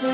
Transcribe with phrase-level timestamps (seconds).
[0.00, 0.12] Well,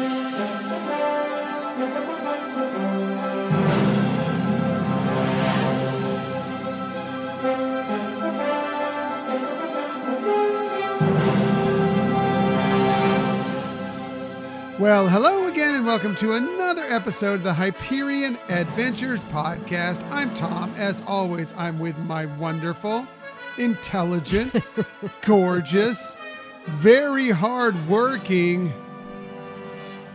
[15.06, 20.02] hello again, and welcome to another episode of the Hyperion Adventures Podcast.
[20.10, 20.72] I'm Tom.
[20.78, 23.06] As always, I'm with my wonderful,
[23.58, 24.56] intelligent,
[25.26, 26.16] gorgeous,
[26.66, 28.72] very hardworking,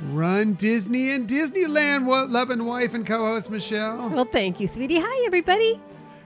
[0.06, 4.10] runDisney and Disneyland wo- loving wife and co host Michelle.
[4.10, 5.00] Well, thank you, sweetie.
[5.00, 5.80] Hi, everybody.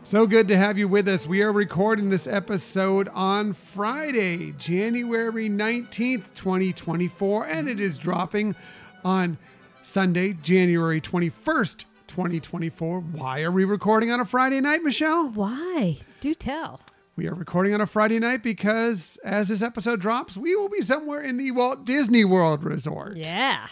[0.03, 1.25] So good to have you with us.
[1.25, 8.55] We are recording this episode on Friday, January 19th, 2024, and it is dropping
[9.05, 9.37] on
[9.81, 12.99] Sunday, January 21st, 2024.
[12.99, 15.29] Why are we recording on a Friday night, Michelle?
[15.29, 15.99] Why?
[16.19, 16.81] Do tell.
[17.15, 20.81] We are recording on a Friday night because as this episode drops, we will be
[20.81, 23.17] somewhere in the Walt Disney World Resort.
[23.17, 23.67] Yeah.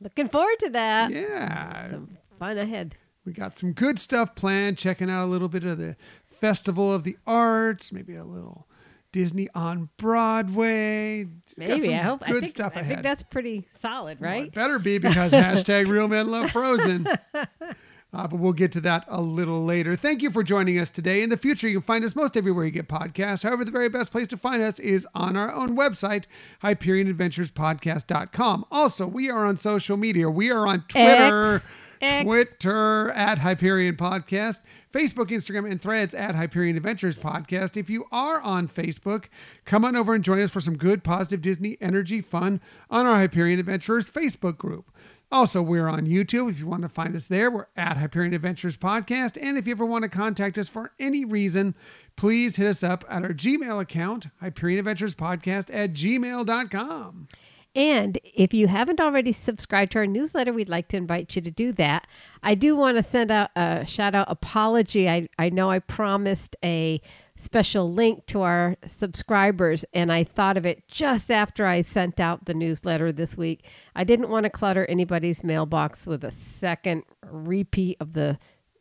[0.00, 1.10] Looking forward to that.
[1.10, 1.90] Yeah.
[1.90, 2.96] Some fun ahead.
[3.26, 5.96] We got some good stuff planned, checking out a little bit of the
[6.40, 8.66] Festival of the Arts, maybe a little
[9.12, 11.26] Disney on Broadway.
[11.56, 11.94] Maybe.
[11.94, 12.20] I hope.
[12.20, 12.92] Good I think, stuff I ahead.
[12.96, 14.52] think that's pretty solid, Well, right?
[14.54, 17.06] better be because hashtag real men love frozen.
[18.12, 19.96] Uh, but we'll get to that a little later.
[19.96, 21.22] Thank you for joining us today.
[21.22, 23.42] In the future, you can find us most everywhere you get podcasts.
[23.42, 26.24] However, the very best place to find us is on our own website,
[26.62, 28.64] HyperionAdventuresPodcast.com.
[28.70, 30.30] Also, we are on social media.
[30.30, 31.56] We are on Twitter.
[31.56, 31.68] X.
[32.00, 32.24] X.
[32.24, 34.60] Twitter at Hyperion Podcast,
[34.92, 37.76] Facebook, Instagram, and threads at Hyperion Adventures Podcast.
[37.76, 39.24] If you are on Facebook,
[39.64, 42.60] come on over and join us for some good, positive Disney energy fun
[42.90, 44.90] on our Hyperion Adventurers Facebook group.
[45.32, 46.50] Also, we're on YouTube.
[46.50, 49.36] If you want to find us there, we're at Hyperion Adventures Podcast.
[49.40, 51.74] And if you ever want to contact us for any reason,
[52.14, 57.28] please hit us up at our Gmail account, Hyperion Adventures Podcast at gmail.com.
[57.74, 61.50] And if you haven't already subscribed to our newsletter, we'd like to invite you to
[61.50, 62.06] do that.
[62.42, 65.10] I do want to send out a shout out apology.
[65.10, 67.02] I, I know I promised a
[67.36, 72.46] special link to our subscribers, and I thought of it just after I sent out
[72.46, 73.64] the newsletter this week.
[73.94, 78.38] I didn't want to clutter anybody's mailbox with a second repeat of the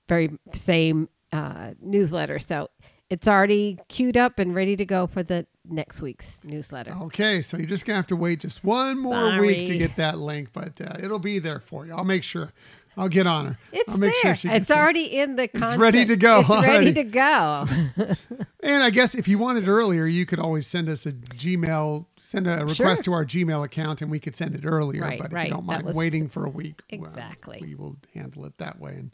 [0.07, 2.39] very same uh, newsletter.
[2.39, 2.69] So
[3.09, 6.95] it's already queued up and ready to go for the next week's newsletter.
[7.03, 10.17] Okay, so you're just gonna have to wait just one more week to get that
[10.17, 11.93] link, but uh, it'll be there for you.
[11.93, 12.51] I'll make sure.
[12.97, 13.57] I'll get on her.
[13.73, 14.35] It's I'll make there.
[14.35, 14.75] sure she it's it.
[14.77, 15.79] already in the content.
[15.81, 16.71] ready to go It's already.
[16.87, 17.67] ready to go.
[18.63, 22.47] And I guess if you wanted earlier, you could always send us a Gmail, send
[22.47, 22.95] a request Sure.
[23.03, 25.01] to our Gmail account, and we could send it earlier.
[25.01, 25.47] Right, but if right.
[25.49, 27.59] you don't mind was- waiting for a week, well, Exactly.
[27.61, 28.93] we will handle it that way.
[28.95, 29.11] And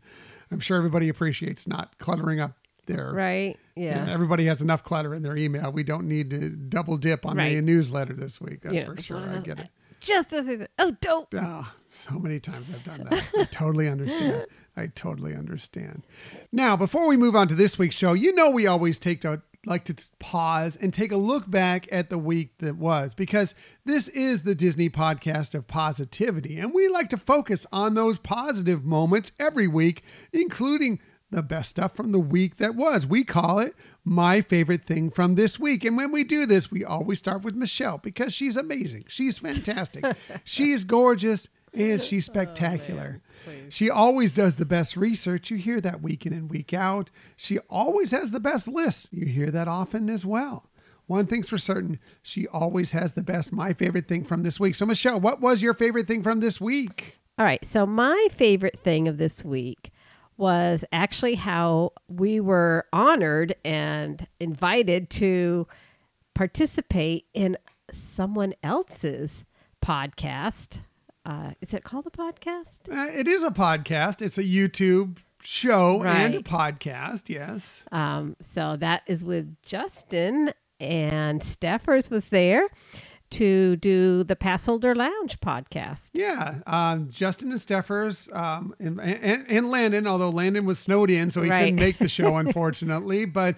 [0.52, 2.54] I'm sure everybody appreciates not cluttering up
[2.86, 3.12] their.
[3.12, 3.58] right?
[3.76, 4.10] you know, Yeah.
[4.10, 5.70] everybody has enough clutter in their email.
[5.72, 8.62] We don't need to double dip on the newsletter this week.
[8.62, 9.18] That's Yeah, for sure.
[9.30, 9.70] I get it.
[10.02, 10.70] Just as it.
[10.78, 11.28] Oh, don't.
[11.36, 13.24] Ah, so many times I've done that.
[13.38, 14.48] I totally understand.
[14.76, 16.04] I totally understand.
[16.52, 19.42] Now, before we move on to this week's show, you know we always take to
[19.66, 23.54] like to pause and take a look back at the week that was because
[23.86, 28.84] this is the Disney podcast of positivity and we like to focus on those positive
[28.84, 31.00] moments every week including
[31.32, 33.08] the best stuff from the week that was.
[33.08, 35.84] We call it my favorite thing from this week.
[35.86, 39.06] And when we do this, we always start with Michelle because she's amazing.
[39.08, 40.06] She's fantastic.
[40.44, 43.22] she's gorgeous and she's spectacular.
[43.48, 45.50] Oh, she always does the best research.
[45.50, 47.10] You hear that week in and week out.
[47.36, 49.08] She always has the best lists.
[49.12, 50.70] You hear that often as well.
[51.08, 54.76] One thing's for certain, she always has the best my favorite thing from this week.
[54.76, 57.18] So Michelle, what was your favorite thing from this week?
[57.38, 57.66] All right.
[57.66, 59.91] So my favorite thing of this week
[60.42, 65.68] was actually how we were honored and invited to
[66.34, 67.56] participate in
[67.92, 69.46] someone else's
[69.86, 70.82] podcast.
[71.24, 72.80] Uh, is it called a podcast?
[72.92, 74.20] Uh, it is a podcast.
[74.20, 77.30] It's a YouTube show and a podcast.
[77.30, 77.84] Yes.
[77.92, 82.68] Um, so that is with Justin and Steffers was there
[83.32, 86.10] to do the Passholder Lounge podcast.
[86.14, 86.60] Yeah.
[86.68, 91.42] Um, Justin and Steffers um, and, and, and Landon, although Landon was snowed in, so
[91.42, 91.66] he Right.
[91.66, 93.26] couldn't make the show, unfortunately.
[93.26, 93.56] but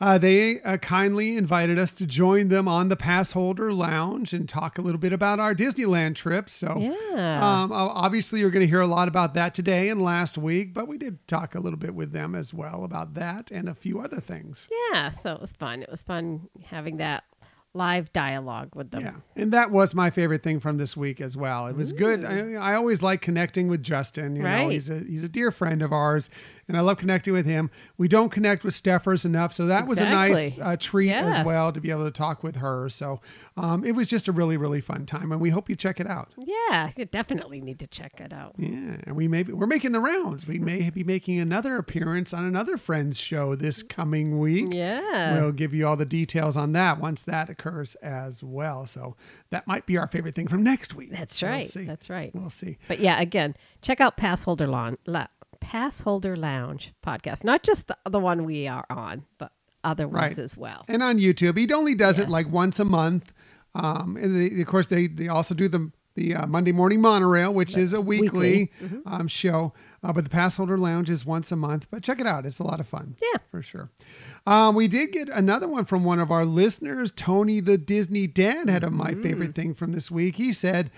[0.00, 4.76] uh, they uh, kindly invited us to join them on the Passholder Lounge and talk
[4.76, 6.50] a little bit about our Disneyland trip.
[6.50, 6.76] So,
[7.14, 7.62] Yeah.
[7.62, 10.88] um, obviously, you're going to hear a lot about that today and last week, but
[10.88, 14.00] we did talk a little bit with them as well about that and a few
[14.00, 14.68] other things.
[14.92, 15.82] Yeah, so it was fun.
[15.84, 17.22] It was fun having that
[17.74, 19.02] live dialogue with them.
[19.02, 19.12] Yeah,
[19.42, 21.66] and that was my favorite thing from this week as well.
[21.66, 22.20] It was good.
[22.20, 22.58] Mm.
[22.60, 24.36] I, I always like connecting with Justin.
[24.36, 24.70] You know, Right.
[24.70, 26.30] he's a he's a dear friend of ours,
[26.68, 27.70] and I love connecting with him.
[27.98, 31.72] We don't connect with Steffers enough, so that was a nice uh, treat as well
[31.72, 32.88] to be able to talk with her.
[32.88, 33.20] So
[33.56, 36.06] um, it was just a really, really fun time, and we hope you check it
[36.06, 36.32] out.
[36.36, 38.54] Yeah, you definitely need to check it out.
[38.58, 40.46] Yeah, and we may be, we're making the rounds.
[40.46, 44.72] We may be making another appearance on another Friends show this coming week.
[44.72, 45.34] Yeah.
[45.40, 48.86] We'll give you all the details on that once that occurs as well.
[48.86, 49.16] So
[49.50, 51.10] that might be our favorite thing from next week.
[51.12, 51.66] That's We'll right.
[51.66, 51.84] see.
[51.84, 52.34] That's right.
[52.34, 52.78] We'll see.
[52.88, 55.26] But yeah, again, check out Pass Holder Lounge, La-
[55.64, 57.42] Pass Holder Lounge podcast.
[57.44, 59.52] Not just the, the one we are on, but
[59.82, 60.38] other ones Right.
[60.38, 60.84] as well.
[60.88, 63.32] And on YouTube, he only does it like once a month.
[63.74, 67.52] Um, and they, of course, they they also do the the uh, Monday Morning Monorail,
[67.52, 69.00] which is a weekly, weekly.
[69.04, 69.72] Um, show.
[70.02, 71.88] Uh, but the Pass Holder Lounge is once a month.
[71.90, 73.16] But check it out; it's a lot of fun.
[73.20, 73.40] Yeah.
[73.50, 73.90] for sure.
[74.46, 78.68] Um, we did get another one from one of our listeners, Tony the Disney Dad.
[78.68, 79.22] Had a my Mm.
[79.22, 80.36] favorite thing from this week.
[80.36, 80.90] He said,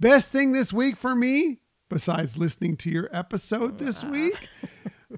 [0.00, 4.48] "Best thing this week for me, besides listening to your episode this week."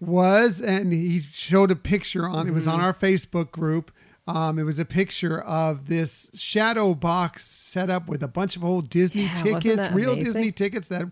[0.01, 2.75] was and he showed a picture on it was Mm-hmm.
[2.75, 3.91] on our facebook group
[4.29, 8.65] um, it was a picture of this shadow box set up with a bunch of
[8.65, 10.25] old disney Yeah, tickets real amazing?
[10.25, 11.05] disney tickets that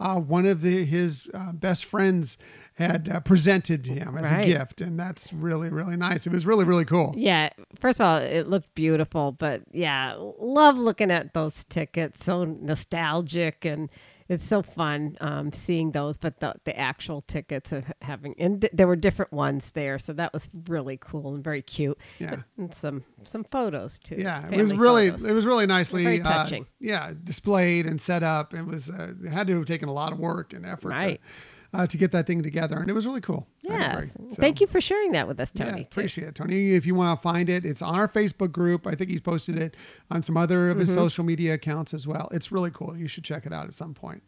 [0.00, 2.36] uh, one of the, his uh, best friends
[2.76, 4.40] had uh, presented to him as Right.
[4.44, 8.06] a gift and that's really really nice it was really really cool Yeah, first of
[8.06, 12.24] all, it looked beautiful, but yeah, love looking at those tickets.
[12.24, 13.90] So nostalgic and
[14.32, 16.16] it's so fun um, seeing those.
[16.16, 20.12] But the the actual tickets of having and th- there were different ones there, so
[20.14, 21.98] that was really cool and very cute.
[22.18, 22.36] Yeah.
[22.58, 24.16] and some some photos too.
[24.18, 25.24] Yeah, it was really photos.
[25.26, 26.66] it was really nicely Very uh, touching.
[26.80, 28.54] yeah, displayed and set up.
[28.54, 31.20] It was uh, it had to have taken a lot of work and effort Right.
[31.22, 31.28] to,
[31.74, 33.46] uh, to get that thing together, and it was really cool.
[33.62, 34.12] Yes.
[34.12, 35.82] So- thank you for sharing that with us, Yeah, Tony.
[35.84, 35.88] too.
[35.90, 36.74] appreciate it, Tony.
[36.74, 38.86] If you want to find it, it's on our Facebook group.
[38.86, 39.76] I think he's posted it
[40.10, 40.98] on some other of his Mm-hmm.
[41.00, 42.28] social media accounts as well.
[42.32, 42.96] It's really cool.
[42.96, 44.22] You should check it out at some point.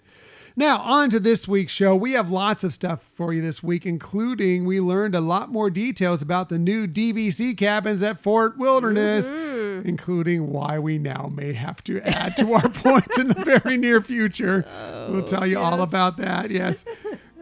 [0.57, 1.97] Now, on to this week's show.
[1.97, 5.69] We have lots of stuff for you this week, including we learned a lot more
[5.69, 9.89] details about the new DVC cabins at Fort Wilderness, Mm-hmm.
[9.89, 14.01] including why we now may have to add to our points in the very near
[14.01, 14.65] future.
[15.11, 16.51] we'll tell you all about that.
[16.53, 16.85] Yes.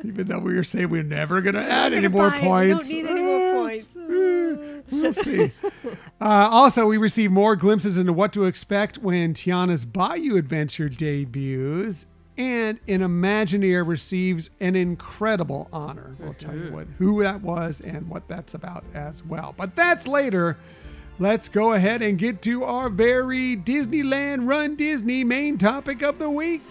[0.05, 2.89] Even though we were saying we're never going to add any more points.
[2.89, 3.97] We don't need any more uh, points.
[3.97, 5.53] Uh, we'll see.
[6.21, 12.07] Uh, also, we receive more glimpses into what to expect when Tiana's Bayou Adventure debuts,
[12.37, 16.17] and an Imagineer receives an incredible honor.
[16.19, 16.75] We'll tell you mm-hmm.
[16.75, 19.55] what who that was and what that's about as well.
[19.57, 20.57] But that's later.
[21.19, 26.63] Let's go ahead and get to our very Disneyland runDisney main topic of the week.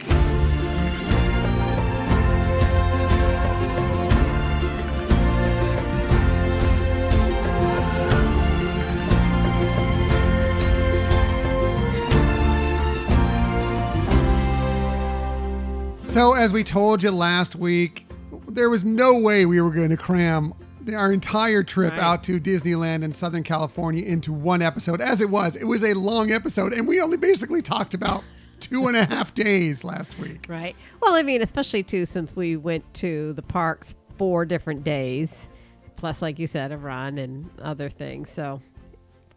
[16.12, 18.06] So, as we told you last week,
[18.50, 20.54] there was no way we were going to cram
[20.94, 22.02] our entire trip Right.
[22.02, 25.00] out to Disneyland in Southern California into one episode.
[25.00, 28.26] As it was, it was a long episode, and we only basically talked about
[28.60, 30.48] two and a half days last week.
[30.50, 30.76] Right.
[31.02, 35.48] Well, I mean, especially too, since we went to the parks four different days,
[35.96, 38.30] plus, like you said, a run and other things.
[38.30, 38.62] So,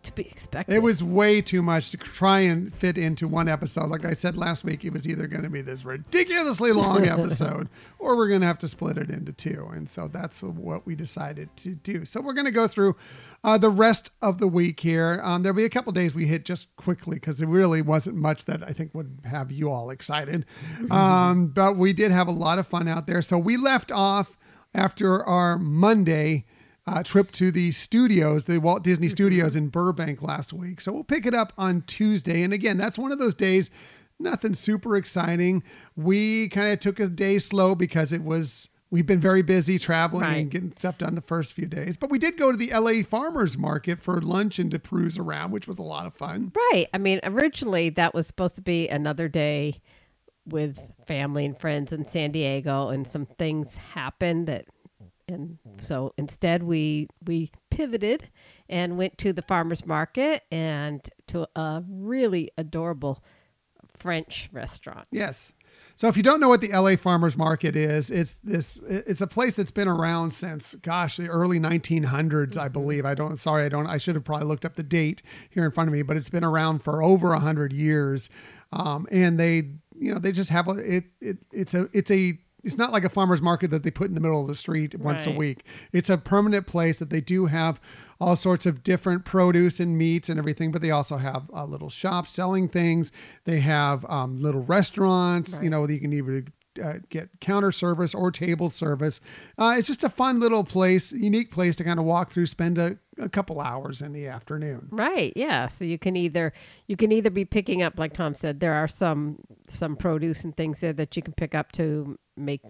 [0.04, 0.74] to be expected.
[0.74, 3.90] It was way too much to try and fit into one episode.
[3.90, 7.68] Like I said last week, it was either going to be this ridiculously long episode
[7.98, 9.68] or we're going to have to split it into two.
[9.72, 12.04] And so that's what we decided to do.
[12.04, 12.96] So we're going to go through
[13.42, 15.20] uh, the rest of the week here.
[15.22, 18.44] Um, there'll be a couple days we hit just quickly because there really wasn't much
[18.44, 20.46] that I think would have you all excited.
[20.90, 23.20] Um, but we did have a lot of fun out there.
[23.22, 24.36] So we left off
[24.74, 26.44] after our Monday
[26.86, 30.80] uh, trip to the studios, the Walt Disney Studios in Burbank last week.
[30.80, 32.42] So we'll pick it up on Tuesday.
[32.42, 33.70] And again, that's one of those days,
[34.18, 35.62] nothing super exciting.
[35.96, 38.68] We kind of took a day slow because it was.
[38.90, 40.36] We've been very busy traveling Right.
[40.36, 43.02] and getting stuff done the first few days, but we did go to the LA
[43.02, 46.52] Farmers Market for lunch and to cruise around, which was a lot of fun.
[46.54, 46.86] Right.
[46.94, 49.80] I mean, originally that was supposed to be another day
[50.46, 54.66] with family and friends in San Diego, and some things happened that,
[55.28, 58.30] and so instead we we pivoted
[58.68, 63.22] and went to the farmers market and to a really adorable
[63.96, 65.06] French restaurant.
[65.10, 65.52] Yes.
[65.96, 69.26] So if you don't know what the LA Farmers Market is, it's this it's a
[69.26, 73.06] place that's been around since gosh, the early 1900s, I believe.
[73.06, 75.70] I don't sorry, I don't I should have probably looked up the date here in
[75.70, 78.28] front of me, but it's been around for over 100 years.
[78.72, 82.38] Um, and they, you know, they just have a it, it it's a it's a
[82.64, 84.98] it's not like a farmers market that they put in the middle of the street
[84.98, 85.64] once a week.
[85.92, 87.80] It's a permanent place that they do have
[88.20, 91.90] all sorts of different produce and meats and everything, but they also have uh, little
[91.90, 93.12] shops selling things.
[93.44, 95.68] They have um, little restaurants, you Right.
[95.70, 96.44] know, you can either
[96.82, 99.20] uh, get counter service or table service.
[99.58, 102.78] Uh, it's just a fun little place, unique place to kind of walk through, spend
[102.78, 104.88] a, a couple hours in the afternoon.
[104.90, 105.32] Right.
[105.36, 105.68] Yeah.
[105.68, 106.52] So you can either
[106.86, 110.56] you can either be picking up, like Tom said, there are some some produce and
[110.56, 112.62] things there that you can pick up to make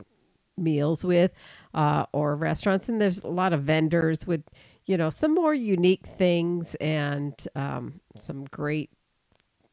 [0.56, 1.32] meals with,
[1.74, 4.42] uh, or restaurants, and there's a lot of vendors with
[4.86, 8.90] you know some more unique things and um, some great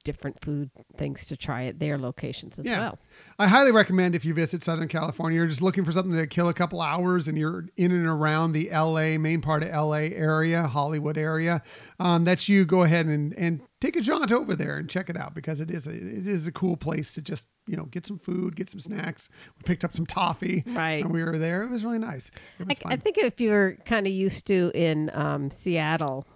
[0.04, 2.80] different food things to try at their locations as Yeah.
[2.80, 3.00] well.
[3.40, 6.50] I highly recommend if you visit Southern California, you're just looking for something to kill
[6.50, 10.68] a couple hours and you're in and around the LA, main part of LA area,
[10.68, 11.62] Hollywood area,
[12.00, 15.18] um, that you go ahead and, and take a jaunt over there and check it
[15.18, 18.06] out because it is a, it is a cool place to just, you know, get
[18.06, 19.28] some food, get some snacks.
[19.58, 21.04] We picked up some toffee Right.
[21.04, 21.64] and we were there.
[21.64, 22.30] It was really nice.
[22.60, 22.94] It was I.
[22.94, 26.28] I think if you're kind of used to in um, Seattle,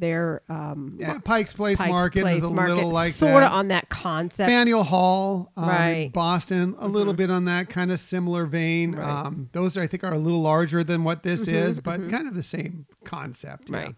[0.00, 3.52] their um, yeah, Pike's Place Pike's Market Place is a Market, little like sort of
[3.52, 4.50] on that concept.
[4.50, 5.94] Faneuil Hall, um, Right.
[6.06, 6.12] Mm-hmm.
[6.12, 8.92] Boston, a little bit on that kind of similar vein.
[8.92, 9.06] Right.
[9.06, 12.26] Mm-hmm, Um, those I think are a little larger than what this is, but kind
[12.28, 13.70] of the same concept.
[13.70, 13.76] yeah.
[13.76, 13.94] Right.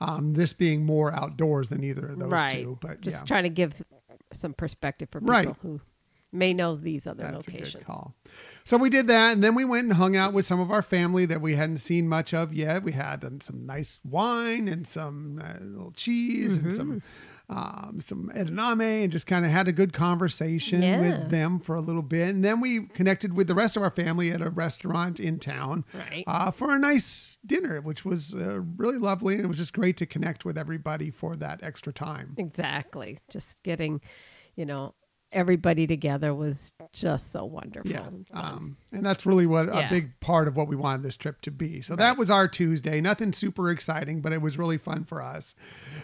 [0.00, 2.52] Um, this being more outdoors than either of those right.
[2.52, 3.82] two, but Just yeah, trying to give
[4.32, 5.48] some perspective for people Right.
[5.62, 5.80] who
[6.32, 7.84] may know these other that's locations.
[8.66, 10.82] So we did that, and then we went and hung out with some of our
[10.82, 12.82] family that we hadn't seen much of yet.
[12.82, 16.88] We had um, some nice wine and some uh, little cheese and some.
[16.88, 16.98] Mm-hmm.
[17.48, 20.98] Um, some edamame and just kind of had a good conversation Yeah.
[20.98, 22.30] with them for a little bit.
[22.30, 25.84] And then we connected with the rest of our family at a restaurant in town
[25.94, 26.24] Right.
[26.26, 29.36] uh, for a nice dinner, which was uh, really lovely.
[29.36, 32.34] And it was just great to connect with everybody for that extra time.
[32.36, 33.20] Exactly.
[33.30, 34.00] Just getting,
[34.56, 34.96] you know,
[35.36, 37.90] everybody together was just so wonderful.
[37.90, 38.06] Yeah.
[38.06, 38.26] and.
[38.32, 41.50] Um, and that's really what a big part of what we wanted this trip to
[41.50, 41.82] be.
[41.82, 43.00] So that was our Tuesday.
[43.00, 45.54] Nothing super exciting, but it was really fun for us.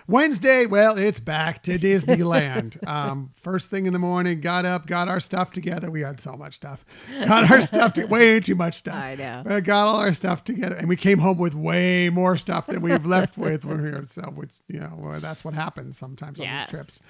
[0.07, 2.87] Wednesday, well, it's back to Disneyland.
[2.87, 5.91] um, first thing in the morning, got up, got our stuff together.
[5.91, 6.85] We had so much stuff.
[7.25, 8.95] Got our stuff to way too much stuff.
[8.95, 9.43] I know.
[9.47, 12.83] Uh, got all our stuff together, and we came home with way more stuff than
[12.83, 13.65] we've left with.
[13.65, 17.01] We're here, so which you know well, that's what happens sometimes on these trips.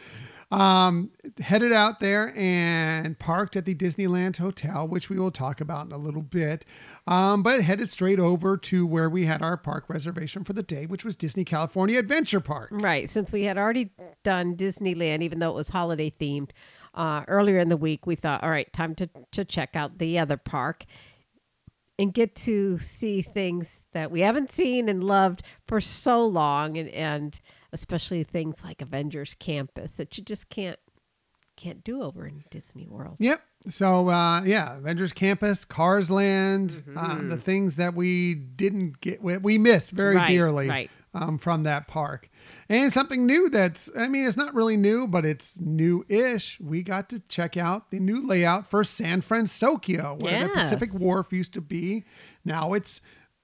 [0.52, 5.86] Um, headed out there and parked at the Disneyland Hotel, which we will talk about
[5.86, 6.66] in a little bit.
[7.06, 10.84] Um, but headed straight over to where we had our park reservation for the day,
[10.84, 12.68] which was Disney California Adventure Park.
[12.70, 13.08] Right.
[13.08, 13.92] Since we had already
[14.24, 16.50] done Disneyland, even though it was holiday themed,
[16.92, 20.18] uh, earlier in the week, we thought, all right, time to, to check out the
[20.18, 20.84] other park
[21.98, 26.90] and get to see things that we haven't seen and loved for so long and,
[26.90, 27.40] and
[27.72, 30.78] especially things like Avengers Campus that you just can't
[31.54, 33.16] can't do over in Disney World.
[33.18, 33.40] Yep.
[33.68, 39.36] So uh, yeah, Avengers Campus, Cars Land, um, the things that we didn't get, we,
[39.36, 40.90] we miss very Right, dearly right.
[41.14, 42.30] Um, from that park,
[42.70, 43.50] and something new.
[43.50, 46.58] That's I mean, it's not really new, but it's new-ish.
[46.58, 51.32] We got to check out the new layout for San Francisco, where the Pacific Wharf
[51.32, 52.04] used to be.
[52.46, 53.02] Now it's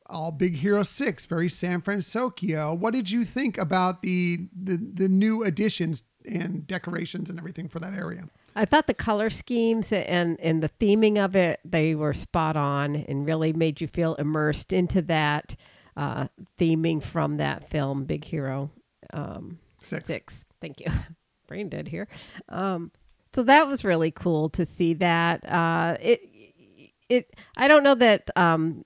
[0.09, 2.75] all Big Hero Six, very San Francisco.
[2.75, 7.79] What did you think about the the, the new additions and decorations and everything for
[7.81, 8.29] that area?
[8.57, 12.97] I thought the color schemes and and the theming of it they were spot on
[12.97, 15.57] and really made you feel immersed into that
[15.97, 18.71] uh, theming from that film Big Hero
[19.13, 20.07] um, Six.
[20.07, 20.45] Six.
[20.61, 20.87] Thank you,
[21.47, 22.09] brain dead here.
[22.49, 22.91] Um,
[23.33, 25.49] so that was really cool to see that.
[25.49, 26.23] Uh, it
[27.09, 28.83] it I don't know that um,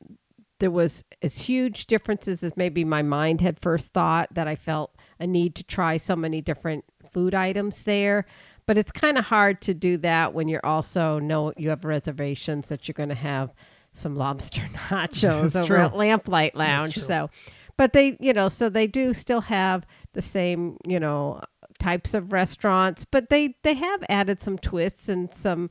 [0.63, 4.95] there was as huge differences as maybe my mind had first thought that I felt
[5.19, 8.27] a need to try so many different food items there.
[8.65, 12.69] But it's kind of hard to do that when you're also know you have reservations
[12.69, 13.53] that you're going to have
[13.93, 15.79] some lobster nachos That's over true.
[15.79, 16.97] at Lamplight Lounge.
[16.97, 17.29] So,
[17.77, 21.41] but they, you know, so they do still have the same, you know,
[21.81, 25.71] types of restaurants, but they they have added some twists and some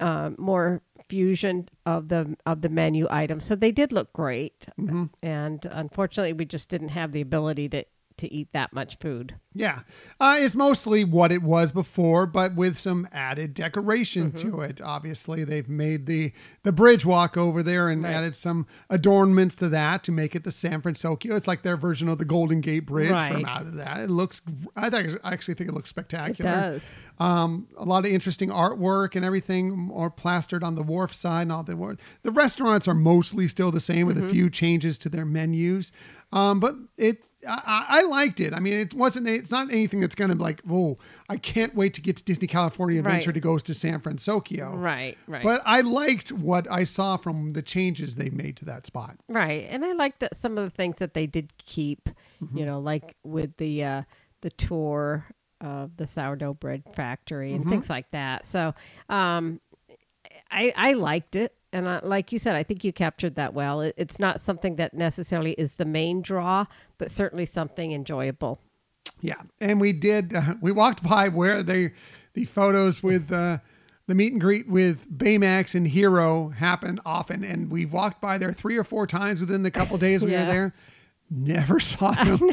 [0.00, 3.44] uh, more fusion of the of the menu items.
[3.44, 5.04] So they did look great, Mm-hmm.
[5.22, 7.84] and unfortunately, we just didn't have the ability to
[8.18, 9.34] to eat that much food.
[9.54, 9.80] Yeah,
[10.18, 14.80] uh, it's mostly what it was before, but with some added decoration to it.
[14.80, 18.14] Obviously, they've made the the bridge walk over there and Right.
[18.14, 21.18] added some adornments to that to make it the San Francisco.
[21.36, 23.32] It's like their version of the Golden Gate Bridge Right.
[23.32, 24.00] from out of that.
[24.00, 24.40] It looks.
[24.74, 25.18] I think.
[25.22, 26.50] I actually think it looks It spectacular.
[26.50, 26.82] does.
[27.18, 31.52] Um, a lot of interesting artwork and everything, or plastered on the wharf side and
[31.52, 35.24] all the the restaurants are mostly still the same with a few changes to their
[35.26, 35.92] menus.
[36.32, 38.52] Um, but it, I, I I liked it.
[38.54, 39.28] I mean, it wasn't.
[39.28, 40.96] It's not anything that's going to be like, oh,
[41.28, 43.34] I can't wait to get to Disney California Adventure Right.
[43.34, 44.70] to go to San Francisco.
[44.74, 45.42] Right, right.
[45.42, 49.16] But I liked what I saw from the changes they made to that spot.
[49.28, 52.08] Right, and I like that some of the things that they did keep.
[52.42, 52.58] Mm-hmm.
[52.58, 54.02] You know, like with the uh,
[54.42, 55.26] the tour
[55.60, 57.62] of the sourdough bread factory Mm-hmm.
[57.62, 58.44] and things like that.
[58.46, 58.74] So,
[59.08, 59.60] um,
[60.52, 61.54] I, I liked it.
[61.72, 63.80] And I, like you said, I think you captured that well.
[63.80, 66.66] It, it's not something that necessarily is the main draw,
[66.98, 68.60] but certainly something enjoyable.
[69.22, 70.34] Yeah, and we did.
[70.34, 71.92] Uh, we walked by where they,
[72.34, 73.58] the photos with uh,
[74.06, 78.52] the meet and greet with Baymax and Hero happen often, and we walked by there
[78.52, 80.46] three or four times within the couple days we Yeah.
[80.46, 80.74] were there.
[81.30, 82.50] Never saw them.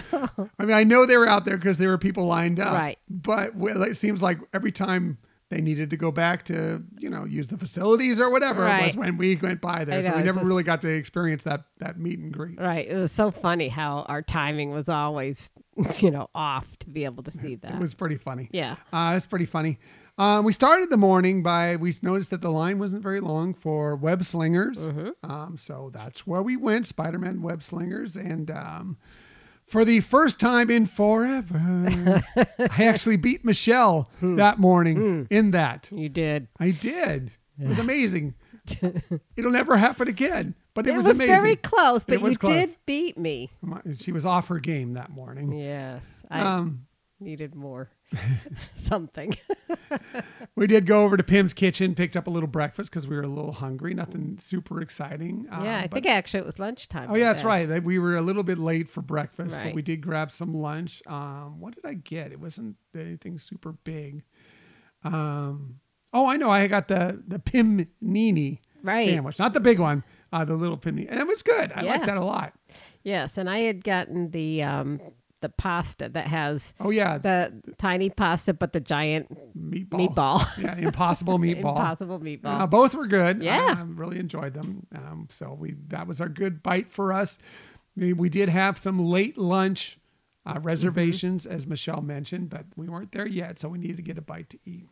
[0.58, 2.78] I, mean, I know they were out there because there were people lined up.
[2.78, 2.98] Right.
[3.10, 5.18] But it seems like every time
[5.50, 8.96] they needed to go back to, you know, use the facilities or whatever it was
[8.96, 9.98] when we went by there.
[10.00, 12.60] I so we never just- really got to experience that that meet and greet.
[12.60, 12.88] Right.
[12.88, 15.52] It was so funny how our timing was always,
[16.00, 17.74] you know, off to be able to see that.
[17.74, 18.50] It was pretty funny.
[18.52, 18.76] yeah.
[18.94, 19.80] Uh, it's pretty funny.
[20.20, 23.96] Um, we started the morning by we noticed that the line wasn't very long for
[23.96, 25.32] web slingers, Mm-hmm.
[25.32, 26.88] um, so that's where we went.
[26.88, 28.98] Spider-Man web slingers, and um,
[29.70, 32.22] for the first time in forever,
[32.70, 34.36] I actually beat Michelle Hmm.
[34.36, 35.88] that morning in that.
[35.92, 36.48] You did.
[36.60, 37.32] I did.
[37.62, 38.36] It was amazing.
[39.36, 41.06] It'll never happen again, but it, was amazing.
[41.06, 41.42] It was, was, amazing.
[41.44, 42.54] very close, but you close.
[42.54, 43.50] did beat me.
[43.98, 45.52] She was off her game that morning.
[45.58, 46.06] Yes.
[46.30, 46.86] I Um,
[47.20, 47.90] needed more
[48.76, 49.34] something.
[50.56, 53.22] We did go over to Pym's kitchen, picked up a little breakfast because we were
[53.22, 53.94] a little hungry.
[53.94, 55.46] Nothing super exciting.
[55.50, 57.10] yeah, um, I but- think actually it was lunchtime.
[57.10, 57.66] Oh yeah, that's right.
[57.70, 61.02] That We were a little bit late for breakfast, but we did grab some lunch.
[61.08, 62.34] Um, what did I get?
[62.34, 64.24] It wasn't anything super big.
[65.04, 65.76] Um,
[66.14, 66.50] oh, I know.
[66.50, 69.06] I got the the Pim Nini Right.
[69.06, 70.04] sandwich, not the big one.
[70.34, 71.72] Uh, the little Pym-ini, and it was good.
[71.74, 72.06] I Yeah.
[72.06, 72.54] that a lot.
[73.04, 75.00] Yes, and I had gotten the um
[75.42, 80.16] the pasta that has Oh yeah, the tiny pasta but the giant meatball.
[80.16, 80.58] meatball.
[80.64, 81.78] Yeah, impossible meatball.
[81.78, 82.62] Impossible meatball.
[82.62, 83.42] Uh, both were good.
[83.42, 83.76] Yeah.
[83.78, 84.86] I, really enjoyed them.
[84.96, 87.38] Um, so we that was a good bite for us.
[87.96, 89.98] We, we did have some late lunch
[90.46, 94.18] uh, reservations, as Michelle mentioned, but we weren't there yet, so we needed to get
[94.18, 94.88] a bite to eat.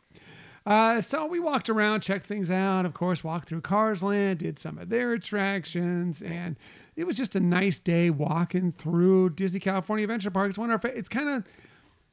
[0.68, 2.86] Uh, so we walked around, checked things out.
[2.86, 6.58] Of course, walked through Cars Land, did some of their attractions, and
[6.98, 10.50] it was just a nice day walking through Disney California Adventure Park.
[10.50, 10.92] It's one of our.
[10.92, 11.46] fa- It's kind of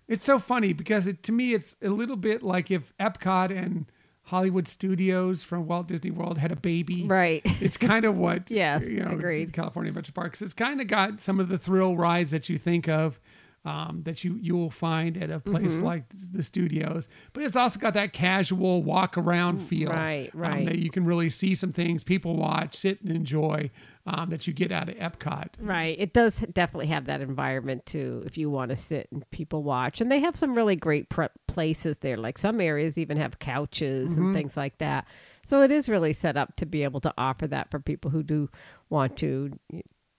[0.07, 3.87] it's so funny because it, to me it's a little bit like if Epcot and
[4.25, 7.05] Hollywood Studios from Walt Disney World had a baby.
[7.05, 7.43] Right.
[7.61, 9.53] It's kind of what Yes, you know, agreed.
[9.53, 10.41] California Adventure Parks.
[10.43, 13.19] It's kind of got some of the thrill rides that you think of.
[13.67, 15.85] Um, that you you will find at a place Mm-hmm.
[15.87, 20.79] like the studios, but it's also got that casual walk around feel, Right, um, that
[20.81, 23.71] you can really see some things, people watch, sit and enjoy,
[24.07, 25.49] um, that you get out of Epcot.
[25.59, 25.97] Right.
[25.99, 30.03] It does definitely have that environment too, if you want to sit and people watch.
[30.03, 32.19] And they have some really great pre- places there.
[32.19, 34.25] Like some areas even have couches Mm-hmm.
[34.27, 35.07] and things like that.
[35.43, 38.23] So it is really set up to be able to offer that for people who
[38.23, 38.51] do
[38.91, 39.59] want to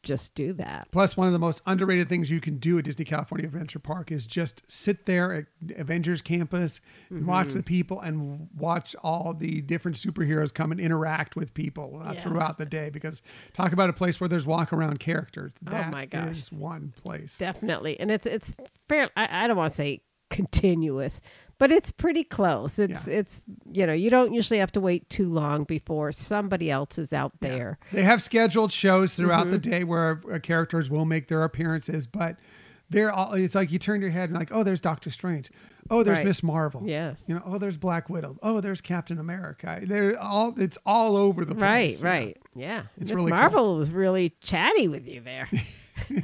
[0.06, 0.88] just do that.
[0.92, 4.12] Plus, one of the most underrated things you can do at Disney California Adventure Park
[4.12, 5.46] is just sit there at
[5.78, 7.58] Avengers Campus and watch Mm-hmm.
[7.58, 12.22] the people and watch all the different superheroes come and interact with people uh, Yeah.
[12.22, 12.90] throughout the day.
[12.90, 13.22] Because
[13.54, 15.52] talk about a place where there's walk around characters.
[15.68, 16.38] Oh my gosh.
[16.38, 17.38] is one place.
[17.38, 18.00] Definitely.
[18.00, 18.54] And it's it's
[18.88, 21.22] fair I, I don't want to say continuous,
[21.58, 22.78] but it's pretty close.
[22.80, 23.14] It's Yeah.
[23.20, 23.42] it's
[23.72, 27.34] you know, you don't usually have to wait too long before somebody else is out
[27.42, 27.78] there.
[27.92, 29.70] They have scheduled shows throughout the Mm-hmm.
[29.72, 32.38] day where uh, characters will make their appearances, but
[32.90, 33.34] they're all.
[33.34, 35.50] It's like you turn your head and like, oh, there's Doctor Strange.
[35.90, 36.26] Oh, there's Right.
[36.26, 36.82] Miss Marvel.
[36.86, 37.24] Yes.
[37.28, 38.38] You know, oh, there's Black Widow.
[38.42, 39.80] Oh, there's Captain America.
[39.84, 40.54] They're all.
[40.58, 42.02] It's all over the Right, place.
[42.02, 42.10] yeah.
[42.10, 42.38] right.
[42.56, 42.82] Yeah.
[42.98, 43.40] It's Miss really cool.
[43.40, 45.50] Marvel was really chatty with you there.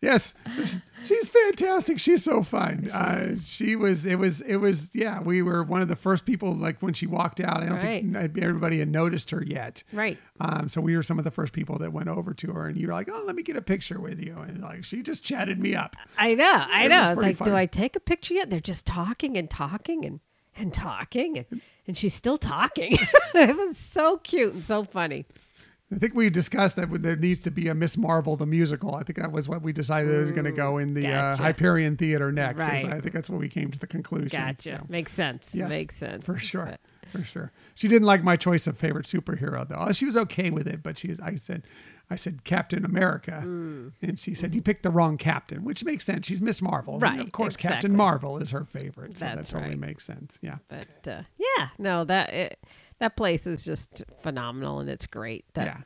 [0.00, 0.34] Yes,
[1.06, 1.98] she's fantastic.
[1.98, 2.88] She's so fun.
[2.92, 4.06] Uh, she was.
[4.06, 4.40] It was.
[4.40, 4.90] It was.
[4.94, 6.54] Yeah, we were one of the first people.
[6.54, 9.82] Like when she walked out, I don't think everybody had noticed her yet.
[9.92, 10.18] right.
[10.40, 12.76] Um, so we were some of the first people that went over to her, and
[12.76, 15.22] you were like, "Oh, let me get a picture with you," and like she just
[15.24, 15.94] chatted me up.
[16.18, 16.64] I know.
[16.68, 17.00] I It know.
[17.10, 18.50] was It's like, do I take a picture yet?
[18.50, 20.20] They're just talking and talking and
[20.54, 22.92] and talking and, and she's still talking.
[23.34, 25.24] it was so cute and so funny.
[25.94, 28.94] I think we discussed that there needs to be a Miss Marvel the musical.
[28.94, 31.42] I think that was what we decided was going to go in the gotcha.
[31.42, 32.60] uh, Hyperion Theater next.
[32.60, 32.84] Right.
[32.86, 34.28] I think that's what we came to the conclusion.
[34.40, 34.78] Gotcha.
[34.78, 35.54] So, Makes sense.
[35.54, 36.24] yes, Makes sense.
[36.24, 36.80] for sure, But-
[37.20, 37.52] for sure.
[37.74, 39.74] She didn't like my choice of favorite superhero though.
[39.76, 41.64] Uh, She was okay with it, but she, I said,
[42.10, 43.88] I said Captain America, Hmm.
[44.02, 46.26] and she said you picked the wrong Captain, which makes sense.
[46.26, 47.74] She's Miss Marvel, And Right, Of course, exactly.
[47.74, 49.88] Captain Marvel is her favorite, so That's that totally right.
[49.88, 50.38] makes sense.
[50.42, 50.56] Yeah.
[50.68, 52.58] But uh, yeah, no, that it,
[53.02, 55.44] that place is just phenomenal and it's great.
[55.54, 55.76] That Yeah.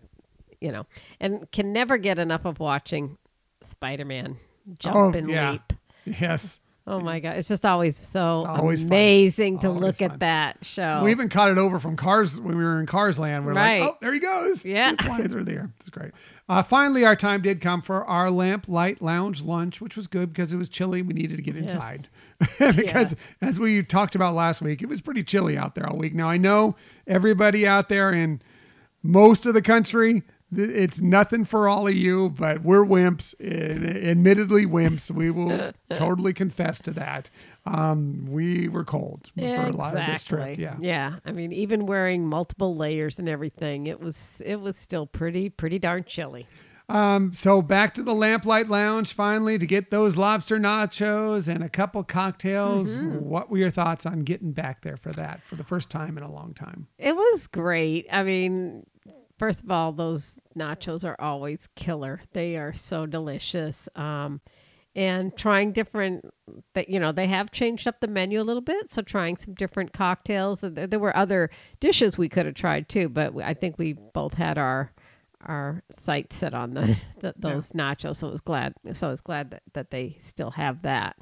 [0.61, 0.87] you know,
[1.19, 3.17] and can never get enough of watching
[3.63, 4.37] Spider-Man
[4.79, 5.51] jump oh, and Oh, yeah.
[5.53, 5.73] leap.
[6.05, 6.61] Yes.
[6.88, 10.11] Oh my god, it's just always so always amazing to Always look fun.
[10.12, 11.03] at that show.
[11.03, 13.44] We even caught it over from Cars when we were in Cars Land.
[13.44, 13.81] We're Right.
[13.81, 14.64] like, oh, there he goes.
[14.64, 14.94] Yeah.
[14.96, 15.70] He's flying through the air.
[15.81, 16.12] It's great.
[16.49, 20.53] Uh, finally, our time did come for our Lamplight Lounge lunch, which was good because
[20.53, 21.03] it was chilly.
[21.03, 21.72] We needed to get Yes.
[21.75, 22.07] inside.
[22.77, 26.14] because as we talked about last week, it was pretty chilly out there all week.
[26.14, 26.77] Now, I know
[27.09, 28.40] everybody out there in
[29.03, 30.22] most of the country,
[30.53, 35.11] it's nothing for all of you, but we're wimps, admittedly wimps.
[35.11, 37.31] We will totally confess to that.
[37.65, 40.59] Um, we were cold for a lot of this trip.
[40.59, 40.77] Yeah.
[40.81, 41.17] Yeah.
[41.25, 45.79] I mean, even wearing multiple layers and everything, it was it was still pretty pretty
[45.79, 46.47] darn chilly.
[46.89, 51.69] Um, so back to the Lamplight Lounge finally to get those lobster nachos and a
[51.69, 52.95] couple cocktails.
[52.95, 53.25] Mm-hmm.
[53.25, 56.23] What were your thoughts on getting back there for that for the first time in
[56.23, 56.87] a long time?
[56.99, 58.07] It was great.
[58.13, 58.87] I mean,
[59.38, 62.20] first of all, those nachos are always killer.
[62.33, 63.88] They are so delicious.
[63.94, 64.40] Um,
[64.96, 66.25] and trying different
[66.72, 69.55] that you know they have changed up the menu a little bit so trying some
[69.55, 73.79] different cocktails there there were other dishes we could have tried too but i think
[73.79, 74.90] we both had our
[75.42, 79.20] our sights set on the, the those nachos so I was glad so I was
[79.20, 81.16] glad that, that they still have that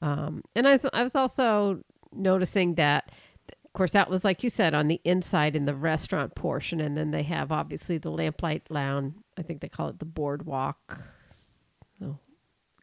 [0.00, 3.10] um, and I I was also noticing that
[3.68, 6.96] of course that was like you said on the inside in the restaurant portion and
[6.96, 10.98] then they have obviously the lamplight lounge I think they call it the boardwalk
[12.02, 12.18] oh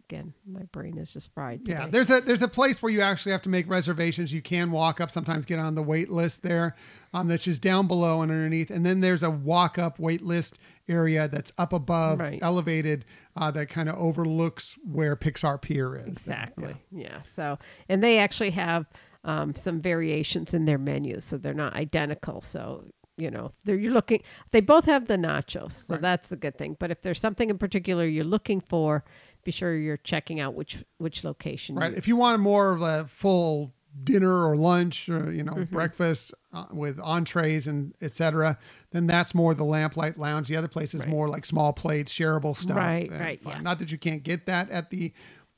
[0.07, 3.31] again my brain is just fried Yeah, there's a there's a place where you actually
[3.31, 4.31] have to make reservations.
[4.31, 6.75] You can walk up, sometimes get on the wait list there.
[7.13, 10.59] Um, that's just down below and underneath, and then there's a walk up wait list
[10.87, 12.37] area that's up above, Right.
[12.43, 16.07] elevated, uh, that kind of overlooks where Pixar Pier is.
[16.07, 16.75] Exactly.
[16.91, 17.23] Yeah.
[17.23, 17.57] So,
[17.89, 18.85] and they actually have
[19.25, 22.41] um, some variations in their menus, so they're not identical.
[22.41, 22.85] So,
[23.17, 24.21] you know, they're you're looking.
[24.51, 26.01] They both have the nachos, so Right.
[26.01, 26.77] that's a good thing.
[26.79, 29.03] But if there's something in particular you're looking for,
[29.43, 31.75] be sure you're checking out which which location.
[31.75, 31.91] Right.
[31.91, 35.73] you- If you want more of a full dinner or lunch or you know Mm-hmm.
[35.73, 38.57] breakfast uh, with entrees and etc.,
[38.91, 40.49] then that's more the Lamplight Lounge.
[40.49, 41.09] The other place is Right.
[41.09, 42.75] more like small plates, shareable stuff.
[42.75, 43.61] Right, right, yeah.
[43.61, 45.13] Not that you can't get that at the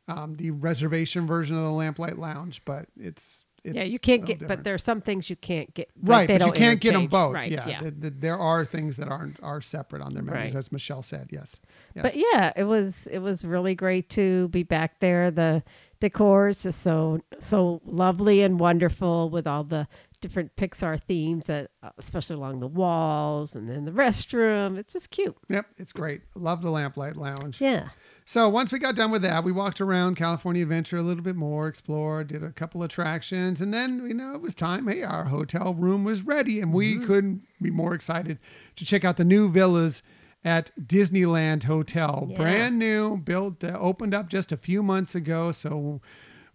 [0.07, 3.43] um, the reservation version of the Lamplight Lounge, but it's.
[3.63, 4.59] Yeah, you can't get, different.
[4.59, 5.89] but there are some things you can't get.
[6.01, 7.33] like, right, they but you can't get them both.
[7.33, 7.51] Right.
[7.51, 7.79] yeah, yeah.
[7.81, 10.55] th- th- there are things that aren't are separate on their menus, Right.
[10.55, 11.29] as Michelle said.
[11.31, 11.59] Yes,
[11.95, 12.03] yes.
[12.03, 15.31] But yeah, it was it was really great to be back there.
[15.31, 15.63] The
[15.99, 19.87] decor is just so so lovely and wonderful with all the
[20.21, 24.77] different Pixar themes that uh, especially along the walls and then the restroom.
[24.77, 25.35] It's just cute.
[25.49, 26.21] Yep, it's great.
[26.35, 27.59] Love the Lamplight Lounge.
[27.59, 27.89] Yeah.
[28.29, 31.37] So once we got done with that, we walked around California Adventure a little bit
[31.37, 34.85] more, explored, did a couple attractions, and then you know it was time.
[34.87, 38.37] Hey, our hotel room was ready, and we couldn't be more excited
[38.75, 40.03] to check out the new villas
[40.43, 42.35] at Disneyland Hotel, Yeah.
[42.35, 45.53] brand new, built, uh, opened up just a few months ago.
[45.53, 46.01] So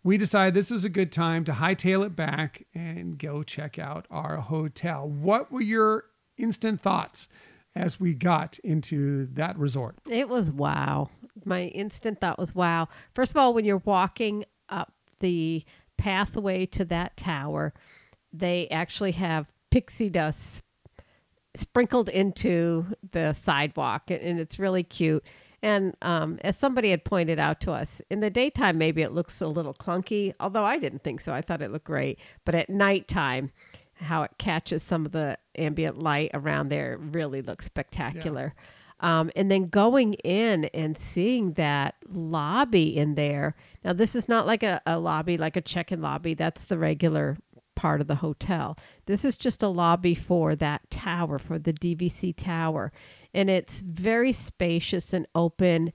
[0.05, 4.07] we decided this was a good time to hightail it back and go check out
[4.11, 5.09] our hotel.
[5.09, 6.05] What were your
[6.37, 7.29] instant thoughts
[7.75, 9.97] as we got into that resort?
[10.11, 11.09] It was wow.
[11.45, 12.89] My instant thought was wow.
[13.15, 15.65] First of all, when you're walking up the
[15.97, 17.73] pathway to that tower,
[18.33, 20.63] they actually have pixie dust
[21.55, 25.23] sprinkled into the sidewalk, and- it's really cute.
[25.65, 29.41] And um, as somebody had pointed out to us, in the daytime, maybe it looks
[29.41, 31.33] a little clunky, although I didn't think so.
[31.33, 32.19] I thought it looked great.
[32.45, 33.53] But at nighttime,
[33.95, 38.55] how it catches some of the ambient light around there really looks spectacular.
[39.03, 43.57] Um, and then going in and seeing that lobby in there.
[43.85, 46.35] Now, this is not like a, a lobby, like a check in lobby.
[46.35, 47.37] That's the regular
[47.75, 48.79] part of the hotel.
[49.07, 52.93] This is just a lobby for that tower, for the DVC tower.
[53.35, 55.93] And it's very spacious and open,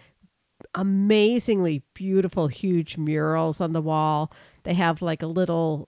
[0.75, 4.31] amazingly beautiful, huge murals on the wall.
[4.63, 5.87] They have like a little.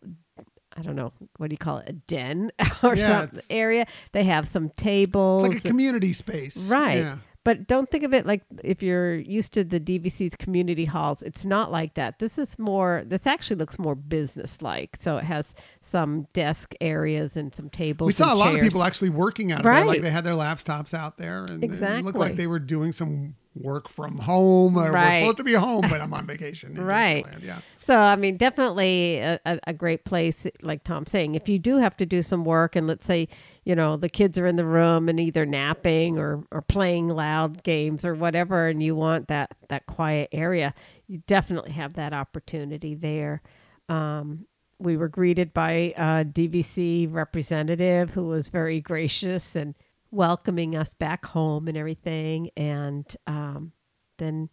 [0.80, 2.52] I don't know what do you call it, a den
[2.84, 3.86] or Yeah, something area.
[4.14, 6.70] They have some tables, It's like a community space.
[6.70, 7.00] Right.
[7.00, 7.18] Yeah.
[7.46, 11.46] But don't think of it like if you're used to the DVC's community halls, it's
[11.46, 12.20] not like that.
[12.20, 14.96] This is more, this actually looks more business like.
[14.98, 18.08] So it has some desk areas and some tables.
[18.08, 19.86] We saw a lot of people actually working out of there.
[19.86, 23.36] Like they had their laptops out there and it looked like they were doing some
[23.56, 24.78] work from home.
[24.78, 26.78] Or We're supposed to be home, but I'm on vacation.
[26.78, 27.26] in Right.
[27.26, 27.60] Disneyland, Yeah.
[27.84, 31.36] So, I mean, definitely a, a, a great place, like Tom's saying.
[31.36, 33.28] If you do have to do some work, and let's say,
[33.64, 37.64] you know, the kids are in the room and either napping or, or playing loud
[37.64, 40.74] games or whatever, and you want that, that quiet area,
[41.08, 43.42] you definitely have that opportunity there.
[43.90, 44.46] Um,
[44.78, 49.74] we were greeted by a DVC representative who was very gracious and
[50.12, 52.50] welcoming us back home and everything.
[52.58, 53.72] And um,
[54.18, 54.50] then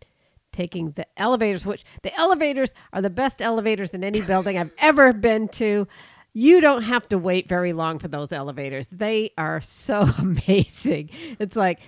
[0.53, 5.13] taking the elevators, which the elevators are the best elevators in any building I've ever
[5.13, 5.87] been to.
[6.33, 8.87] You don't have to wait very long for those elevators.
[8.89, 11.11] They are so amazing.
[11.39, 11.81] It's like,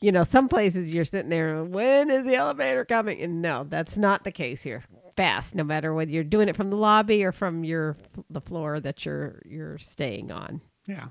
[0.00, 3.20] you know, some places you're sitting there, when is the elevator coming?
[3.20, 4.84] And no, that's not the case here.
[5.16, 7.96] Fast, no matter whether you're doing it from the lobby or from your
[8.30, 10.62] the floor that you're you're staying on.
[10.86, 11.08] Yeah.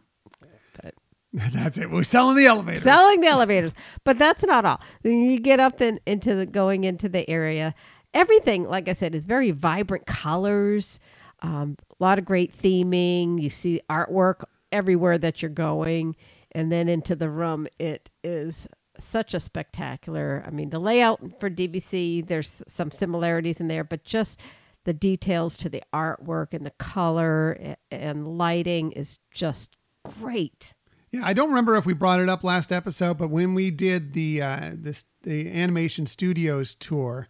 [1.34, 1.92] That's it.
[1.92, 2.84] We're selling the elevators.
[2.84, 3.76] selling the elevators.
[4.04, 4.82] But that's not all.
[5.04, 7.76] You get up in, into the going into the area.
[8.14, 11.00] Everything, like I said, is very vibrant colors.
[11.42, 13.40] Um, a lot of great theming.
[13.40, 16.16] You see artwork everywhere that you're going,
[16.54, 17.68] and then into the room.
[17.78, 20.44] It is such a spectacular.
[20.46, 22.26] I mean, the layout for DVC.
[22.26, 24.40] There's some similarities in there, but just
[24.86, 30.74] the details to the artwork and the color and lighting is just great.
[31.12, 34.14] Yeah, I don't remember if we brought it up last episode, but when we did
[34.14, 37.28] the uh, this the animation studios tour,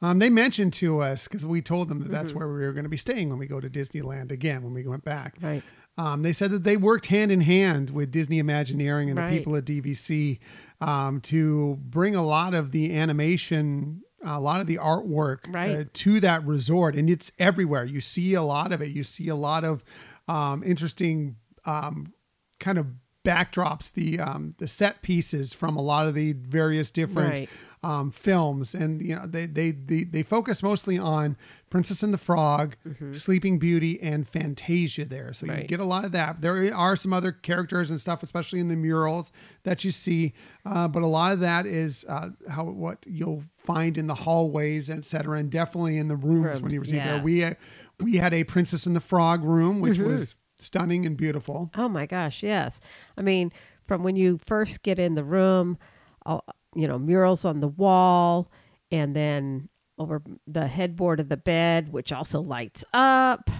[0.00, 2.38] um, they mentioned to us because we told them that that's Mm-hmm.
[2.38, 4.86] where we were going to be staying when we go to Disneyland again when we
[4.86, 5.34] went back.
[5.42, 5.62] Right.
[5.98, 9.30] Um, they said that they worked hand in hand with Disney Imagineering and Right.
[9.32, 10.38] the people at DVC
[10.80, 15.76] um, to bring a lot of the animation, a lot of the artwork Right.
[15.80, 17.84] uh, to that resort, and it's everywhere.
[17.84, 18.90] You see a lot of it.
[18.92, 19.82] You see a lot of
[20.28, 21.34] um, interesting
[21.66, 22.12] um,
[22.60, 22.86] kind of
[23.32, 27.48] backdrops, the um, the set pieces from a lot of the various different Right.
[27.82, 31.36] um, films, and you know they, they they they focus mostly on
[31.70, 32.76] Princess and the Frog,
[33.12, 35.32] Sleeping Beauty, and Fantasia there.
[35.34, 35.66] So you Mm-hmm.
[35.66, 36.40] Get a lot of that.
[36.40, 39.30] There are some other characters and stuff, especially in the murals
[39.64, 40.32] that you see,
[40.64, 44.88] uh, but a lot of that is uh, how what you'll find in the hallways,
[44.88, 47.18] et cetera, and definitely in the rooms, when you Rooms, see there.
[47.22, 47.54] We uh,
[48.00, 50.08] we had a Princess and the Frog room, which Mm-hmm.
[50.12, 51.70] was stunning and beautiful.
[51.76, 52.80] Oh my gosh, yes.
[53.16, 53.52] I mean,
[53.86, 55.78] from when you first get in the room,
[56.26, 56.40] uh,
[56.74, 58.50] you know, murals on the wall,
[58.90, 59.68] and then
[59.98, 63.50] over the headboard of the bed, which also lights up,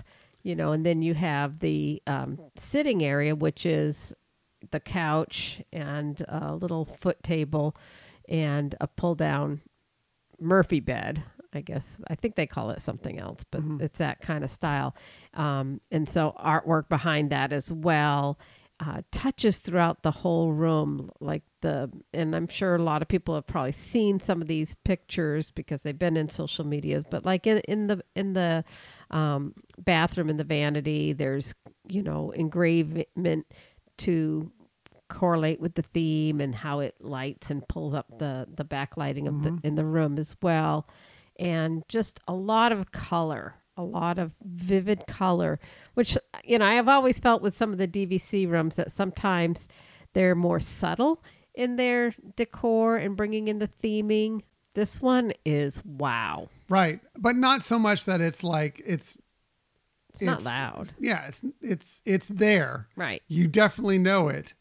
[0.42, 4.12] you know, and then you have the um, sitting area, which is
[4.70, 7.76] the couch and a little foot table
[8.28, 9.60] and a pull down
[10.40, 11.22] Murphy bed.
[11.54, 14.94] I guess I think they call it something else, but it's that kind of style.
[15.34, 18.38] Um, and so artwork behind that as well.
[18.80, 23.34] Uh, touches throughout the whole room, like the, and I'm sure a lot of people
[23.34, 27.02] have probably seen some of these pictures because they've been in social medias.
[27.10, 28.64] But like in, in the in the
[29.10, 31.56] um, bathroom in the vanity, there's
[31.88, 33.46] you know engravement
[33.96, 34.52] to
[35.08, 39.42] correlate with the theme and how it lights and pulls up the the backlighting of
[39.42, 40.86] the in the room as well
[41.38, 45.58] and just a lot of color a lot of vivid color
[45.94, 49.68] which you know i have always felt with some of the dvc rooms that sometimes
[50.14, 51.22] they're more subtle
[51.54, 54.40] in their decor and bringing in the theming
[54.74, 59.18] this one is wow Right, but not so much that it's like it's
[60.10, 62.88] it's, not loud Yeah, it's it's it's there.
[62.96, 64.52] right You definitely know it,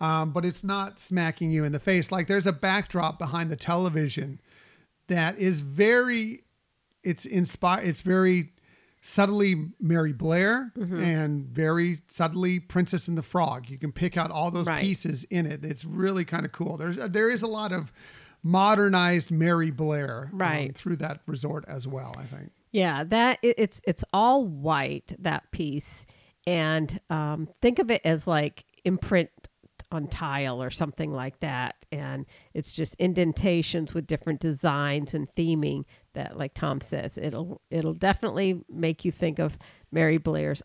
[0.00, 2.12] um, but it's not smacking you in the face.
[2.12, 4.40] Like there's a backdrop behind the television
[5.08, 6.44] that is very,
[7.02, 7.86] it's inspired.
[7.86, 8.52] It's very
[9.00, 10.98] subtly Mary Blair Mm-hmm.
[11.02, 13.68] and very subtly Princess and the Frog.
[13.68, 14.80] You can pick out all those Right.
[14.80, 15.64] pieces in it.
[15.64, 16.76] It's really kind of cool.
[16.78, 17.92] There's there is a lot of
[18.42, 20.74] modernized Mary Blair um, Right.
[20.76, 22.14] through that resort as well.
[22.18, 22.52] I think.
[22.72, 26.06] Yeah, that it's it's all white that piece,
[26.46, 29.30] and um, think of it as like imprint
[29.94, 35.84] on tile or something like that, and it's just indentations with different designs and theming
[36.14, 39.58] that, like Tom says, it'll it'll definitely make you think of
[39.90, 40.62] Mary Blair's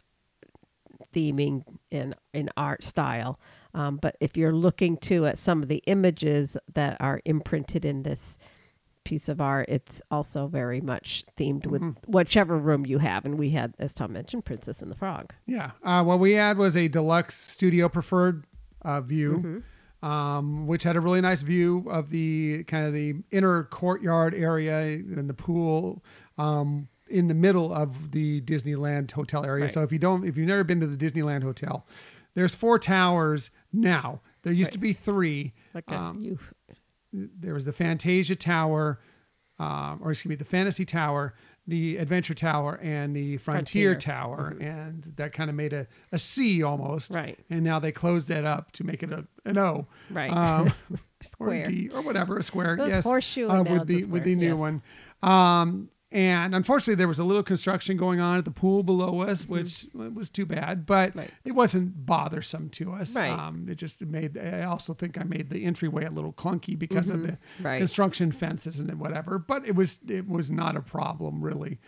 [1.14, 3.40] theming in in art style.
[3.74, 8.04] Um, but if you're looking too at some of the images that are imprinted in
[8.04, 8.38] this
[9.06, 13.26] piece of art, it's also very much themed with whichever room you have.
[13.26, 15.34] And we had, as Tom mentioned, Princess and the Frog.
[15.48, 15.72] Yeah.
[15.84, 18.46] Uh, what we had was a deluxe studio preferred
[18.84, 19.64] uh, view,
[20.02, 24.82] um, which had a really nice view of the kind of the inner courtyard area
[24.82, 26.04] and the pool
[26.38, 29.66] um, in the middle of the Disneyland hotel area.
[29.66, 29.74] Right.
[29.74, 31.86] So if you don't, if you've never been to the Disneyland hotel,
[32.36, 34.22] there's four towers now.
[34.44, 35.54] There used to be three.
[35.74, 36.40] Like Um, you,
[37.12, 39.00] there was the Fantasia Tower,
[39.58, 41.34] um, or excuse me, the Fantasy Tower,
[41.70, 43.96] the Adventure Tower, and the Frontier, Frontier.
[43.96, 47.12] Tower, and that kind of made a, a C almost.
[47.12, 47.40] Right.
[47.50, 49.88] And now they closed that up to make it a an O.
[50.10, 50.32] Right.
[50.32, 51.66] Um, or Square.
[51.66, 52.78] D or whatever, a square.
[52.78, 53.04] Was yes.
[53.04, 54.58] horseshoe uh, with the with the new yes.
[54.58, 54.82] one.
[55.22, 59.48] Um, and unfortunately, there was a little construction going on at the pool below us,
[59.48, 61.32] which was too bad, but Right.
[61.46, 63.16] it wasn't bothersome to us.
[63.16, 63.30] Right.
[63.30, 64.38] Um, it just made.
[64.38, 67.78] I also think I made the entryway a little clunky because of the Right.
[67.78, 69.38] construction fences and whatever.
[69.38, 71.80] But it was it was not a problem really.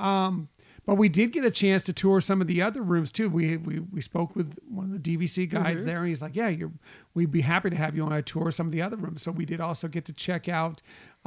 [0.00, 0.48] Um,
[0.86, 3.28] but we did get a chance to tour some of the other rooms too.
[3.28, 6.48] We we, we spoke with one of the DVC guides there, and he's like, "Yeah,
[6.48, 6.72] you're.
[7.14, 9.20] We'd be happy to have you on a tour of some of the other rooms."
[9.22, 10.80] So we did also get to check out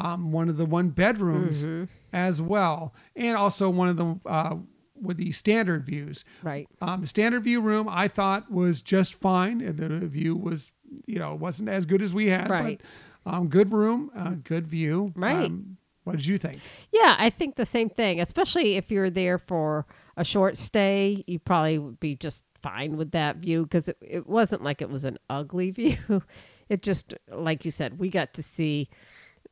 [0.04, 4.56] um, one of the one bedrooms as well, and also one of the uh,
[5.02, 6.24] with the standard views.
[6.44, 6.68] Right.
[6.82, 9.60] Um, the standard view room I thought was just fine.
[9.62, 10.72] and The view was,
[11.08, 12.80] you know, wasn't as good as we had, Right.
[13.26, 15.12] but um, good room, uh, good view.
[15.16, 15.46] Right.
[15.48, 16.60] Um, what did you think?
[16.92, 19.86] Yeah, I think the same thing, especially if you're there for
[20.18, 24.28] a short stay, you probably would be just fine with that view because it, it
[24.28, 26.24] wasn't like it was an ugly view.
[26.70, 28.90] It just, like you said, we got to see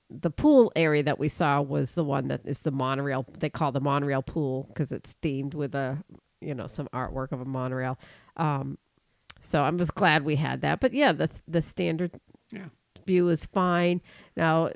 [0.09, 3.25] the pool area that we saw was the one that is the monorail.
[3.37, 6.03] They call the monorail pool because it's themed with a,
[6.41, 7.97] you know, some artwork of a monorail.
[8.37, 8.77] Um,
[9.41, 10.79] so I'm just glad we had that.
[10.79, 12.19] But yeah, the the standard
[12.51, 12.69] Yeah.
[13.05, 14.01] view is fine.
[14.35, 14.71] Now,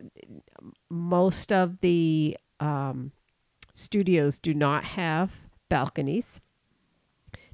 [0.89, 3.11] most of the um,
[3.73, 5.31] studios do not have
[5.69, 6.39] balconies.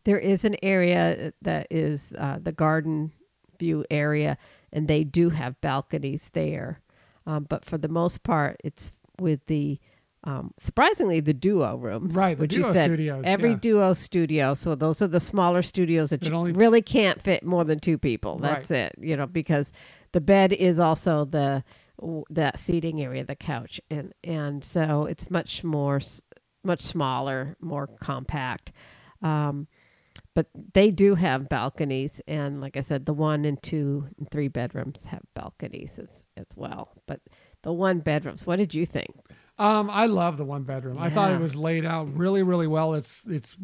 [0.04, 3.12] There is an area that is uh, the garden
[3.60, 4.38] view area,
[4.72, 6.82] and they do have balconies there.
[7.30, 9.80] Um, but for the most part, it's with the
[10.26, 13.56] um, surprisingly the duo rooms, Right, the which you duo said studios, Every yeah.
[13.62, 17.46] duo studio, so those are the smaller studios that That you only- really can't fit
[17.46, 18.38] more than two people.
[18.40, 19.72] That's it, you know, because
[20.12, 21.64] the bed is also the
[22.30, 26.00] that seating area, the couch, and and so it's much more,
[26.64, 28.72] much smaller, more compact.
[29.22, 29.68] Um,
[30.40, 34.48] but they do have balconies, and like I said, the one and two and three
[34.48, 36.94] bedrooms have balconies as as well.
[37.08, 37.20] But
[37.64, 39.10] the one bedrooms, what did you think?
[39.58, 40.98] Um, I love the one bedroom.
[40.98, 42.94] I thought it was laid out really, really well.
[42.94, 43.58] It's it's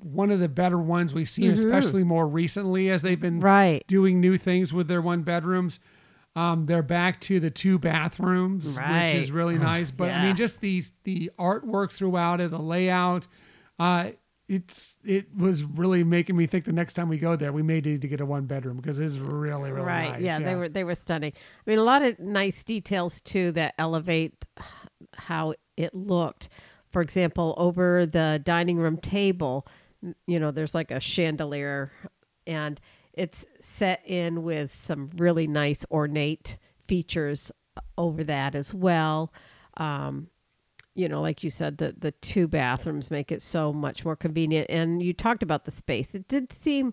[0.00, 1.54] one of the better ones we've seen, Mhm.
[1.54, 3.84] especially more recently as they've been Right.
[3.88, 5.80] doing new things with their one bedrooms.
[6.36, 9.90] Um, they're back to the two bathrooms, which is really nice.
[9.90, 13.26] But I mean, just the the artwork throughout it, the layout.
[13.80, 14.10] Uh,
[14.48, 17.80] it's it was really making me think the next time we go there, we may
[17.80, 20.12] need to get a one bedroom because it's really, really right.
[20.12, 20.22] nice.
[20.22, 21.32] yeah, they were they were stunning.
[21.34, 24.44] I mean a lot of nice details too that elevate
[25.14, 26.48] how it looked.
[26.90, 29.66] For example over the dining room table
[30.26, 31.90] you know there's like a chandelier
[32.46, 32.80] and
[33.12, 36.56] it's set in with some really nice ornate
[36.86, 37.50] features
[37.96, 39.32] over that as well.
[39.76, 40.28] Um,
[40.98, 44.66] you know, like you said, the the two bathrooms make it so much more convenient.
[44.68, 46.12] And you talked about the space.
[46.12, 46.92] It did seem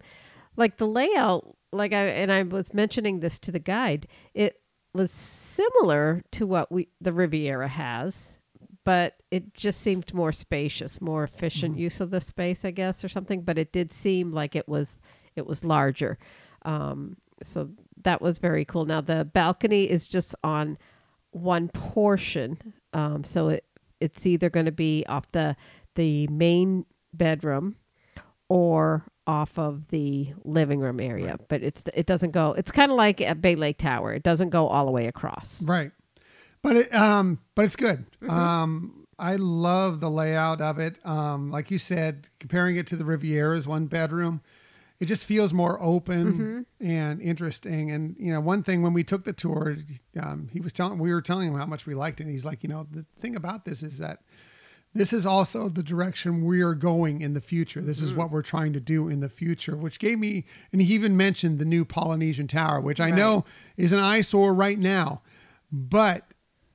[0.55, 4.07] like the layout, like I and I was mentioning this to the guide.
[4.35, 4.61] It
[4.93, 8.37] was similar to what we the Riviera has,
[8.83, 13.09] but it just seemed more spacious, more efficient use of the space, I guess, or
[13.09, 13.41] something.
[13.41, 15.01] But it did seem like it was
[15.35, 16.19] it was larger.
[16.63, 17.71] Um, so
[18.03, 18.85] that was very cool.
[18.85, 20.77] Now the balcony is just on
[21.31, 23.65] one portion, um, so it
[24.05, 25.55] it's either going to be off the
[25.95, 27.75] the main bedroom
[28.47, 31.37] or off of the living room area.
[31.47, 32.53] But it's it doesn't go.
[32.53, 34.13] It's kind of like at Bay Lake Tower.
[34.13, 35.63] It doesn't go all the way across.
[35.63, 35.91] Right.
[36.61, 38.05] But it um but it's good.
[38.21, 38.29] Mm-hmm.
[38.29, 40.97] Um I love the layout of it.
[41.05, 44.41] Um like you said, comparing it to the Riviera's one bedroom,
[45.05, 46.61] it just feels more open Mm-hmm.
[46.85, 47.91] and interesting.
[47.91, 49.77] And you know, one thing when we took the tour,
[50.19, 52.23] um, he was telling we were telling him how much we liked it.
[52.23, 54.19] And he's like, you know, the thing about this is that
[54.93, 57.81] this is also the direction we are going in the future.
[57.81, 60.93] This is what we're trying to do in the future, which gave me, and he
[60.95, 63.15] even mentioned the new Polynesian Tower, which I Right.
[63.15, 65.21] know is an eyesore right now.
[65.71, 66.25] But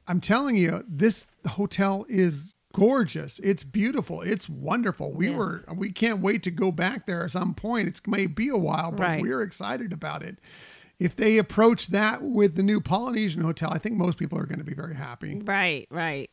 [0.06, 3.38] I'm telling you, this hotel is gorgeous.
[3.40, 4.22] It's beautiful.
[4.22, 5.12] It's wonderful.
[5.12, 5.36] We Yes.
[5.36, 7.88] were, we can't wait to go back there at some point.
[7.88, 9.22] It may be a while, but Right.
[9.22, 10.38] we're excited about it.
[10.98, 14.58] If they approach that with the new Polynesian Hotel, I think most people are going
[14.58, 15.40] to be very happy.
[15.42, 16.30] Right, right.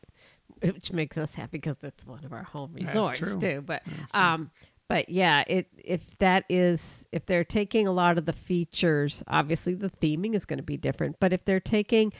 [0.60, 3.62] Which makes us happy because it's one of our home That's resorts too.
[3.64, 4.50] But um,
[4.88, 9.74] but yeah, it if that is if they're taking a lot of the features, obviously
[9.74, 11.16] the theming is going to be different.
[11.20, 12.12] But if they're taking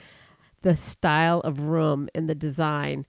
[0.61, 3.05] the style of room and the design,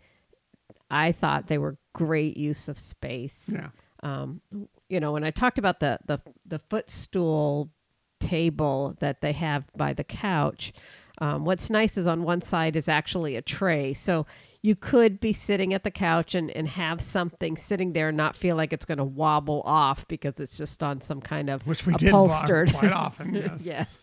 [0.90, 3.48] I thought they were great use of space.
[3.52, 3.68] Yeah.
[4.02, 4.40] Um,
[4.88, 7.70] you know, when I talked about the the the footstool
[8.18, 10.72] table that they have by the couch,
[11.18, 14.26] um, what's nice is on one side is actually a tray, so
[14.62, 18.36] you could be sitting at the couch and, and have something sitting there and not
[18.36, 21.86] feel like it's going to wobble off because it's just on some kind of Which
[21.86, 22.68] we upholstered.
[22.68, 23.34] did quite often.
[23.34, 23.64] Yes.
[23.64, 23.98] yes.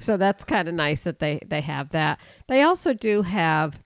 [0.00, 2.18] So that's kind of nice that they they have that.
[2.48, 3.78] They also do have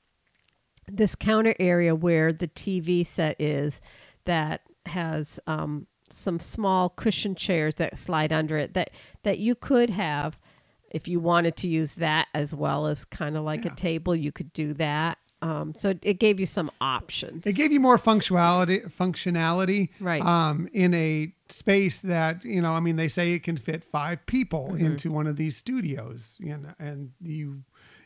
[0.91, 3.81] this counter area where the TV set is
[4.25, 8.91] that has um, some small cushion chairs that slide under it that
[9.23, 10.39] that you could have
[10.91, 13.73] if you wanted to use that as well as kind of like Yeah.
[13.73, 17.71] a table you could do that um, so it gave you some options It gave
[17.71, 20.23] you more functionality, functionality, Right.
[20.23, 24.25] Um, in a space that you know, I mean, they say it can fit five
[24.27, 24.85] people Mm-hmm.
[24.87, 27.63] into one of these studios, you know, and you,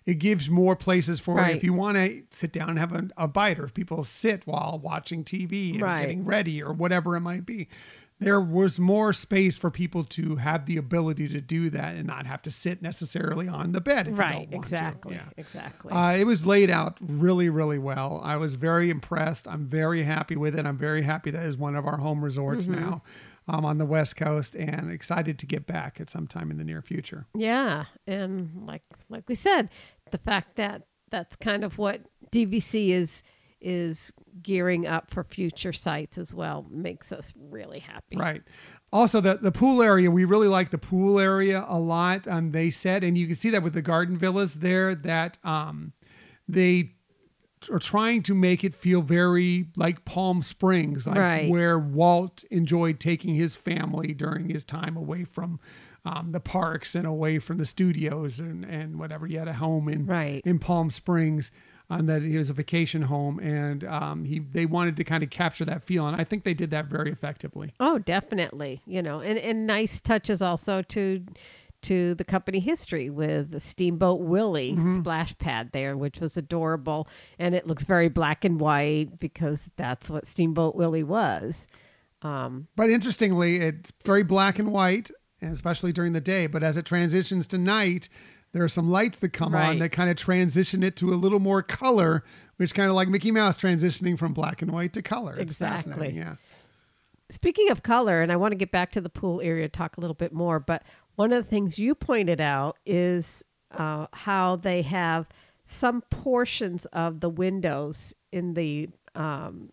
[0.08, 1.54] it gives more places for Right.
[1.56, 4.46] if you want to sit down and have a, a bite, or if people sit
[4.46, 6.00] while watching TV and Right.
[6.00, 7.68] getting ready, or whatever it might be.
[8.20, 12.26] There was more space for people to have the ability to do that and not
[12.26, 14.08] have to sit necessarily on the bed.
[14.08, 14.56] If you right don't want to.
[14.74, 15.28] exactly Yeah.
[15.36, 18.20] exactly Uh, it was laid out really, really well.
[18.24, 19.46] I was very impressed.
[19.46, 20.66] I'm very happy with it.
[20.66, 22.80] I'm very happy that is one of our home resorts Mm-hmm.
[22.80, 23.02] now
[23.50, 26.64] um, on the West Coast, and excited to get back at some time in the
[26.64, 27.24] near future.
[27.34, 29.70] Yeah, and like like we said,
[30.10, 33.22] the fact that that's kind of what DVC is
[33.60, 38.16] is gearing up for future sites as well makes us really happy.
[38.16, 38.42] Right.
[38.92, 42.26] Also, the the pool area, we really like the pool area a lot.
[42.28, 45.92] Um, they said, and you can see that with the garden villas there, that um,
[46.48, 46.92] they
[47.70, 51.50] are trying to make it feel very like Palm Springs, like Right.
[51.50, 55.58] where Walt enjoyed taking his family during his time away from
[56.04, 59.26] um, the parks and away from the studios and, and whatever.
[59.26, 60.42] He had a home in Right.
[60.44, 61.50] in Palm Springs.
[61.90, 65.30] And that it was a vacation home, and um, he they wanted to kind of
[65.30, 67.72] capture that feel, and I think they did that very effectively.
[67.80, 68.82] Oh, definitely.
[68.84, 71.24] You know, and and nice touches also to
[71.80, 74.96] to the company history with the Steamboat Willie Mm-hmm.
[74.96, 80.10] splash pad there, which was adorable, and it looks very black and white because that's
[80.10, 81.66] what Steamboat Willie was.
[82.20, 85.10] Um, But interestingly, it's very black and white,
[85.40, 86.46] and especially during the day.
[86.46, 88.08] But as it transitions to night,
[88.52, 91.38] there are some lights that come on that kind of transition it to a little
[91.40, 92.24] more color,
[92.56, 95.34] which kind of like Mickey Mouse transitioning from black and white to color.
[95.36, 95.92] It's Exactly.
[95.92, 96.16] fascinating.
[96.16, 96.34] Yeah.
[97.30, 100.00] Speaking of color, and I want to get back to the pool area, talk a
[100.00, 100.82] little bit more, but
[101.16, 105.28] one of the things you pointed out is uh, how they have
[105.66, 109.68] some portions of the windows in the um,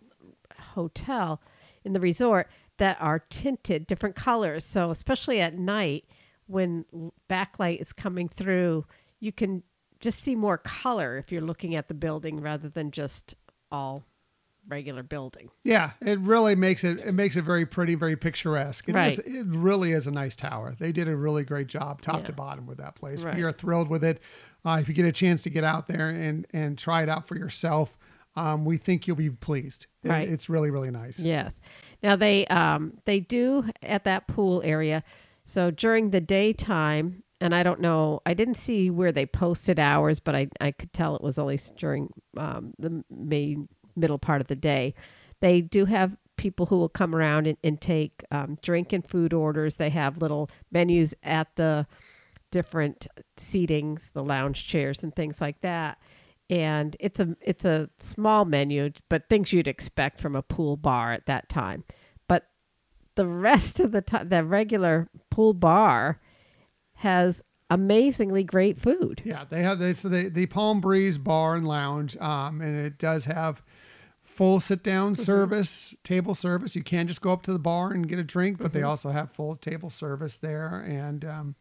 [0.74, 1.42] hotel,
[1.86, 4.66] in the resort, that are tinted different colors.
[4.66, 6.06] So, especially at night
[6.48, 6.86] when
[7.30, 8.86] backlight is coming through,
[9.20, 9.64] you can
[10.00, 13.36] just see more color if you're looking at the building rather than just
[13.72, 14.04] all
[14.68, 15.50] regular building.
[15.64, 18.90] Yeah, it really makes it it makes it very pretty, very picturesque.
[18.90, 19.20] It is- Right.
[19.28, 20.76] it really is a nice tower.
[20.78, 22.26] They did a really great job, top Yeah.
[22.26, 23.24] to bottom, with that place.
[23.24, 23.36] Right.
[23.36, 24.22] We are thrilled with it.
[24.66, 27.28] Uh, if you get a chance to get out there and and try it out
[27.28, 27.96] for yourself,
[28.36, 29.88] um, we think you'll be pleased.
[30.04, 30.28] Right.
[30.28, 31.20] it's really really nice.
[31.20, 31.62] Yes.
[32.04, 35.04] Now they um they do at that pool area.
[35.46, 40.20] So during the daytime, and I don't know, I didn't see where they posted hours,
[40.20, 44.48] but I I could tell it was only during um the main middle part of
[44.48, 44.94] the day.
[45.40, 49.34] They do have people who will come around and, and take um, drink and food
[49.34, 49.76] orders.
[49.76, 51.88] They have little menus at the
[52.52, 53.08] different
[53.38, 55.98] seatings, the lounge chairs and things like that.
[56.50, 61.12] And it's a it's a small menu, but things you'd expect from a pool bar
[61.14, 61.84] at that time.
[62.28, 62.48] But
[63.16, 66.20] the rest of the time, the regular pool bar
[66.96, 69.24] has amazingly great food.
[69.26, 73.26] Yeah, they have this the the Palm Breeze Bar and Lounge, um, and it does
[73.26, 73.64] have
[74.22, 75.24] full sit down Mm-hmm.
[75.24, 76.76] service, table service.
[76.76, 78.90] You can just go up to the bar and get a drink, but they Mm-hmm.
[78.90, 81.56] also have full table service there, and um,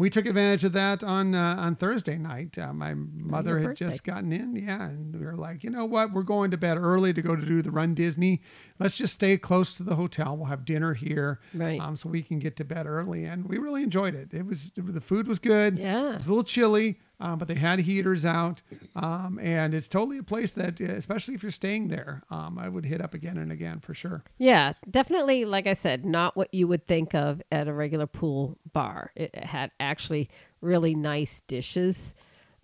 [0.00, 2.56] we took advantage of that on uh, on Thursday night.
[2.58, 6.14] Uh, my mother had just gotten in, yeah, and we were like, you know what,
[6.14, 8.40] we're going to bed early to go to do the runDisney.
[8.78, 10.38] Let's just stay close to the hotel.
[10.38, 11.78] We'll have dinner here, Right.
[11.78, 14.32] Um, so we can get to bed early, and we really enjoyed it.
[14.32, 15.78] It was the food was good.
[15.78, 16.12] Yeah.
[16.12, 18.62] It was a little chilly, um, but they had heaters out,
[18.96, 22.86] um, and it's totally a place that, especially if you're staying there, um, I would
[22.86, 24.24] hit up again and again for sure.
[24.38, 25.44] Yeah, definitely.
[25.44, 29.12] Like I said, not what you would think of at a regular pool bar.
[29.14, 32.14] It had actually really nice dishes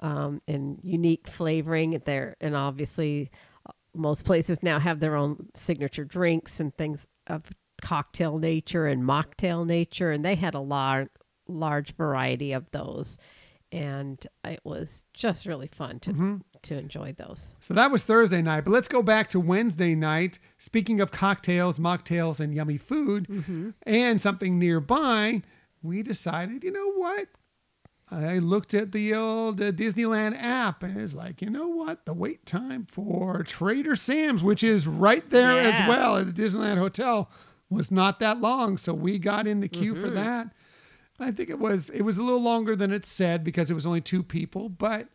[0.01, 3.31] um, and unique flavoring there, and obviously,
[3.67, 7.51] uh, most places now have their own signature drinks and things of
[7.83, 11.09] cocktail nature and mocktail nature, and they had a large,
[11.49, 13.19] large variety of those,
[13.73, 16.37] and it was just really fun to mm-hmm.
[16.63, 17.57] to enjoy those.
[17.61, 20.39] So that was Thursday night, but let's go back to Wednesday night.
[20.59, 23.71] Speaking of cocktails, mocktails, and yummy food, mm-hmm.
[23.83, 25.43] and something nearby,
[25.83, 27.27] we decided, you know what?
[28.09, 32.07] I looked at the old uh, Disneyland app and it's like, you know what?
[32.07, 36.79] The wait time for Trader Sam's, which is right there as well at the Disneyland
[36.79, 37.29] Hotel,
[37.69, 38.77] was not that long.
[38.77, 40.15] So we got in the queue for mm-hmm.
[40.15, 40.49] that.
[41.19, 43.87] I think it was it was a little longer than it said because it was
[43.87, 45.09] only two people, but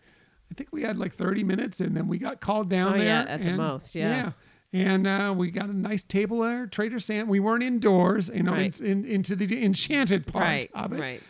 [0.51, 3.05] I think we had like 30 minutes, and then we got called down Oh, there.
[3.07, 4.31] yeah, at the most, yeah.
[4.73, 7.27] And uh, we got a nice table there, Trader Sam.
[7.27, 8.79] We weren't indoors, you know, Right.
[8.79, 10.99] in, in, into the enchanted part right, of it.
[10.99, 11.21] right.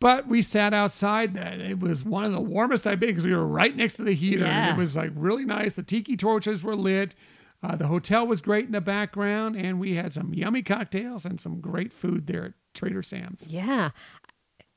[0.00, 1.36] But we sat outside.
[1.36, 4.02] and It was one of the warmest I've been because we were right next to
[4.02, 4.44] the heater.
[4.44, 4.74] And Yeah.
[4.74, 5.74] it was like really nice.
[5.74, 7.14] The tiki torches were lit.
[7.62, 9.56] Uh, the hotel was great in the background.
[9.56, 13.46] And we had some yummy cocktails and some great food there at Trader Sam's.
[13.48, 13.90] Yeah.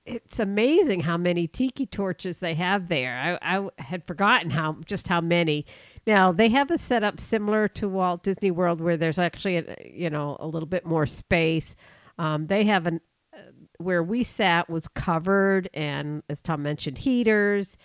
[0.03, 3.39] It's amazing how many tiki torches they have there.
[3.41, 5.65] I, I had forgotten how just how many.
[6.07, 10.09] Now they have a setup similar to Walt Disney World, where there's actually a, you
[10.09, 11.75] know a little bit more space.
[12.17, 12.99] Um, they have an
[13.32, 17.77] uh, where we sat was covered, and as Tom mentioned, heaters,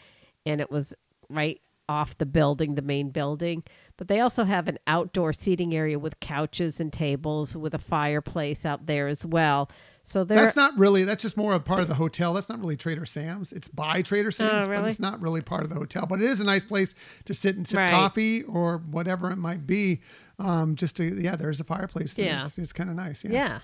[0.46, 0.94] and it was
[1.28, 3.62] right off the building, the main building.
[3.98, 8.66] But they also have an outdoor seating area with couches and tables with a fireplace
[8.66, 9.70] out there as well.
[10.02, 12.34] So there, That's not really, that's just more a part of the hotel.
[12.34, 13.52] That's not really Trader Sam's.
[13.52, 14.90] It's by Trader Sam's, but Oh, really?
[14.90, 16.06] it's not really part of the hotel.
[16.06, 16.94] But it is a nice place
[17.24, 17.90] to sit and sip Right.
[17.90, 20.00] coffee or whatever it might be.
[20.38, 22.14] Um, just to, yeah, there's a fireplace.
[22.14, 22.26] there.
[22.26, 22.44] Yeah.
[22.44, 23.24] It's, it's kind of nice.
[23.24, 23.30] Yeah.
[23.32, 23.58] Yeah.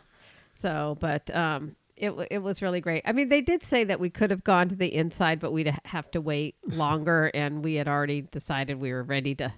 [0.54, 3.02] So, but um, it it was really great.
[3.06, 5.72] I mean, they did say that we could have gone to the inside, but we'd
[5.84, 9.52] have to wait longer, and we had already decided we were ready to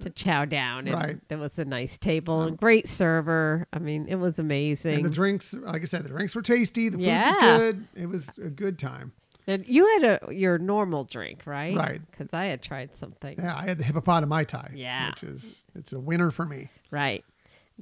[0.00, 0.86] to chow down.
[0.88, 1.28] And Right.
[1.28, 3.66] There was a nice table and great server.
[3.72, 4.96] I mean, it was amazing.
[4.96, 6.88] And the drinks, like I said, the drinks were tasty.
[6.88, 7.28] The food Yeah.
[7.30, 7.86] was good.
[7.94, 9.12] It was a good time.
[9.46, 11.76] And you had a your normal drink, right?
[11.76, 12.00] Right.
[12.10, 13.36] Because I had tried something.
[13.38, 14.70] Yeah, I had the HippopotaMai-Tai.
[14.74, 15.10] Yeah.
[15.10, 16.70] which is it's a winner for me.
[16.90, 17.24] Right.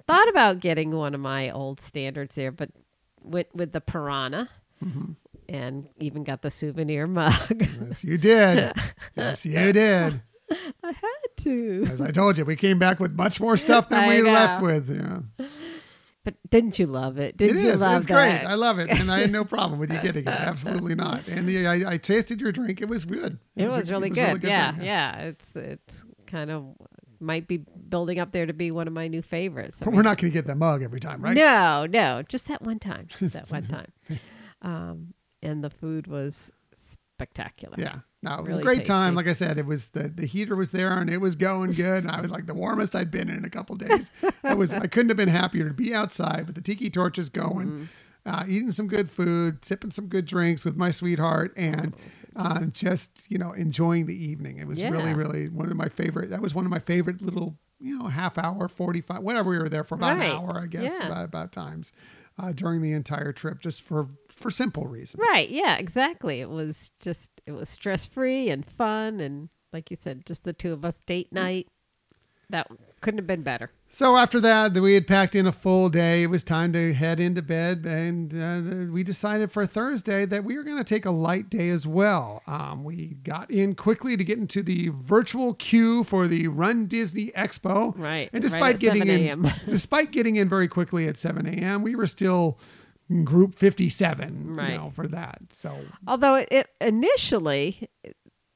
[0.07, 2.71] Thought about getting one of my old standards there, but
[3.23, 4.49] with with the piranha,
[4.85, 5.13] Mm-hmm.
[5.49, 7.65] and even got the souvenir mug.
[7.81, 8.73] Yes, you did.
[9.17, 10.21] yes, you did.
[10.83, 11.87] I had to.
[11.91, 14.33] As I told you, we came back with much more stuff than we know.
[14.33, 14.91] left with.
[14.91, 15.47] Yeah.
[16.25, 17.31] But didn't you love it?
[17.35, 17.81] It Didn't you is.
[17.81, 18.43] love It's great.
[18.45, 20.29] I love it, and I had no problem with you getting it.
[20.29, 21.27] Absolutely not.
[21.27, 22.81] And the, I, I tasted your drink.
[22.81, 23.39] It was good.
[23.57, 24.49] it, was, a- really, it was good.
[24.49, 25.19] yeah, drink, yeah.
[25.23, 26.65] It's it's kind of
[27.19, 27.57] might be
[27.89, 29.79] building up there to be one of my new favorites.
[29.81, 31.35] I But mean, we're not going to get that mug every time, right?
[31.37, 33.07] No, no, just that one time.
[33.19, 33.93] Just that one time.
[34.63, 36.53] Um, and the food was
[37.23, 37.77] spectacular.
[37.79, 37.97] Yeah.
[38.23, 39.15] No, it was Really a great time.
[39.15, 42.05] Like I said, it was the, the heater was there and it was going good.
[42.05, 44.11] And I was like the warmest I'd been in a couple days.
[44.45, 47.67] I was I couldn't have been happier to be outside with the tiki torches going,
[47.69, 47.85] Mm-hmm.
[48.27, 51.95] uh, eating some good food, sipping some good drinks with my sweetheart, and
[52.37, 54.59] uh, just you know enjoying the evening.
[54.59, 56.31] It was really really one of my favorite.
[56.31, 59.59] That was one of my favorite little you know half hour, forty five, whatever we
[59.59, 60.31] were there for about Right.
[60.31, 61.07] an hour, I guess, Yeah.
[61.09, 61.91] about, about times
[62.39, 64.07] uh, during the entire trip, just for
[64.43, 65.21] for simple reasons.
[65.21, 65.49] Right.
[65.49, 66.41] Yeah, exactly.
[66.41, 69.21] It was just, it was stress free and fun.
[69.21, 71.69] And like you said, just the two of us date night.
[72.51, 72.69] That
[73.01, 73.71] couldn't have been better.
[73.89, 76.23] So after that, we had packed in a full day.
[76.23, 80.57] It was time to head into bed, and uh, we decided for Thursday that we
[80.57, 82.43] were going to take a light day as well.
[82.47, 87.93] Um, we got in quickly to get into the virtual queue for the runDisney Expo.
[87.99, 91.47] Right, and right despite at getting 7 in, despite getting in very quickly at seven
[91.47, 92.59] a.m., we were still
[93.25, 94.55] group fifty-seven.
[94.55, 94.73] Right.
[94.73, 95.39] You know, for that.
[95.51, 97.89] So Although it, it initially,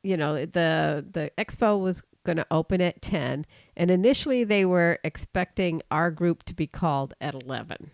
[0.03, 3.47] you know, the the expo was going to open at 10
[3.77, 7.89] and initially they were expecting our group to be called at 11.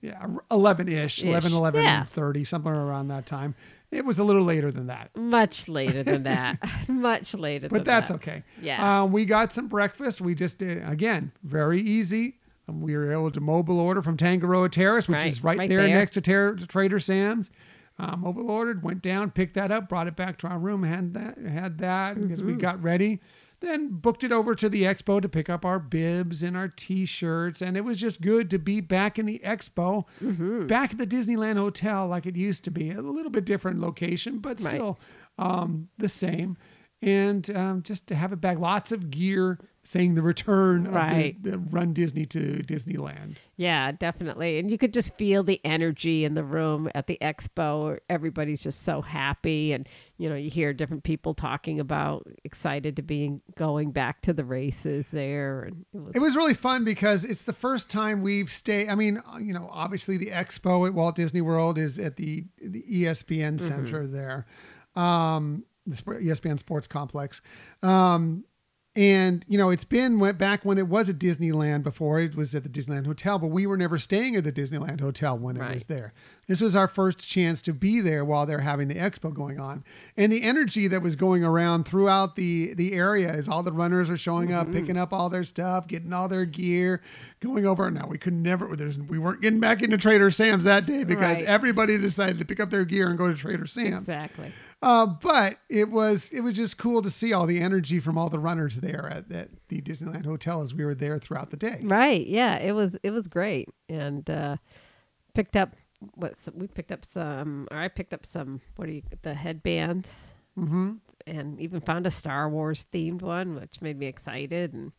[0.00, 1.56] yeah, eleven ish, 11, Ish.
[1.56, 2.04] 11, Yeah.
[2.04, 3.54] 30, somewhere around that time.
[3.92, 5.16] It was a little later than that.
[5.16, 6.58] Much later than that.
[6.88, 8.16] Much later but than that's that.
[8.16, 8.42] okay.
[8.60, 9.02] Yeah.
[9.02, 10.20] Um, we got some breakfast.
[10.20, 12.40] We just did again very easy.
[12.68, 15.68] Um, we were able to mobile order from Tangaroa Terrace, which Right, is right, right
[15.68, 15.96] there, there.
[15.96, 17.50] next to, Ter- Trader Sam's.
[17.98, 21.14] Uh, mobile ordered, went down, picked that up, brought it back to our room, had
[21.14, 22.46] that, had that because Mm-hmm.
[22.46, 23.20] we got ready.
[23.60, 27.60] Then booked it over to the expo to pick up our bibs and our t-shirts,
[27.60, 30.68] and it was just good to be back in the expo, Mm-hmm.
[30.68, 32.92] back at the Disneyland Hotel like it used to be.
[32.92, 34.74] A little bit different location, but Right.
[34.74, 35.00] still
[35.38, 36.56] um, the same.
[37.02, 39.58] And um, just to have it back, lots of gear
[39.88, 41.34] saying the return Right.
[41.36, 43.36] of the, the runDisney to Disneyland.
[43.56, 44.58] Yeah, definitely.
[44.58, 47.98] And you could just feel the energy in the room at the expo.
[48.10, 49.72] Everybody's just so happy.
[49.72, 54.32] And, you know, you hear different people talking about excited to be going back to
[54.32, 55.62] the races there.
[55.62, 58.88] And it was, It was really fun because it's the first time we've stayed.
[58.90, 62.44] I mean, uh, you know, obviously the expo at Walt Disney World is at the
[62.62, 64.46] the ESPN Center there,
[64.94, 67.40] um, the ESPN Sports Complex.
[67.82, 68.44] Um,
[68.98, 72.18] and you know, it's been went back when it was at Disneyland before.
[72.18, 75.38] It was at the Disneyland Hotel, but we were never staying at the Disneyland Hotel
[75.38, 76.12] when it was there.
[76.48, 79.84] This was our first chance to be there while they're having the expo going on,
[80.16, 84.10] and the energy that was going around throughout the the area is all the runners
[84.10, 84.80] are showing up, mm-hmm.
[84.80, 87.00] picking up all their stuff, getting all their gear,
[87.38, 87.88] going over.
[87.92, 88.74] Now we could never.
[88.74, 91.44] There's we weren't getting back into Trader Sam's that day because Right.
[91.44, 94.02] everybody decided to pick up their gear and go to Trader Sam's.
[94.02, 94.50] exactly.
[94.80, 98.28] Uh, but it was it was just cool to see all the energy from all
[98.28, 101.80] the runners there at, at the Disneyland Hotel as we were there throughout the day.
[101.82, 102.24] Right.
[102.26, 102.56] Yeah.
[102.58, 104.56] It was it was great, and uh,
[105.34, 105.74] picked up
[106.14, 108.60] what we picked up some, or I picked up some.
[108.76, 110.32] What do you the headbands?
[110.54, 110.94] hmm
[111.26, 114.72] and even found a Star Wars themed one, which made me excited.
[114.72, 114.92] And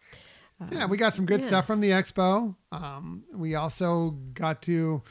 [0.61, 1.47] uh, Yeah, we got some good yeah.
[1.47, 2.55] stuff from the expo.
[2.71, 5.01] Um, we also got to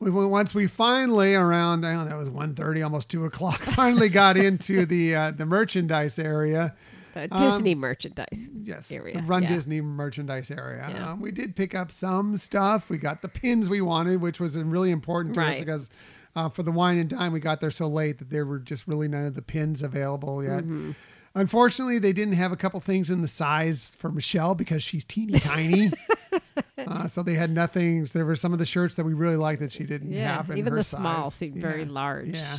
[0.00, 3.60] we once we finally around I don't know it was 1.30, almost two o'clock.
[3.62, 6.74] Finally got into the uh, the merchandise area.
[7.14, 8.48] the um, Disney merchandise.
[8.54, 9.48] Yes, Area, Run yeah.
[9.48, 10.86] Disney merchandise area.
[10.88, 11.10] Yeah.
[11.10, 12.88] Um, we did pick up some stuff.
[12.88, 15.90] We got the pins we wanted, which was really important to us because
[16.36, 18.86] uh, for the wine and dine we got there so late that there were just
[18.86, 20.62] really none of the pins available yet.
[20.62, 20.92] Mm-hmm.
[21.34, 25.38] Unfortunately, they didn't have a couple things in the size for Michelle because she's teeny
[25.38, 25.92] tiny.
[26.78, 28.04] uh, so they had nothing.
[28.06, 30.50] There were some of the shirts that we really liked that she didn't Yeah, have.
[30.50, 31.34] In even her the small size.
[31.34, 32.28] seemed very large.
[32.28, 32.58] Yeah.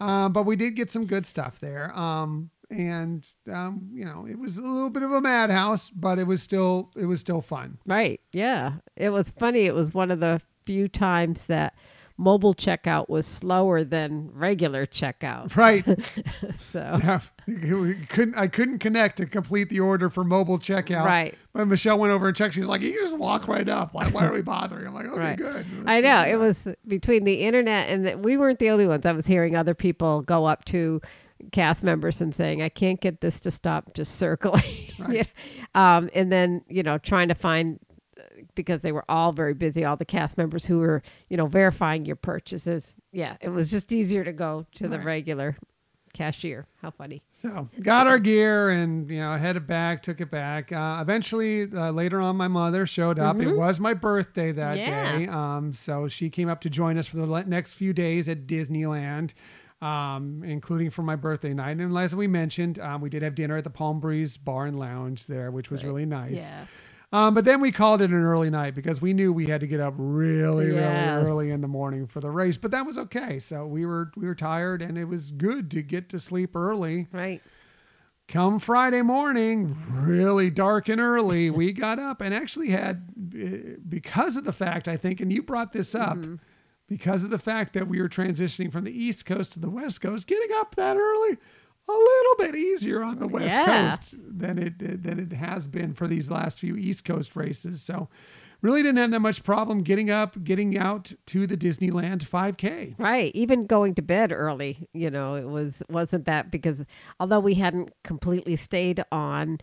[0.00, 1.96] Um, but we did get some good stuff there.
[1.98, 6.26] Um, and um, you know, it was a little bit of a madhouse, but it
[6.26, 7.78] was still it was still fun.
[7.86, 8.20] Right.
[8.32, 8.74] Yeah.
[8.96, 9.66] It was funny.
[9.66, 11.74] It was one of the few times that
[12.18, 15.54] mobile checkout was slower than regular checkout.
[15.56, 15.84] Right.
[16.72, 17.20] So yeah.
[18.08, 21.04] Couldn't I couldn't connect to complete the order for mobile checkout.
[21.04, 21.34] Right.
[21.52, 23.94] When Michelle went over and checked, she's like, "You just walk right up.
[23.94, 25.36] Like, why are we bothering?" I'm like, "Okay, Right.
[25.38, 29.06] good." I know it was between the internet and the, we weren't the only ones.
[29.06, 31.00] I was hearing other people go up to
[31.52, 34.62] cast members and saying, "I can't get this to stop just circling,"
[34.98, 35.28] Right.
[35.74, 37.78] um, and then you know trying to find
[38.56, 42.04] because they were all very busy, all the cast members who were you know verifying
[42.04, 42.94] your purchases.
[43.12, 45.06] Yeah, it was just easier to go to the Right.
[45.06, 45.56] regular
[46.12, 46.66] cashier.
[46.82, 47.22] How funny!
[47.42, 50.72] So got our gear and you know headed back, took it back.
[50.72, 53.38] Uh, eventually, uh, later on, my mother showed up.
[53.40, 54.90] It was my birthday that Mm-hmm.
[54.90, 55.18] Yeah.
[55.18, 58.46] day, um, so she came up to join us for the next few days at
[58.46, 59.32] Disneyland,
[59.82, 61.78] um, including for my birthday night.
[61.78, 64.78] And as we mentioned, um, we did have dinner at the Palm Breeze Bar and
[64.78, 66.36] Lounge there, which was really nice.
[66.48, 66.68] Yes.
[67.12, 69.66] Um, but then we called it an early night because we knew we had to
[69.66, 71.22] get up really, Yes.
[71.22, 72.56] really early in the morning for the race.
[72.56, 73.38] But that was okay.
[73.38, 77.06] So we were we were tired, and it was good to get to sleep early.
[77.12, 77.40] Right.
[78.28, 84.36] Come Friday morning, really dark and early, we got up and actually had, eh, because
[84.36, 86.34] of the fact, I think, and you brought this up, Mm-hmm.
[86.88, 90.00] because of the fact that we were transitioning from the East Coast to the West
[90.00, 91.36] Coast, getting up that early,
[91.88, 93.90] a little bit easier on the West Yeah.
[93.90, 97.82] Coast than it than it has been for these last few East Coast races.
[97.82, 98.08] So,
[98.62, 102.94] really didn't have that much problem getting up, getting out to the Disneyland 5K.
[102.98, 103.30] Right.
[103.34, 106.84] Even going to bed early, you know, it was wasn't that because
[107.20, 109.58] although we hadn't completely stayed on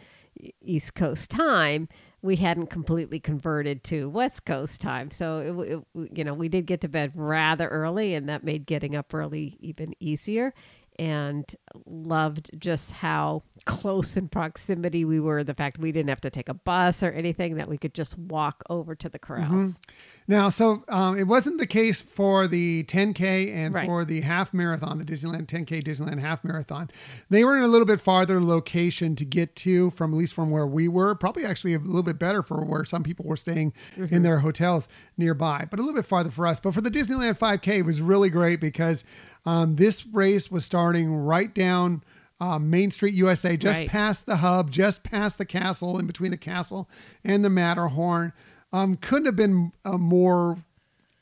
[0.61, 1.87] East Coast time,
[2.21, 5.11] we hadn't completely converted to West Coast time.
[5.11, 8.65] So it, it, you know, we did get to bed rather early, and that made
[8.65, 10.53] getting up early even easier.
[10.99, 11.45] And
[11.85, 15.43] loved just how close in proximity we were.
[15.43, 18.17] The fact we didn't have to take a bus or anything; that we could just
[18.17, 19.49] walk over to the corrals.
[19.49, 20.22] Mm-hmm.
[20.27, 23.85] Now, so um, it wasn't the case for the 10K and Right.
[23.85, 26.89] for the half marathon, the Disneyland 10K Disneyland half marathon.
[27.29, 30.49] They were in a little bit farther location to get to from at least from
[30.49, 31.13] where we were.
[31.15, 34.87] Probably actually a little bit better for where some people were staying in their hotels
[35.17, 36.59] nearby, but a little bit farther for us.
[36.59, 39.03] But for the Disneyland 5K, it was really great because
[39.45, 42.01] um, this race was starting right down.
[42.39, 43.87] Uh, Main Street, USA, just Right.
[43.89, 46.89] past the hub, just past the castle, in between the castle
[47.23, 48.33] and the Matterhorn.
[48.73, 50.57] Um, couldn't have been a more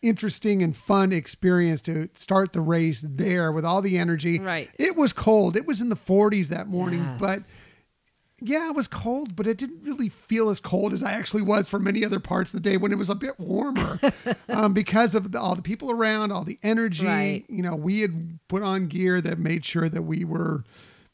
[0.01, 4.39] interesting and fun experience to start the race there with all the energy.
[4.39, 4.69] Right.
[4.79, 5.55] It was cold.
[5.55, 7.19] It was in the 40s that morning, Yes.
[7.19, 7.39] but
[8.43, 11.69] yeah, it was cold, but it didn't really feel as cold as I actually was
[11.69, 13.99] for many other parts of the day when it was a bit warmer
[14.49, 17.05] um, because of the, all the people around, all the energy.
[17.05, 17.45] Right.
[17.47, 20.63] You know, we had put on gear that made sure that we were,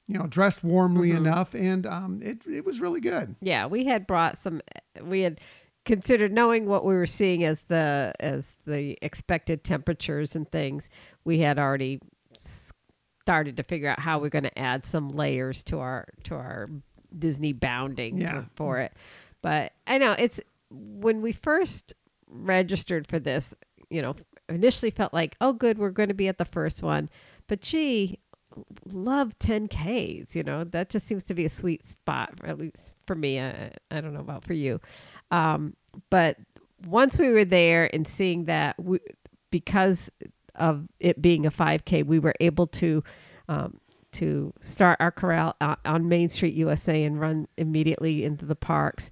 [0.08, 1.26] you know, dressed warmly Mm-hmm.
[1.26, 3.36] enough, and um, it it was really good.
[3.42, 4.62] yeah we had brought some
[5.04, 5.42] we had
[5.88, 10.90] considered knowing what we were seeing as the as the expected temperatures and things
[11.24, 12.00] we had already
[12.34, 16.70] started to figure out how we're going to add some layers to our to our
[17.18, 18.42] disney bounding Yeah.
[18.42, 18.94] for, for it.
[19.42, 21.94] But i know it's when we first
[22.28, 23.56] registered for this
[23.90, 24.16] you know
[24.50, 27.10] initially felt like oh good we're going to be at the first one.
[27.48, 28.20] But gee
[28.92, 30.64] love 10ks you know?
[30.64, 33.40] That just seems to be a sweet spot at least for me.
[33.40, 34.82] I, I don't know about for you
[35.32, 35.76] um,
[36.10, 36.38] but
[36.86, 39.00] once we were there and seeing that we,
[39.52, 40.10] because
[40.56, 43.04] of it being a 5k we were able to
[43.50, 43.80] um,
[44.12, 45.56] to start our corral
[45.86, 49.10] on, main street usa and run immediately into the parks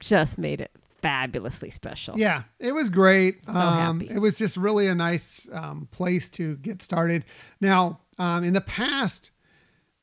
[0.00, 0.70] just made it
[1.02, 3.44] fabulously special Yeah, it was great.
[3.44, 4.12] So um, happy.
[4.12, 7.24] It was just really a nice um, place to get started.
[7.60, 9.30] Now, Um, in the past,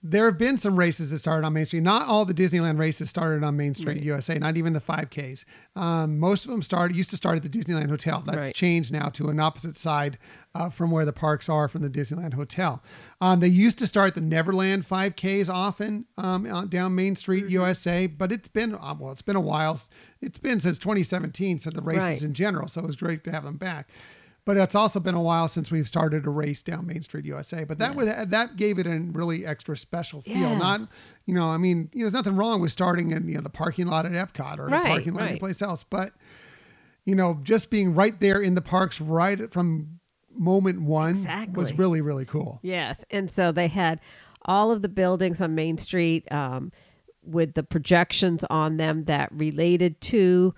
[0.06, 1.82] there have been some races that started on Main Street.
[1.82, 4.04] Not all the Disneyland races started on Main Street, Right.
[4.04, 4.38] USA.
[4.38, 5.45] Not even the 5Ks.
[5.78, 8.22] Um, most of them started used to start at the Disneyland Hotel.
[8.26, 8.54] That's Right.
[8.56, 10.18] changed now to an opposite side
[10.56, 12.84] uh, from where the parks are from the Disneyland Hotel.
[13.22, 17.54] Um, they used to start the Neverland 5Ks often um, down Main Street, Mm-hmm.
[17.54, 19.80] USA, but it's been uh, well, it's been a while.
[20.22, 22.22] It's been since 2017 since the races Right.
[22.22, 22.68] in general.
[22.68, 23.88] So it was great to have them back.
[24.45, 27.63] But it's also been a while since we've started a race down Main Street USA.
[27.63, 30.35] But that would that gave it a really extra special feel.
[30.35, 30.57] Yeah.
[30.57, 30.89] Not,
[31.25, 33.49] you know, I mean, you know, there's nothing wrong with starting in you know the
[33.49, 35.29] parking lot at Epcot or Right, the parking lot right.
[35.31, 35.83] anyplace else.
[35.83, 36.11] But
[37.05, 39.99] you know, just being right there in the parks, right from
[40.35, 42.59] moment one, was really really cool.
[42.63, 43.05] Yes.
[43.09, 44.01] And so they had
[44.41, 46.71] all of the buildings on Main Street um,
[47.23, 50.53] with the projections on them that related to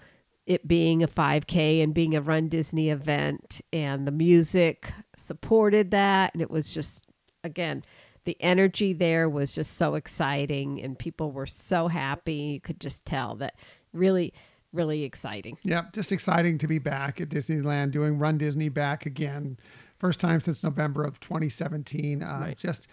[0.45, 3.61] it being a 5K and being a runDisney event.
[3.73, 6.33] And the music supported that.
[6.33, 7.07] And it was just,
[7.43, 7.83] again,
[8.25, 10.81] the energy there was just so exciting.
[10.81, 12.33] And people were so happy.
[12.33, 13.55] You could just tell that
[13.93, 14.33] really,
[14.71, 15.57] really exciting.
[15.63, 19.57] Yep, just exciting to be back at Disneyland doing runDisney back again.
[19.97, 22.21] First time since November of 2017.
[22.21, 22.57] Uh, Right.
[22.57, 22.87] Just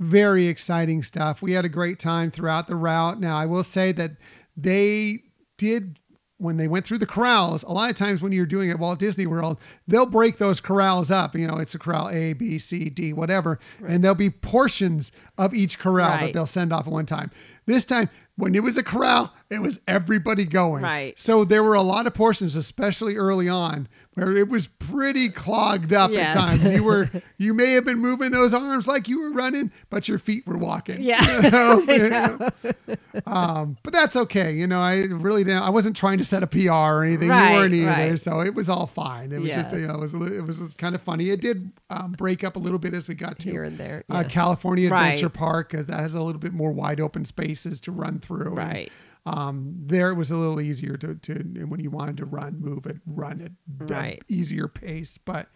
[0.00, 1.42] very exciting stuff.
[1.42, 3.20] We had a great time throughout the route.
[3.20, 4.12] Now, I will say that
[4.56, 5.20] they
[5.56, 5.98] did.
[6.38, 8.78] When they went through the corrals, a lot of times when you're doing it at
[8.80, 11.34] Walt Disney World, they'll break those corrals up.
[11.36, 15.54] You know, it's a corral A, B, C, D, whatever, and there'll be portions of
[15.54, 17.30] each corral that they'll send off at one time.
[17.66, 20.82] This time, when it was a corral, it was everybody going.
[20.82, 21.18] Right.
[21.18, 25.92] So there were a lot of portions, especially early on, where it was pretty clogged
[25.92, 26.34] up Yes.
[26.34, 26.70] at times.
[26.70, 30.18] You were you may have been moving those arms like you were running, but your
[30.18, 31.02] feet were walking.
[31.02, 31.20] Yeah.
[31.84, 32.48] You know?
[33.26, 34.52] um, but that's okay.
[34.52, 35.62] You know, I really didn't.
[35.62, 37.28] I wasn't trying to set a PR or anything.
[37.28, 38.18] Right, you weren't either, right.
[38.20, 39.32] so it was all fine.
[39.32, 41.30] It was just you know it was it was kind of funny.
[41.30, 44.04] It did um, break up a little bit as we got to Here and there,
[44.10, 44.22] uh, yeah.
[44.24, 45.08] California Right.
[45.08, 48.48] Adventure Park because that has a little bit more wide open spaces to run through.
[48.48, 48.92] And, Right.
[49.26, 51.34] Um, there it was a little easier to, to
[51.66, 54.22] when you wanted to run, move it, run it, Right.
[54.28, 55.18] easier pace.
[55.24, 55.48] But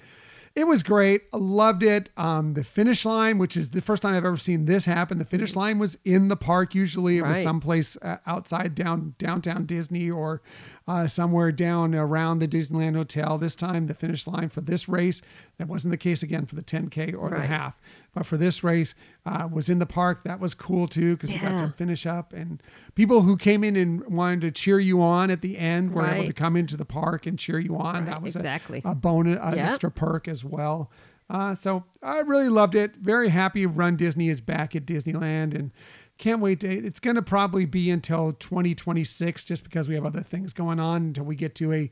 [0.55, 1.23] it was great.
[1.33, 2.09] I loved it.
[2.17, 5.25] Um, the finish line, which is the first time I've ever seen this happen, the
[5.25, 6.75] finish line was in the park.
[6.75, 10.43] Usually it was someplace uh, outside down downtown Disney or
[10.89, 13.37] uh, somewhere down around the Disneyland Hotel.
[13.39, 15.21] This time the finish line for this race,
[15.59, 17.79] that wasn't the case again for the 10K or the half.
[18.15, 18.95] But for this race,
[19.27, 20.25] uh, was in the park.
[20.25, 22.33] That was cool too because you got to finish up.
[22.33, 22.63] And
[22.95, 26.27] people who came in and wanted to cheer you on at the end were able
[26.27, 27.95] to come into the park and cheer you on.
[27.95, 28.83] Right, that was exactly.
[28.85, 29.69] a, bonus, an Yep.
[29.69, 30.91] extra perk as well.
[31.31, 32.97] Uh, so I really loved it.
[32.97, 35.71] Very happy runDisney is back at Disneyland and
[36.17, 36.69] can't wait to.
[36.69, 41.03] It's going to probably be until 2026 just because we have other things going on
[41.03, 41.91] until we get to a.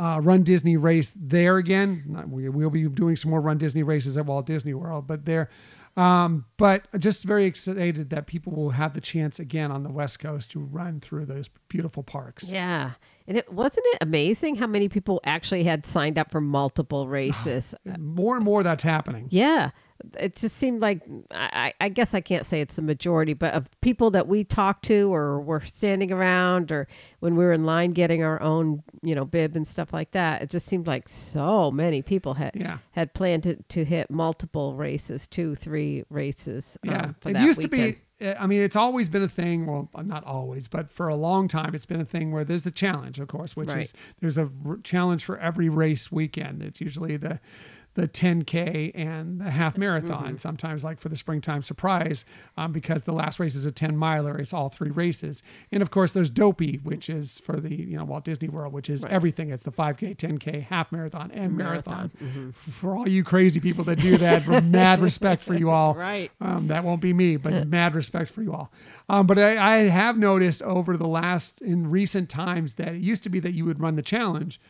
[0.00, 2.26] Uh, runDisney race there again.
[2.30, 5.50] We will be doing some more runDisney races at Walt Disney World, but there.
[5.94, 10.18] Um, but just very excited that people will have the chance again on the West
[10.18, 12.50] Coast to run through those beautiful parks.
[12.50, 12.92] Yeah.
[13.26, 17.74] And it wasn't it amazing how many people actually had signed up for multiple races?
[17.98, 19.26] More and more that's happening.
[19.30, 19.70] yeah.
[20.18, 23.68] It just seemed like I, I guess I can't say it's the majority, but of
[23.80, 26.88] people that we talked to or were standing around or
[27.20, 30.42] when we were in line getting our own, you know, bib and stuff like that,
[30.42, 32.78] it just seemed like so many people had Yeah.
[32.92, 36.76] had planned to, to hit multiple races, two, three races.
[36.86, 37.94] um, Yeah, for it used weekend.
[37.94, 38.00] to be.
[38.38, 39.64] I mean, it's always been a thing.
[39.64, 42.70] Well, not always, but for a long time, it's been a thing where there's the
[42.70, 43.80] challenge, of course, which Right.
[43.80, 46.62] is there's a r- challenge for every race weekend.
[46.62, 47.40] It's usually the
[47.94, 50.24] the 10k and the half marathon.
[50.24, 50.36] Mm-hmm.
[50.36, 52.24] Sometimes, like for the springtime surprise,
[52.56, 54.38] um, because the last race is a 10 miler.
[54.38, 58.04] It's all three races, and of course, there's Dopey, which is for the you know
[58.04, 59.50] Walt Disney World, which is everything.
[59.50, 62.10] It's the 5k, 10k, half marathon, and marathon.
[62.22, 62.50] Mm-hmm.
[62.70, 65.94] For all you crazy people that do that, mad respect for you all.
[65.94, 66.30] Right.
[66.40, 68.72] Um, that won't be me, but mad respect for you all.
[69.08, 73.22] Um, but I, I have noticed over the last, in recent times, that it used
[73.24, 74.60] to be that you would run the challenge,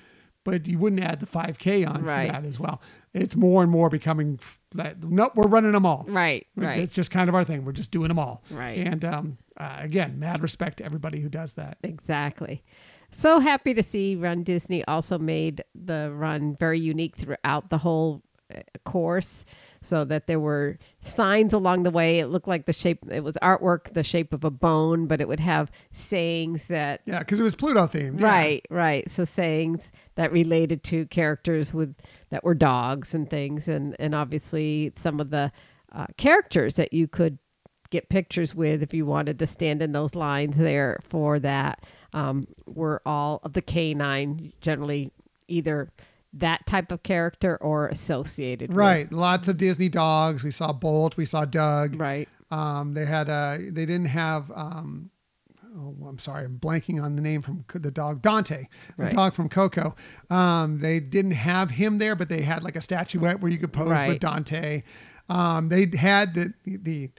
[0.45, 2.31] but you wouldn't add the 5K onto Right.
[2.31, 2.81] that as well.
[3.13, 4.39] It's more and more becoming
[4.75, 6.05] that, nope, we're running them all.
[6.09, 6.79] Right, right.
[6.79, 7.65] It's just kind of our thing.
[7.65, 8.43] We're just doing them all.
[8.51, 8.79] Right.
[8.79, 11.79] And um, uh, again, mad respect to everybody who does that.
[11.83, 12.63] Exactly.
[13.11, 18.23] So happy to see runDisney also made the run very unique throughout the whole
[18.55, 19.45] uh, course
[19.83, 23.37] so that there were signs along the way it looked like the shape it was
[23.43, 27.43] artwork the shape of a bone but it would have sayings that Yeah, because it
[27.45, 28.21] was Pluto themed.
[28.21, 28.27] yeah.
[28.27, 31.95] right right so sayings that related to characters with
[32.31, 35.51] that were dogs and things and and obviously some of the
[35.93, 37.39] uh, characters that you could
[37.91, 42.45] get pictures with if you wanted to stand in those lines there for that um,
[42.67, 45.11] were all of the canine generally
[45.49, 45.91] either
[46.33, 49.11] that type of character or associated Right.
[49.13, 50.45] Lots of Disney dogs.
[50.45, 51.17] We saw Bolt.
[51.17, 51.99] We saw Dug.
[51.99, 52.29] Right.
[52.51, 54.51] Um, they had uh, they didn't have.
[54.53, 55.11] Um,
[55.77, 58.67] oh, I'm sorry, I'm blanking on the name from the dog Dante,
[58.97, 59.13] the Right.
[59.13, 59.95] dog from Coco.
[60.31, 63.73] Um, they didn't have him there, but they had like a statuette where you could
[63.73, 64.83] pose with Dante.
[65.29, 67.11] Um, they had the the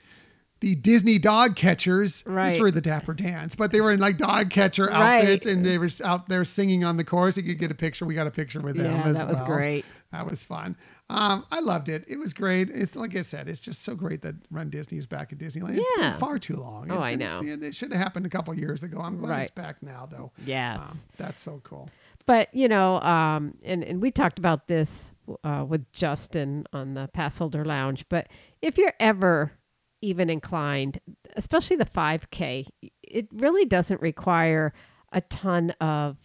[0.62, 2.51] the Disney dog catchers, Right.
[2.51, 5.20] which were the Dapper Dans, but they were in like dog catcher Right.
[5.22, 7.36] outfits, and they were out there singing on the chorus.
[7.36, 8.05] You could get a picture.
[8.05, 9.47] We got a picture with them Yeah, that was well.
[9.47, 9.86] great.
[10.12, 10.76] That was fun.
[11.09, 12.05] Um, I loved it.
[12.07, 12.70] It was great.
[12.70, 15.78] It's like I said, it's just so great that runDisney is back at Disneyland.
[15.78, 16.12] It's Yeah.
[16.12, 16.89] been far too long.
[16.89, 17.41] Oh, It's I know.
[17.43, 18.99] It should have happened a couple years ago.
[19.01, 20.32] I'm glad it's back now, though.
[20.45, 20.80] Yes.
[20.82, 21.89] Um, that's so cool.
[22.28, 25.12] But you know, um, and and we talked about this
[25.43, 28.05] uh, with Justin on the Passholder Lounge.
[28.09, 28.28] But
[28.62, 29.53] if you're ever
[30.02, 30.99] even inclined,
[31.36, 32.68] especially the 5K,
[33.04, 34.74] it really doesn't require
[35.12, 36.18] a ton of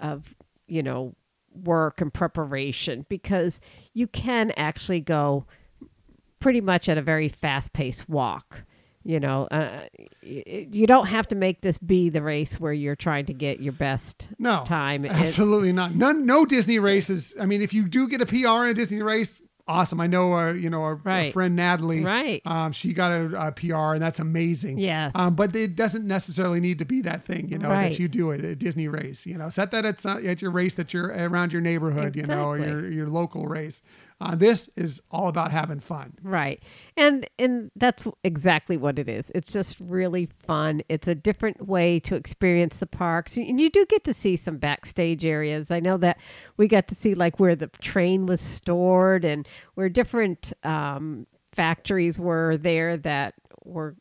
[0.00, 0.34] of
[0.66, 1.14] you know
[1.52, 3.60] work and preparation because
[3.94, 5.46] you can actually go
[6.40, 8.64] pretty much at a very fast paced walk.
[9.06, 9.82] You know, uh,
[10.22, 13.74] you don't have to make this be the race where you're trying to get your
[13.74, 15.04] best No, time.
[15.04, 15.94] It- Absolutely not.
[15.94, 16.24] None.
[16.24, 17.34] No Disney races.
[17.38, 20.00] I mean, if you do get a PR in a Disney race, awesome.
[20.00, 22.04] I know our, you know, our, our friend Natalie.
[22.04, 22.42] Right.
[22.44, 24.78] Um, she got a, a PR, and that's amazing.
[24.78, 25.12] Yes.
[25.14, 27.90] Um, but it doesn't necessarily need to be that thing, you know, Right.
[27.92, 29.26] that you do at a Disney race.
[29.26, 32.48] You know, set that at, at your race that you're around your neighborhood, you know,
[32.48, 33.82] or your your local race.
[34.24, 36.14] Uh, this is all about having fun.
[36.22, 36.62] Right.
[36.96, 39.30] And and that's exactly what it is.
[39.34, 40.82] It's just really fun.
[40.88, 43.36] It's a different way to experience the parks.
[43.36, 45.70] And you do get to see some backstage areas.
[45.70, 46.18] I know that
[46.56, 52.18] we got to see like where the train was stored and where different um, factories
[52.18, 53.94] were there that were,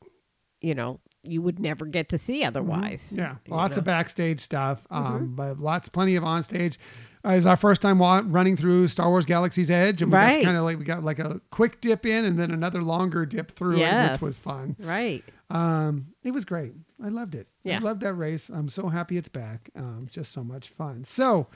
[0.62, 3.12] you know, you would never get to see otherwise.
[3.12, 3.20] Mm-hmm.
[3.20, 3.92] Yeah, lots of know?
[3.92, 3.98] Mm-hmm.
[3.98, 6.78] backstage stuff, um, but lots, plenty of on stage.
[7.26, 10.44] Uh, it's our first time running through Star Wars Galaxy's Edge, and we got Right.
[10.44, 13.52] kind of like we got like a quick dip in, and then another longer dip
[13.52, 14.76] through it, which was fun.
[14.80, 15.24] Right.
[15.50, 16.74] Um, it was great.
[17.02, 17.48] I loved it.
[17.66, 17.80] I Yeah.
[17.80, 18.50] loved that race.
[18.50, 19.70] I'm so happy it's back.
[19.76, 21.04] Um, just so much fun.
[21.04, 21.48] So.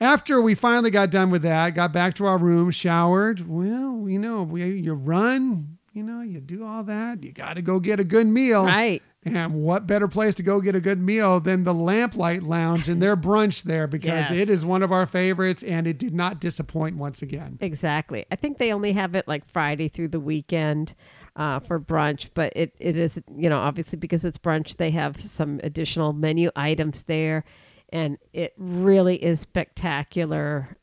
[0.00, 3.48] After we finally got done with that, got back to our room, showered.
[3.48, 7.24] Well, you know, we you run, you know, you do all that.
[7.24, 8.64] You got to go get a good meal.
[8.64, 9.02] Right.
[9.24, 13.02] And what better place to go get a good meal than the Lamplight Lounge and
[13.02, 14.30] their brunch there because Yes.
[14.30, 17.58] it is one of our favorites and it did not disappoint once again.
[17.60, 18.24] Exactly.
[18.30, 20.94] I think they only have it like Friday through the weekend
[21.34, 25.20] uh, for brunch, but it, it is, you know, obviously because it's brunch, they have
[25.20, 27.42] some additional menu items there.
[27.88, 30.76] And it really is spectacular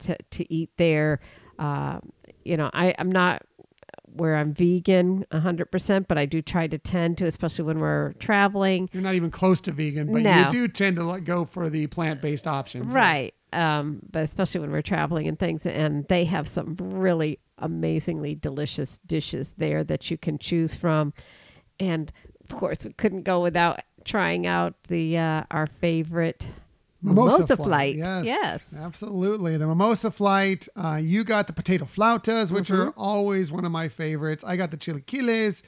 [0.00, 1.20] to, to eat there.
[1.58, 2.00] Uh,
[2.44, 3.42] you know, I, I'm not
[4.18, 8.90] where I'm vegan 100%, but I do try to tend to, especially when we're traveling.
[8.92, 10.44] You're not even close to vegan, but No.
[10.44, 12.86] you do tend to like, go for the plant based options.
[12.86, 12.94] yes.
[12.94, 13.34] Right.
[13.52, 18.98] Um, but especially when we're traveling and things, and they have some really amazingly delicious
[19.06, 21.14] dishes there that you can choose from.
[21.80, 22.12] And
[22.50, 26.48] of course, we couldn't go without trying out the uh, our favorite
[27.02, 27.66] Mimosa, flight.
[27.68, 27.96] flight.
[27.96, 28.24] Yes.
[28.26, 28.64] Yes.
[28.76, 29.56] Absolutely.
[29.56, 30.66] The mimosa flight.
[30.76, 33.00] Uh, you got the potato flautas, which are Mm-hmm.
[33.00, 34.42] always one of my favorites.
[34.46, 35.62] I got the chilaquiles.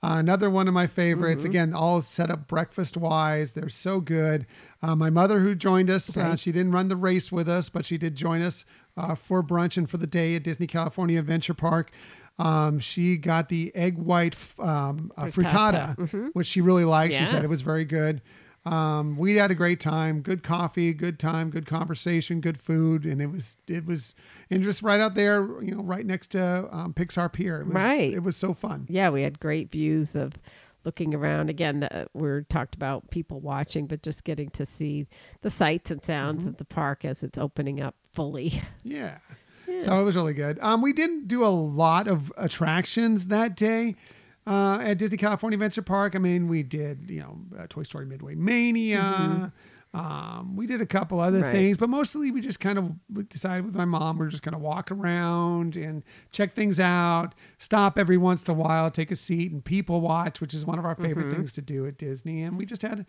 [0.00, 1.42] Uh, another one of my favorites.
[1.42, 1.50] Mm-hmm.
[1.50, 3.52] Again, all set up breakfast wise.
[3.52, 4.46] They're so good.
[4.80, 6.36] Uh, my mother, who joined us, uh, Okay.
[6.36, 8.64] she didn't run the race with us, but she did join us
[8.96, 11.90] uh, for brunch and for the day at Disney California Adventure Park.
[12.38, 15.96] Um, she got the egg white um, uh, Frittata.
[15.96, 17.14] frittata, which she really liked.
[17.14, 18.22] She said it was very good.
[18.72, 20.20] Um, we had a great time.
[20.20, 24.14] Good coffee, good time, good conversation, good food, and it was it was
[24.50, 27.60] and just right out there, you know, right next to um, Pixar Pier.
[27.60, 28.12] It was, Right.
[28.12, 28.86] It was so fun.
[28.88, 30.34] Yeah, we had great views of
[30.84, 31.50] looking around.
[31.50, 35.06] Again, the, we talked about people watching, but just getting to see
[35.42, 36.48] the sights and sounds Mm-hmm.
[36.50, 38.62] of the park as it's opening up fully.
[38.84, 39.18] Yeah.
[39.80, 40.58] So it was really good.
[40.62, 43.96] Um, we didn't do a lot of attractions that day
[44.48, 46.16] uh, at Disney California Adventure Park.
[46.16, 49.52] I mean, we did, you know, uh, Toy Story Midway Mania.
[49.94, 51.50] Um, we did a couple other Right.
[51.50, 54.58] things, but mostly we just kind of decided with my mom we're just going to
[54.58, 59.50] walk around and check things out, stop every once in a while, take a seat
[59.50, 62.42] and people watch, which is one of our favorite things to do at Disney.
[62.42, 63.06] And we just had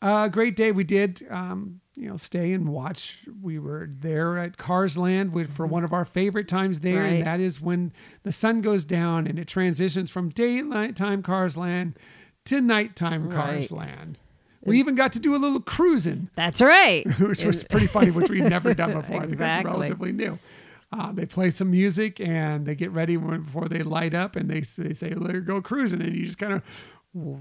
[0.00, 0.72] a great day.
[0.72, 3.20] We did, um, you know, stay and watch.
[3.42, 7.14] We were there at Cars Land with, for one of our favorite times there, Right.
[7.14, 7.92] and that is when
[8.22, 11.98] the sun goes down and it transitions from daylight time Cars Land
[12.44, 14.18] to nighttime Cars Land.
[14.62, 17.06] We even got to do a little cruising, That's right.
[17.20, 19.22] which was pretty funny, which we've never done before.
[19.22, 20.38] I think that's relatively new.
[20.92, 24.60] Uh, they play some music and they get ready before they light up, and they
[24.78, 26.62] they say, "Let her go cruising," and you just kind of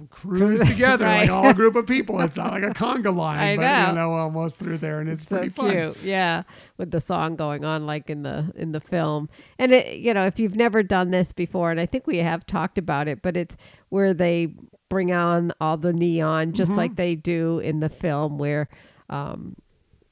[0.10, 1.22] cruise together Right.
[1.28, 2.20] like all group of people.
[2.22, 3.88] It's not like a conga line, I but know.
[3.90, 5.72] you know, almost through there, and it's so pretty fun.
[5.72, 6.44] cute yeah
[6.78, 10.26] with the song going on like in the in the film and it you know
[10.26, 13.36] if you've never done this before and i think we have talked about it but
[13.38, 13.56] it's
[13.90, 14.48] where they
[14.90, 16.78] bring on all the neon just Mm-hmm.
[16.80, 18.68] like they do in the film where
[19.10, 19.56] um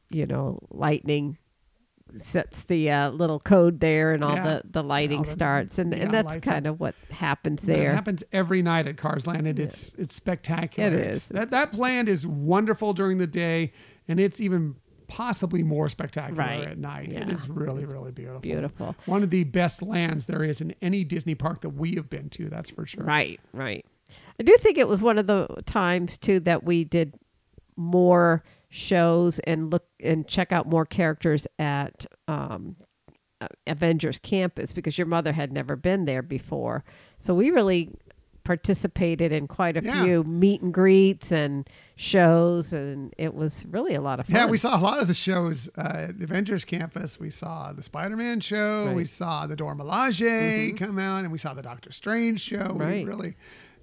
[0.09, 1.38] you know lightning
[2.18, 4.43] sets the uh, little code there and all Yeah.
[4.43, 7.93] the the lighting All the starts and and that's kind of what happens It there
[7.93, 10.89] happens every night at Cars Land, and it's it's spectacular.
[10.89, 13.72] It It's- That that land is wonderful during the day,
[14.07, 14.76] and it's even
[15.07, 16.68] possibly more spectacular Right.
[16.68, 17.09] at night.
[17.14, 17.34] It Yeah.
[17.34, 18.39] is really really beautiful.
[18.41, 22.09] beautiful One of the best lands there is in any Disney park that we have
[22.09, 22.49] been to.
[22.49, 23.03] That's for sure.
[23.03, 23.86] Right, right.
[24.39, 27.14] I do think it was one of the times too that we did
[27.76, 28.43] more
[28.76, 32.76] shows and look and check out more characters at um,
[33.67, 36.84] Avengers Campus because your mother had never been there before.
[37.19, 37.91] So we really
[38.43, 40.03] participated in quite a Yeah.
[40.03, 44.36] few meet and greets and shows, and it was really a lot of fun.
[44.36, 47.19] Yeah, we saw a lot of the shows uh, at Avengers Campus.
[47.19, 48.82] We saw the Spider-Man show.
[48.82, 48.95] We Right.
[48.97, 49.03] Mm-hmm.
[49.05, 52.74] saw the Dora Milaje come out, and we saw the Doctor Strange show.
[52.74, 53.05] We Right.
[53.05, 53.36] really,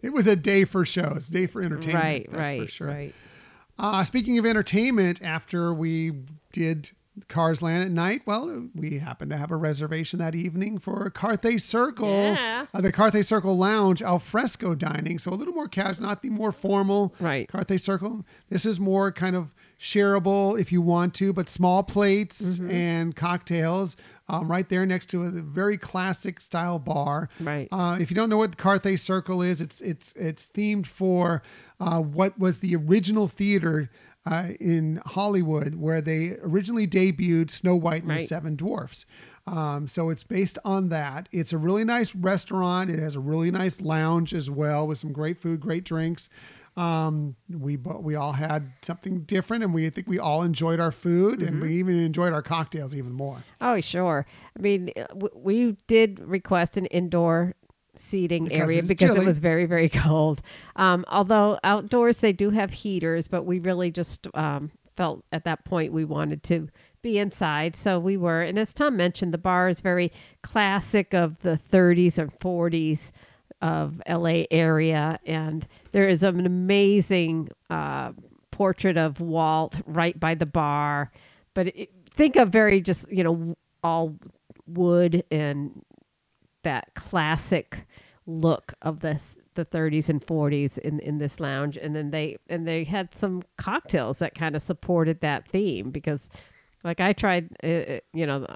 [0.03, 2.05] it was a day for shows, day for entertainment.
[2.05, 2.87] right, that's right, for sure.
[2.89, 3.15] right.
[3.81, 6.13] Uh, speaking of entertainment, after we
[6.53, 6.91] did
[7.29, 11.61] Cars Land at night, well, we happened to have a reservation that evening for Carthay
[11.61, 12.67] Circle, Yeah.
[12.75, 15.19] uh, the Carthay Circle Lounge al fresco dining.
[15.19, 17.49] So a little more casual, not the more formal Right.
[17.49, 18.25] Carthay Circle.
[18.51, 22.71] This is more kind of shareable if you want to, but small plates Mm-hmm.
[22.71, 23.97] and cocktails.
[24.31, 27.29] Um, right there next to a very classic style bar.
[27.41, 27.67] Right.
[27.73, 31.43] Uh, if you don't know what the Carthay Circle is, it's it's it's themed for
[31.81, 33.91] uh, what was the original theater
[34.27, 39.05] uh, in Hollywood, where they originally debuted Snow White and the Seven Dwarfs.
[39.47, 41.29] Um, so it's based on that.
[41.33, 42.91] It's a really nice restaurant.
[42.91, 46.29] It has a really nice lounge as well with some great food, great drinks.
[46.77, 50.81] Um, we bo- we all had something different, and we I think we all enjoyed
[50.81, 51.63] our food, and Mm-hmm.
[51.63, 53.39] we even enjoyed our cocktails even more.
[53.61, 54.25] Oh, sure.
[54.57, 57.55] I mean, uh, we did request an indoor
[57.97, 59.21] seating Because area because chilly.
[59.23, 60.41] it was very, very cold.
[60.77, 65.65] Um, although outdoors they do have heaters, but we really just um, felt at that
[65.65, 66.69] point we wanted to
[67.03, 67.75] be inside.
[67.77, 68.43] So we were.
[68.43, 70.13] And as Tom mentioned, the bar is very
[70.43, 73.11] classic of the 30s and 40s
[73.63, 75.19] of LA area.
[75.27, 78.13] And there is an amazing uh,
[78.51, 81.11] portrait of Walt right by the bar.
[81.55, 84.17] But it, think of very just, you know, all
[84.67, 85.85] wood and
[86.63, 87.87] that classic
[88.27, 92.69] look of this the 30s and 40s in in this lounge and then they and
[92.69, 96.29] they had some cocktails that kind of supported that theme because
[96.85, 98.47] like I tried uh, uh, you know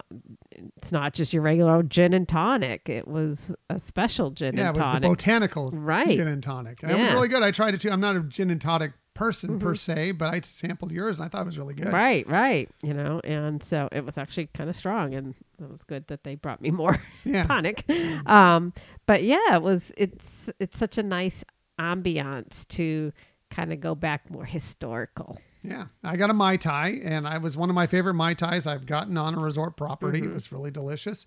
[0.76, 4.70] it's not just your regular old gin and tonic it was a special gin Yeah,
[4.70, 6.16] it was the botanical Right.
[6.16, 6.82] gin and tonic.
[6.82, 7.14] And It was Mm-hmm.
[7.14, 7.42] really good.
[7.42, 7.90] I tried it too.
[7.90, 11.28] I'm not a gin and tonic person per se, but I sampled yours and I
[11.28, 11.92] thought it was really good.
[11.92, 12.68] Right, right.
[12.82, 16.24] You know, and so it was actually kind of strong, and it was good that
[16.24, 17.44] they brought me more Yeah.
[17.44, 17.84] tonic.
[18.26, 18.72] Um,
[19.06, 19.92] but yeah, it was.
[19.96, 21.44] It's it's such a nice
[21.78, 23.12] ambiance to
[23.50, 25.38] kind of go back more historical.
[25.66, 28.66] Yeah, I got a mai tai, and I was one of my favorite mai tais
[28.66, 30.20] I've gotten on a resort property.
[30.20, 30.30] Mm-hmm.
[30.30, 31.24] It was really delicious.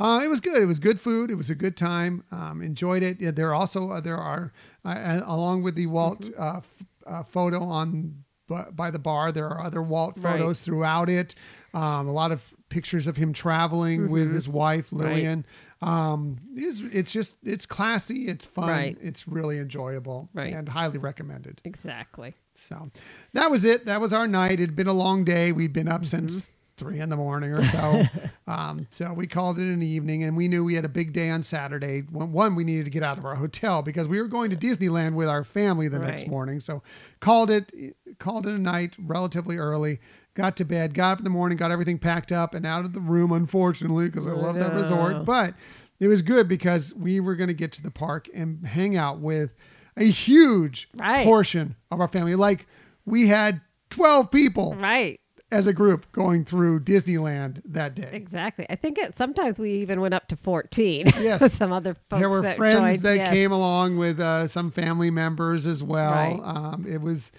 [0.00, 0.60] Uh, it was good.
[0.60, 1.30] It was good food.
[1.30, 2.24] It was a good time.
[2.32, 3.20] Um, enjoyed it.
[3.20, 4.52] Yeah, there also uh, there are
[4.84, 6.42] uh, along with the Walt Mm-hmm.
[6.42, 6.74] uh, f-
[7.06, 9.30] uh, photo on b- by the bar.
[9.32, 10.32] There are other Walt Right.
[10.32, 11.34] photos throughout it.
[11.72, 15.00] Um, a lot of pictures of him traveling with his wife Mm-hmm.
[15.02, 15.14] Right.
[15.14, 15.46] Lillian.
[15.82, 18.28] Um, it's, it's just it's classy.
[18.28, 18.68] It's fun.
[18.68, 18.98] Right.
[19.00, 20.28] It's really enjoyable.
[20.32, 20.54] Right.
[20.54, 21.60] and highly recommended.
[21.64, 22.34] Exactly.
[22.54, 22.90] So
[23.34, 23.84] that was it.
[23.84, 24.52] That was our night.
[24.52, 25.52] It had been a long day.
[25.52, 26.28] We'd been up Mm-hmm.
[26.28, 26.48] since
[26.78, 28.02] three in the morning or so.
[28.46, 31.30] um, so we called it an evening and we knew we had a big day
[31.30, 32.00] on Saturday.
[32.02, 34.56] One, one, we needed to get out of our hotel because we were going to
[34.56, 36.60] Disneyland with our family the next morning.
[36.60, 36.82] So
[37.20, 37.72] called it,
[38.18, 40.00] called it a night relatively early.
[40.36, 42.92] Got to bed, got up in the morning, got everything packed up and out of
[42.92, 45.24] the room, unfortunately, because I love that resort.
[45.24, 45.54] But
[45.98, 49.18] it was good because we were going to get to the park and hang out
[49.18, 49.54] with
[49.96, 51.24] a huge Right.
[51.24, 52.34] portion of our family.
[52.34, 52.66] Like
[53.06, 55.18] we had 12 people Right.
[55.50, 58.10] as a group going through Disneyland that day.
[58.12, 58.66] Exactly.
[58.68, 61.06] I think it, sometimes we even went up to 14.
[61.18, 61.50] Yes.
[61.54, 63.02] Some other folks there were that friends joined.
[63.04, 63.28] that Yes.
[63.32, 66.12] came along with uh, some family members as well.
[66.12, 66.40] Right.
[66.44, 67.32] Um, it was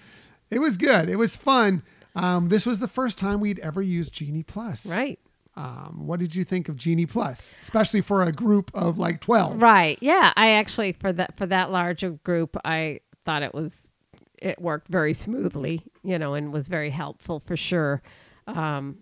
[0.50, 1.10] it was good.
[1.10, 1.84] It was fun.
[2.18, 4.88] Um, this was the first time we'd ever used Genie Plus.
[4.88, 5.20] Right.
[5.56, 9.62] Um, what did you think of Genie Plus, especially for a group of like 12?
[9.62, 9.98] Right.
[10.02, 10.34] Yeah.
[10.36, 13.92] I actually for that for that large a group, I thought it was
[14.42, 18.02] it worked very smoothly, you know, and was very helpful for sure.
[18.46, 19.00] Um,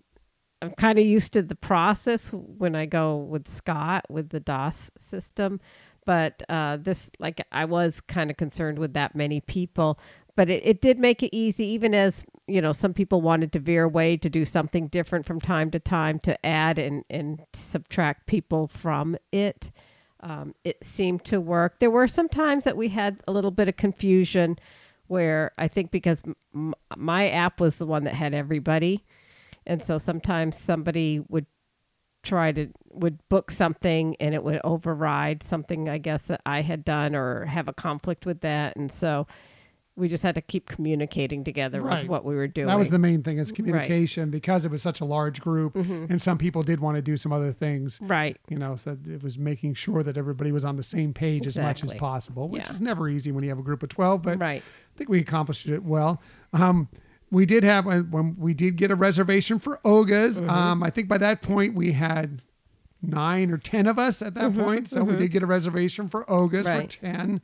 [0.61, 4.91] I'm kind of used to the process when I go with Scott with the DAS
[4.97, 5.59] system,
[6.05, 9.99] but uh, this like I was kind of concerned with that many people.
[10.35, 13.59] But it, it did make it easy, even as you know, some people wanted to
[13.59, 18.27] veer away to do something different from time to time to add and, and subtract
[18.27, 19.71] people from it.
[20.19, 21.79] Um, it seemed to work.
[21.79, 24.57] There were some times that we had a little bit of confusion
[25.07, 26.23] where I think because
[26.53, 29.03] m- my app was the one that had everybody.
[29.67, 31.45] And so sometimes somebody would
[32.23, 36.83] try to would book something and it would override something I guess that I had
[36.83, 39.27] done or have a conflict with that and so
[39.97, 42.01] we just had to keep communicating together Right.
[42.03, 42.67] with what we were doing.
[42.67, 46.21] That was the main thing is communication because it was such a large group and
[46.21, 47.99] some people did want to do some other things.
[48.01, 48.37] right.
[48.49, 51.57] You know, so it was making sure that everybody was on the same page as
[51.57, 52.71] much as possible, which Yeah.
[52.71, 54.61] is never easy when you have a group of 12, but Right.
[54.61, 56.21] I think we accomplished it well.
[56.51, 56.89] Um,
[57.31, 60.39] we did have uh, when we did get a reservation for Oga's.
[60.41, 60.49] Mm-hmm.
[60.49, 62.41] Um, I think by that point we had
[63.01, 66.29] nine or ten of us at that point, so we did get a reservation for
[66.29, 66.77] Oga's Mm-hmm.
[66.77, 66.93] Right.
[66.93, 67.41] for ten,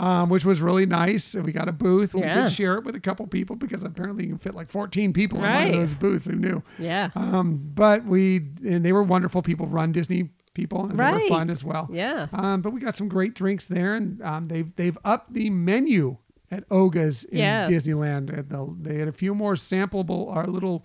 [0.00, 1.34] um, which was really nice.
[1.34, 2.14] And we got a booth.
[2.14, 2.42] We Yeah.
[2.42, 5.38] did share it with a couple people because apparently you can fit like fourteen people
[5.44, 6.26] in one of those booths.
[6.26, 6.62] Who knew?
[6.78, 7.10] Yeah.
[7.14, 11.28] Um, but we and they were wonderful people, runDisney people, and they were Right.
[11.28, 11.88] fun as well.
[11.92, 12.26] Yeah.
[12.32, 16.16] Um, but we got some great drinks there, and um, they've they've upped the menu
[16.50, 17.70] at Oga's in Yes.
[17.70, 18.36] Disneyland.
[18.36, 20.84] And they'll- They had a few more sampleable or little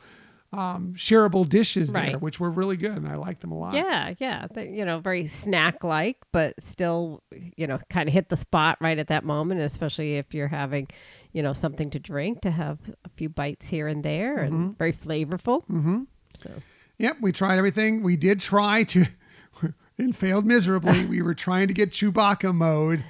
[0.57, 3.73] um, shareable dishes there, which were really good, and I liked them a lot.
[3.73, 4.47] Yeah, yeah.
[4.53, 7.21] They- you know, very snack like, but still,
[7.57, 10.87] you know, kind of hit the spot right at that moment, especially if you're having,
[11.33, 14.93] you know, something to drink to have a few bites here and there and very
[14.93, 15.61] flavorful.
[15.67, 16.03] Mm-hmm.
[16.35, 16.51] So,
[16.97, 18.03] Yep, we tried everything.
[18.03, 19.05] We did try to,
[19.97, 21.05] and failed miserably.
[21.05, 23.03] we were trying to get Chewbacca mode.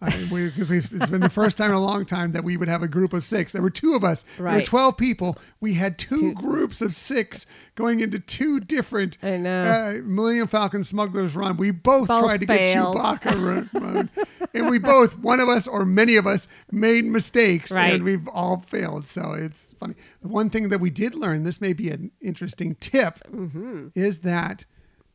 [0.00, 2.88] Because it's been the first time in a long time that we would have a
[2.88, 3.52] group of six.
[3.52, 4.24] There were two of us.
[4.38, 4.64] There were Right.
[4.64, 5.36] 12 people.
[5.60, 6.32] We had two, Two.
[6.34, 7.44] groups of six
[7.74, 9.62] going into two different I know.
[9.62, 11.56] Uh, Millennium Falcon Smugglers Run.
[11.58, 12.96] We both, Both tried to failed.
[12.96, 14.08] get Chewbacca mode.
[14.54, 17.70] and we both, one of us or many of us, made mistakes.
[17.70, 17.92] Right.
[17.94, 19.06] And we've all failed.
[19.06, 19.94] So it's funny.
[20.22, 23.88] The one thing that we did learn, this may be an interesting tip, Mm-hmm.
[23.94, 24.64] is that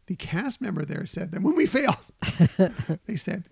[0.08, 1.96] the cast member there said that when we failed,
[3.08, 3.46] they said,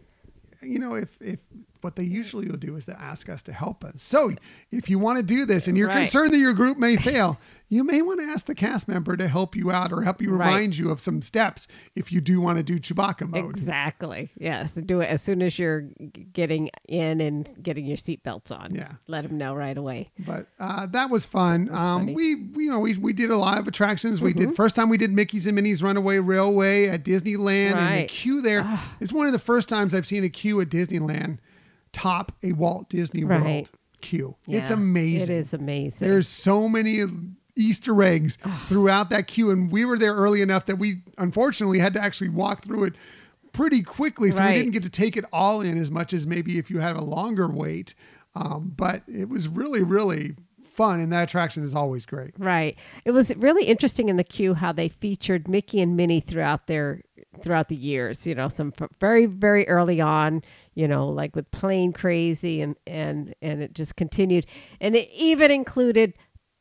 [0.63, 1.39] you know, if if
[1.83, 3.95] what they usually will do is to ask us to help us.
[4.03, 4.33] So
[4.71, 5.97] if you want to do this and you're Right.
[5.97, 9.27] concerned that your group may fail, you may want to ask the cast member to
[9.27, 10.45] help you out or help you Right.
[10.47, 13.49] remind you of some steps if you do want to do Chewbacca mode.
[13.49, 14.29] exactly.
[14.37, 14.75] Yes.
[14.75, 15.81] Do it as soon as you're
[16.33, 18.73] getting in and getting your seatbelts on.
[18.75, 18.91] Yeah.
[19.07, 20.11] Let them know right away.
[20.19, 21.69] But uh, that was fun.
[21.69, 22.05] um, funny.
[22.13, 22.15] Mm-hmm.
[22.15, 24.21] we, we, you know, we, we did a lot of attractions.
[24.21, 28.07] We did first time we did Mickey's and Minnie's Runaway Railway at Disneyland, and the
[28.07, 28.79] queue there.
[28.99, 31.39] It's one of the first times I've seen a queue at Disneyland
[31.93, 33.69] top a Walt Disney World Right.
[34.01, 34.35] queue.
[34.47, 35.35] It's amazing.
[35.35, 36.07] It is amazing.
[36.07, 37.01] There's so many
[37.55, 38.37] Easter eggs
[38.67, 42.29] throughout that queue, and we were there early enough that we unfortunately had to actually
[42.29, 42.93] walk through it
[43.53, 46.57] pretty quickly, so we didn't get to take it all in as much as maybe
[46.57, 47.93] if you had a longer wait.
[48.35, 52.33] Um, but it was really, really fun, and that attraction is always great.
[52.39, 52.75] Right.
[53.05, 57.03] It was really interesting in the queue how they featured Mickey and Minnie throughout their
[57.41, 58.25] throughout the years.
[58.25, 60.41] You know, some very very early on.
[60.75, 64.45] You know, like with Plane Crazy, and and and it just continued,
[64.81, 66.13] and it even included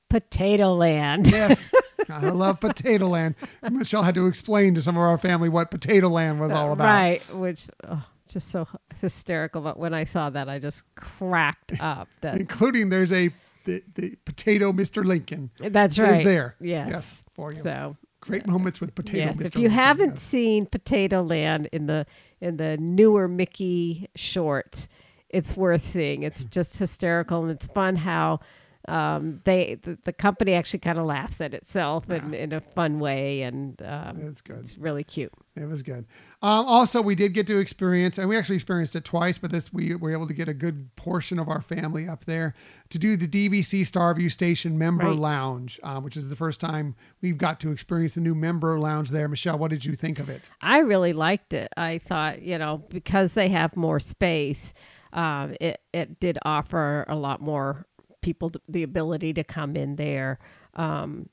[0.08, 1.30] Potato Land.
[1.30, 1.72] Yes,
[2.08, 3.34] I love Potato Land.
[3.70, 6.84] Michelle had to explain to some of our family what Potato Land was all about.
[6.84, 7.34] Right.
[7.34, 7.66] Which.
[7.88, 8.66] Oh, just so
[9.00, 12.08] hysterical, but when I saw that, I just cracked up.
[12.22, 13.30] That Including there's a
[13.64, 15.04] the, the potato Mr.
[15.04, 16.12] Lincoln that's right.
[16.12, 16.56] is there.
[16.60, 16.88] Yes.
[16.90, 17.60] Yes, for you.
[17.60, 19.24] So Great moments with potato.
[19.24, 19.46] yes, Mr.
[19.46, 22.06] if you haven't seen Potato Land in the
[22.40, 24.86] in the newer Mickey shorts,
[25.28, 26.22] it's worth seeing.
[26.22, 26.50] It's hmm.
[26.50, 28.38] just hysterical and it's fun how
[28.88, 32.98] um, they the, the company actually kind of laughs at itself in, in a fun
[32.98, 34.58] way and um, It's good.
[34.58, 35.32] it's really cute.
[35.54, 36.06] It was good.
[36.40, 39.70] Um, also, we did get to experience, and we actually experienced it twice, but this
[39.72, 42.54] we were able to get a good portion of our family up there
[42.88, 45.16] to do the DVC Starview Station Member Right.
[45.18, 49.10] Lounge, uh, which is the first time we've got to experience the new Member Lounge
[49.10, 49.28] there.
[49.28, 50.48] Michelle, what did you think of it?
[50.62, 51.68] I really liked it.
[51.76, 54.72] I thought, you know, because they have more space,
[55.12, 57.86] um, it it did offer a lot more
[58.22, 60.38] people the ability to come in there.
[60.74, 61.28] Um,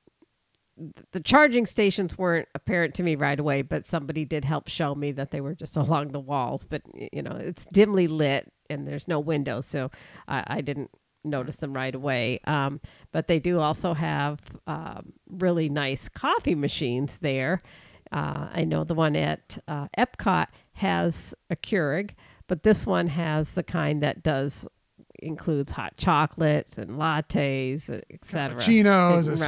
[1.12, 5.12] the charging stations weren't apparent to me right away, but somebody did help show me
[5.12, 6.66] that they were just along the walls.
[6.66, 6.82] But
[7.14, 9.92] you know, it's dimly lit and there's no windows, so
[10.28, 10.92] I, I didn't
[11.24, 12.40] notice them right away.
[12.46, 12.80] Um,
[13.12, 17.62] but they do also have um, really nice coffee machines there.
[18.12, 22.12] Uh, I know the one at uh, Epcot has a Keurig,
[22.48, 24.68] but this one has the kind that does
[25.22, 28.62] includes hot chocolates and lattes, etc.
[28.62, 29.40] Chinos, Right.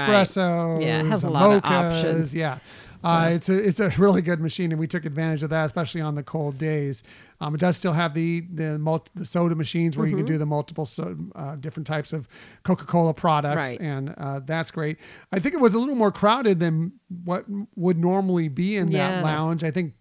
[0.82, 2.34] Yeah, it has a lot of options.
[2.36, 2.60] Yeah.
[3.04, 6.02] Uh, it's a it's a really good machine, and we took advantage of that, especially
[6.02, 7.02] on the cold days.
[7.40, 10.26] Um, it does still have the the, multi, the soda machines where you Mm-hmm.
[10.26, 12.28] can do the multiple so, uh, different types of
[12.62, 13.82] Coca Cola products, Right.
[13.82, 14.98] and uh, that's great.
[15.32, 16.92] I think it was a little more crowded than
[17.24, 17.46] what
[17.76, 19.64] would normally be in that lounge.
[19.64, 19.94] I think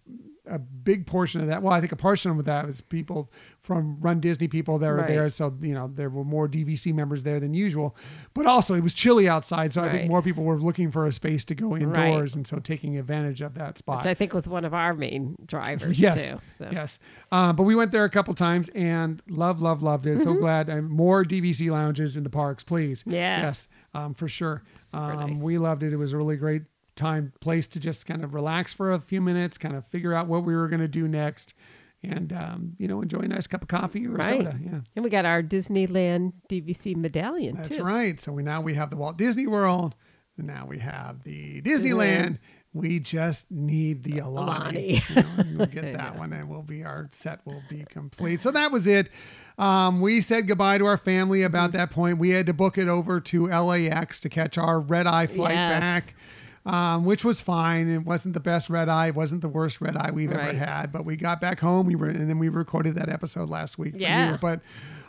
[0.47, 1.61] a big portion of that.
[1.61, 3.31] Well, I think a portion of that was people
[3.61, 5.07] from runDisney people that were Right.
[5.07, 5.29] there.
[5.29, 7.95] So you know there were more DVC members there than usual,
[8.33, 11.11] but also it was chilly outside, so I think more people were looking for a
[11.11, 13.99] space to go indoors, and so taking advantage of that spot.
[13.99, 16.41] which I think was one of our main drivers Yes, too.
[16.49, 16.69] So.
[16.71, 16.97] yes.
[17.31, 20.21] Uh, but we went there a couple times and love, love, loved it.
[20.21, 20.67] So glad.
[20.69, 23.01] And more DVC lounges in the parks, please.
[23.01, 23.13] Mm-hmm.
[23.13, 23.41] Yeah.
[23.43, 24.63] Yes, um, for sure.
[24.93, 25.41] Um, nice.
[25.43, 25.93] We loved it.
[25.93, 26.63] It was a really great
[27.01, 30.27] time, place to just kind of relax for a few minutes, kind of figure out
[30.27, 31.53] what we were going to do next,
[32.03, 34.25] and um, you know, enjoy a nice cup of coffee or Right.
[34.27, 34.57] soda.
[34.63, 34.79] Yeah.
[34.95, 37.83] And we got our Disneyland DVC medallion That's too.
[37.83, 38.19] right.
[38.19, 39.95] So we now we have the Walt Disney World,
[40.37, 42.39] and now we have the Disneyland.
[42.73, 45.01] We just need the Aulani.
[45.01, 45.09] Aulani.
[45.09, 48.39] You know, we'll get that one, and we'll be our set will be complete.
[48.39, 49.09] So that was it.
[49.57, 52.17] Um, we said goodbye to our family about that point.
[52.17, 55.79] We had to book it over to LAX to catch our red eye flight Yes.
[55.81, 56.15] back.
[56.63, 57.89] Um, which was fine.
[57.89, 59.07] It wasn't the best red eye.
[59.07, 60.91] It wasn't the worst red eye we've ever had.
[60.91, 61.87] But we got back home.
[61.87, 63.93] We were, and then we recorded that episode last week.
[63.93, 64.33] For Yeah.
[64.33, 64.37] You.
[64.37, 64.61] But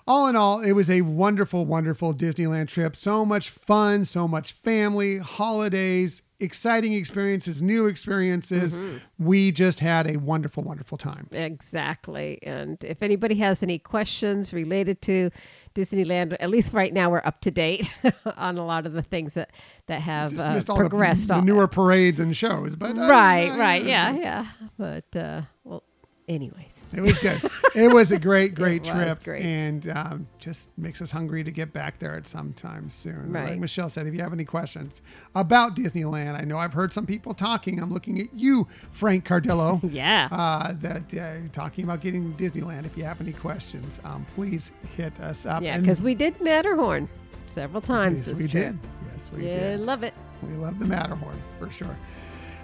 [0.07, 2.97] all in all, it was a wonderful, wonderful Disneyland trip.
[2.97, 8.77] So much fun, so much family, holidays, exciting experiences, new experiences.
[8.77, 8.97] Mm-hmm.
[9.19, 11.29] We just had a wonderful, wonderful time.
[11.31, 12.41] Exactly.
[12.43, 15.31] And if anybody has any questions related to
[15.74, 17.90] Disneyland, at least right now we're up to date
[18.36, 19.51] on a lot of the things that
[19.86, 21.28] that have uh, progressed.
[21.28, 24.47] the, the newer parades and shows, but uh, right, right, yeah, yeah.
[24.78, 25.82] But uh, well,
[26.28, 27.40] anyways, It was good.
[27.74, 29.43] it was a great, great trip, great.
[29.44, 33.32] and um, just makes us hungry to get back there at some time soon.
[33.32, 35.03] Like Michelle said, if you have any questions
[35.35, 37.81] about Disneyland, I know I've heard some people talking.
[37.81, 39.81] I'm looking at you, Frank Cardillo.
[39.93, 40.28] yeah.
[40.31, 42.86] Uh, that uh, talking about getting to Disneyland.
[42.86, 45.62] If you have any questions, um, please hit us up.
[45.62, 47.09] yeah, because we did Matterhorn
[47.47, 48.28] several times.
[48.28, 48.53] yes, we trip.
[48.53, 48.78] did.
[49.12, 49.81] Yes, we Yeah, did.
[49.81, 50.15] love it.
[50.43, 51.97] We love the Matterhorn for sure.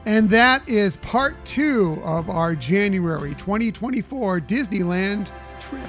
[0.07, 5.31] And that is part two of our January 2024 Disneyland
[5.61, 5.89] trip.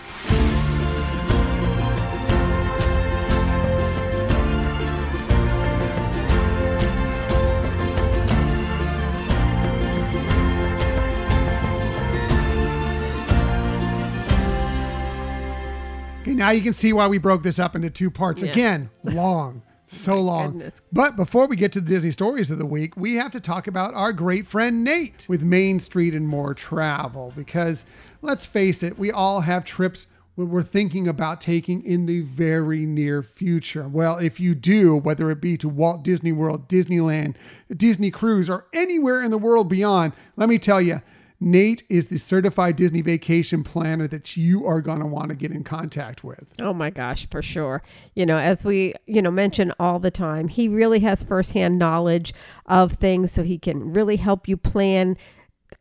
[16.29, 18.43] Okay, now you can see why we broke this up into two parts.
[18.43, 18.51] Yeah.
[18.51, 20.51] Again, long, so long.
[20.51, 20.81] goodness.
[20.91, 23.67] But before we get to the Disney stories of the week, we have to talk
[23.67, 27.33] about our great friend Nate with Main Street and More Travel.
[27.35, 27.85] Because
[28.21, 30.07] let's face it, we all have trips
[30.47, 33.87] we're thinking about taking in the very near future.
[33.87, 37.35] Well, if you do, whether it be to Walt Disney World, Disneyland,
[37.75, 41.01] Disney Cruise, or anywhere in the world beyond, let me tell you,
[41.41, 45.51] Nate is the certified Disney vacation planner that you are going to want to get
[45.51, 46.53] in contact with.
[46.59, 47.81] Oh my gosh, for sure.
[48.13, 52.33] You know, as we, you know, mention all the time, he really has firsthand knowledge
[52.65, 55.15] of things so he can really help you plan,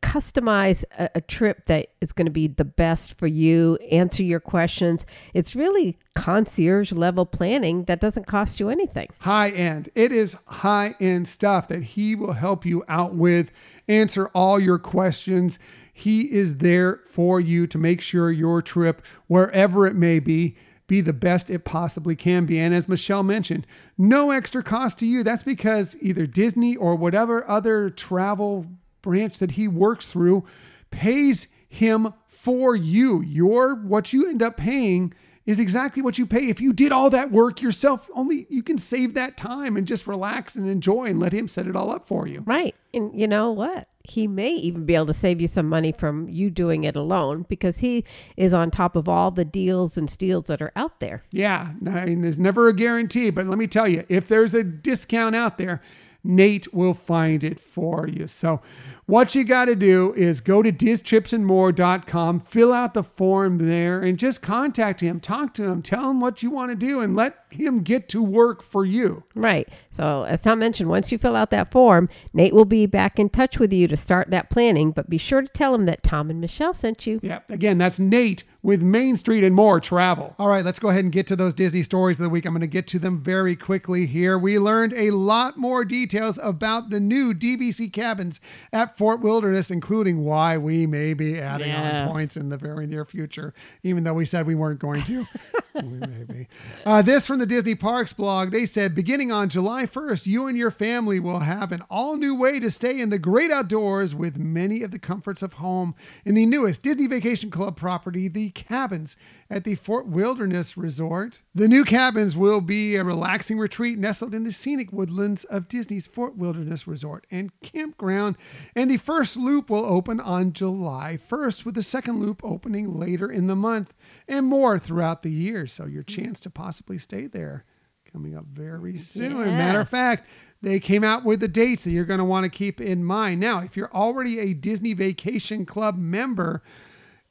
[0.02, 4.40] customize a, a trip that is going to be the best for you, answer your
[4.40, 5.06] questions.
[5.35, 9.09] It's really concierge level planning that doesn't cost you anything.
[9.20, 9.89] high end.
[9.94, 13.51] It is high end stuff that he will help you out with,
[13.86, 15.59] answer all your questions.
[15.93, 20.56] He is there for you to make sure your trip, wherever it may be,
[20.86, 22.59] be the best it possibly can be.
[22.59, 23.66] And as Michelle mentioned,
[23.98, 25.23] no extra cost to you.
[25.23, 28.66] That's because either Disney or whatever other travel
[29.03, 30.45] branch that he works through
[30.91, 33.20] pays him for you.
[33.23, 35.12] Your what you end up paying
[35.49, 38.11] is exactly what you pay if you did all that work yourself.
[38.15, 41.66] Only you can save that time and just relax and enjoy and let him set
[41.66, 42.43] it all up for you.
[42.45, 42.75] Right.
[42.93, 43.89] And you know what?
[44.05, 47.47] He may even be able to save you some money from you doing it alone
[47.49, 48.05] because he
[48.37, 51.23] is on top of all the deals and steals that are out there.
[51.31, 54.65] Yeah, I mean, there's never a guarantee, but let me tell you, if there's a
[54.65, 55.83] discount out there,
[56.24, 58.27] Nate will find it for you.
[58.27, 58.61] So,
[59.07, 64.19] what you got to do is go to DizTripsAndMore.com, fill out the form there, and
[64.19, 67.48] just contact him, talk to him, tell him what you want to do, and let
[67.53, 69.23] him get to work for you.
[69.35, 69.69] Right.
[69.91, 73.29] So, as Tom mentioned, once you fill out that form, Nate will be back in
[73.29, 74.91] touch with you to start that planning.
[74.93, 77.20] But be sure to tell him that Tom and Michelle sent you.
[77.23, 80.35] Yeah, again, that's Nate with Main Street and More Travel.
[80.39, 82.45] All right, let's go ahead and get to those Disney stories of the week.
[82.45, 84.37] I'm going to get to them very quickly here.
[84.37, 88.41] We learned a lot more details about the new DVC cabins
[88.73, 92.03] at Fort Wilderness, including why we may be adding Yeah.
[92.07, 93.55] on points in the very near future,
[93.85, 95.27] even though we said we weren't going to.
[95.83, 96.49] Maybe.
[96.85, 98.51] Uh, this from the Disney Parks blog.
[98.51, 102.35] They said beginning on July 1st, you and your family will have an all new
[102.35, 105.94] way to stay in the great outdoors with many of the comforts of home
[106.24, 109.16] in the newest Disney Vacation Club property, the cabins
[109.51, 111.40] at the Fort Wilderness Resort.
[111.55, 116.06] The new cabins will be a relaxing retreat nestled in the scenic woodlands of Disney's
[116.06, 118.36] Fort Wilderness Resort and Campground.
[118.74, 123.31] And the first loop will open on July 1st, with the second loop opening later
[123.31, 123.94] in the month
[124.29, 125.67] and more throughout the year.
[125.67, 126.25] So your mm-hmm.
[126.25, 127.65] chance to possibly stay there
[128.13, 129.37] coming up very soon.
[129.37, 129.47] Yes.
[129.47, 130.29] Matter of fact,
[130.61, 133.41] they came out with the dates that you're going to want to keep in mind.
[133.41, 136.63] Now, if you're already a Disney Vacation Club member,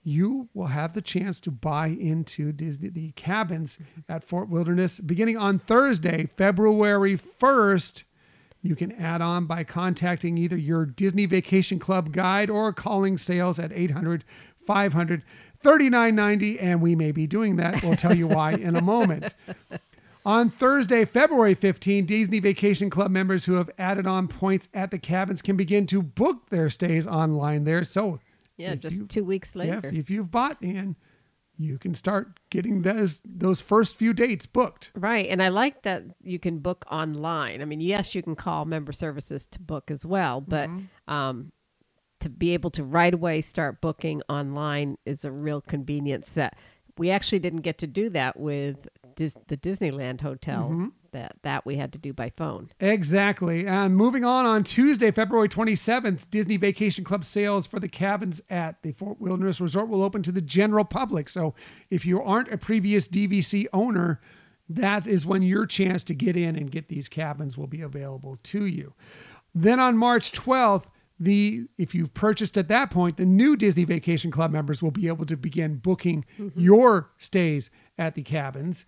[0.03, 4.11] you will have the chance to buy into Disney, the cabins mm-hmm.
[4.11, 8.03] at Fort Wilderness beginning on Thursday, February 1st.
[8.61, 13.59] You can add on by contacting either your Disney Vacation Club guide or calling sales
[13.59, 14.23] at 800
[14.67, 15.23] 500
[15.63, 17.83] 39.90 and we may be doing that.
[17.83, 19.33] We'll tell you why in a moment.
[20.27, 24.99] On Thursday, February 15, Disney Vacation Club members who have added on points at the
[24.99, 27.85] cabins can begin to book their stays online there.
[27.85, 28.19] So,
[28.57, 29.89] yeah, just you, two weeks later.
[29.89, 30.97] Yeah, if you've bought in,
[31.57, 34.91] you can start getting those those first few dates booked.
[34.95, 37.61] Right, and I like that you can book online.
[37.61, 41.13] I mean, yes, you can call member services to book as well, but mm-hmm.
[41.13, 41.53] um,
[42.19, 46.57] to be able to right away start booking online is a real convenience that
[46.97, 50.69] we actually didn't get to do that with Dis- the Disneyland hotel.
[50.71, 50.87] Mm-hmm.
[51.11, 52.69] That that we had to do by phone.
[52.81, 53.65] Exactly.
[53.65, 58.83] And moving on on Tuesday, February 27th, Disney Vacation Club sales for the cabins at
[58.83, 61.29] the Fort Wilderness Resort will open to the general public.
[61.29, 61.55] So
[61.89, 64.19] if you aren't a previous DVC owner,
[64.69, 68.37] that is when your chance to get in and get these cabins will be available
[68.43, 68.93] to you.
[69.55, 70.85] Then on March 12th,
[71.19, 75.07] the if you've purchased at that point, the new Disney Vacation Club members will be
[75.07, 76.59] able to begin booking mm-hmm.
[76.59, 78.85] your stays at the cabins.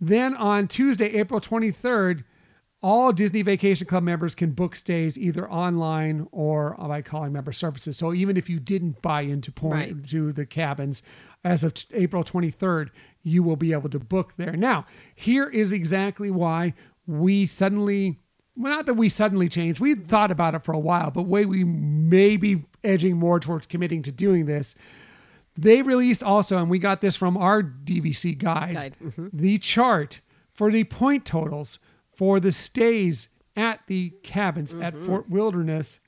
[0.00, 2.24] Then on Tuesday, April 23rd,
[2.82, 7.96] all Disney Vacation Club members can book stays either online or by calling member services.
[7.96, 10.08] So even if you didn't buy into point right.
[10.08, 11.02] to the cabins
[11.42, 12.90] as of t- April 23rd,
[13.22, 14.56] you will be able to book there.
[14.56, 16.74] Now, here is exactly why
[17.06, 18.20] we suddenly
[18.56, 19.80] well, not that we suddenly changed.
[19.80, 23.66] We thought about it for a while, but way we may be edging more towards
[23.66, 24.74] committing to doing this.
[25.58, 28.96] They released also, and we got this from our DVC guide, guide.
[29.02, 29.28] Mm-hmm.
[29.32, 30.20] the chart
[30.52, 31.78] for the point totals
[32.14, 34.82] for the stays at the cabins mm-hmm.
[34.82, 36.00] at Fort Wilderness.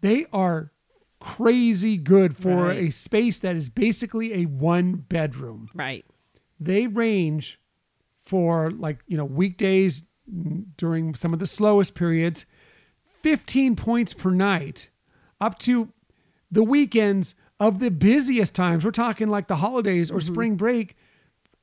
[0.00, 0.72] They are
[1.20, 2.78] crazy good for right.
[2.78, 5.70] a space that is basically a one bedroom.
[5.74, 6.04] Right.
[6.60, 7.58] They range
[8.24, 10.02] for like, you know, weekdays,
[10.76, 12.46] during some of the slowest periods,
[13.22, 14.88] 15 points per night,
[15.40, 15.90] up to
[16.50, 18.84] the weekends of the busiest times.
[18.84, 20.32] We're talking like the holidays or mm-hmm.
[20.32, 20.96] spring break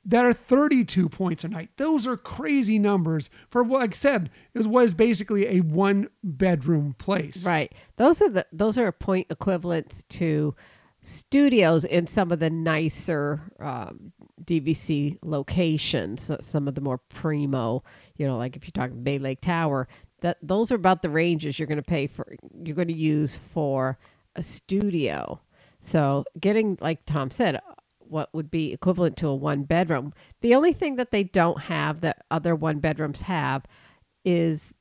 [0.04, 1.70] that are 32 points a night.
[1.78, 6.96] Those are crazy numbers for what like I said, it was basically a one bedroom
[6.98, 7.46] place.
[7.46, 7.74] Right.
[7.98, 10.56] Those are the those are point equivalents to
[11.04, 14.12] studios in some of the nicer um,
[14.46, 17.84] DVC locations, some of the more primo,
[18.18, 19.88] you know, like if you're talking Bay Lake Tower,
[20.22, 23.38] that those are about the ranges you're going to pay for, you're going to use
[23.38, 23.98] for
[24.36, 25.42] a studio.
[25.80, 27.60] So getting, like Tom said,
[28.00, 30.14] what would be equivalent to a one bedroom.
[30.42, 33.66] The only thing that they don't have that other one bedrooms have
[34.26, 34.74] is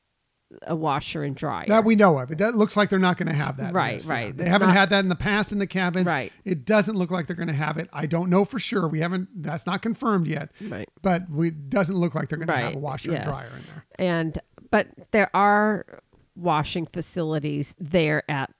[0.63, 2.31] a washer and dryer that we know of.
[2.31, 3.73] It looks like they're not going to have that.
[3.73, 4.37] Right, right.
[4.37, 6.07] They it's haven't not, had that in the past in the cabins.
[6.07, 6.33] Right.
[6.45, 7.89] It doesn't look like they're going to have it.
[7.93, 8.89] I don't know for sure.
[8.89, 9.29] We haven't.
[9.43, 10.51] That's not confirmed yet.
[10.61, 10.89] Right.
[11.03, 12.61] But we doesn't look like they're going right.
[12.61, 13.25] to have a washer yes.
[13.25, 13.85] and dryer in there.
[13.99, 14.39] And
[14.71, 16.03] but there are
[16.35, 18.53] washing facilities there at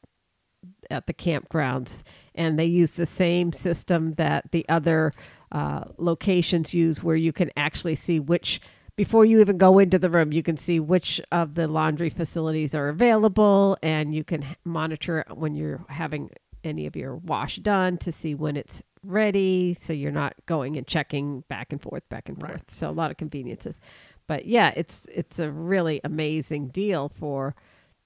[0.91, 2.03] at the campgrounds,
[2.35, 5.13] and they use the same system that the other
[5.53, 8.61] uh, locations use, where you can actually see which
[9.01, 12.75] before you even go into the room, you can see which of the laundry facilities
[12.75, 16.29] are available and you can monitor when you're having
[16.65, 20.87] any of your wash done to see when it's ready so you're not going and
[20.87, 22.65] checking back and forth back and forth.
[22.69, 23.81] So a lot of conveniences.
[24.27, 27.55] But yeah, it's it's a really amazing deal for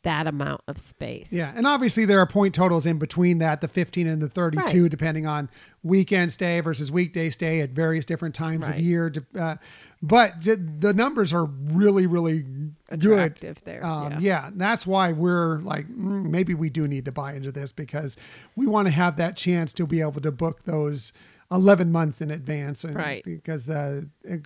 [0.05, 1.33] that amount of space.
[1.33, 4.83] Yeah, and obviously there are point totals in between that, the 15 and the 32,
[4.83, 4.91] right.
[4.91, 5.51] depending on
[5.83, 8.79] weekend stay versus weekday stay at various different times right.
[8.79, 9.13] of year.
[9.39, 9.57] Uh,
[10.03, 12.45] but the numbers are really, really
[12.91, 13.65] Attractive good.
[13.65, 14.19] There, um, yeah.
[14.21, 18.17] yeah, that's why we're like, mm, maybe we do need to buy into this because
[18.55, 21.13] we want to have that chance to be able to book those
[21.51, 24.01] 11 months in advance and right because uh,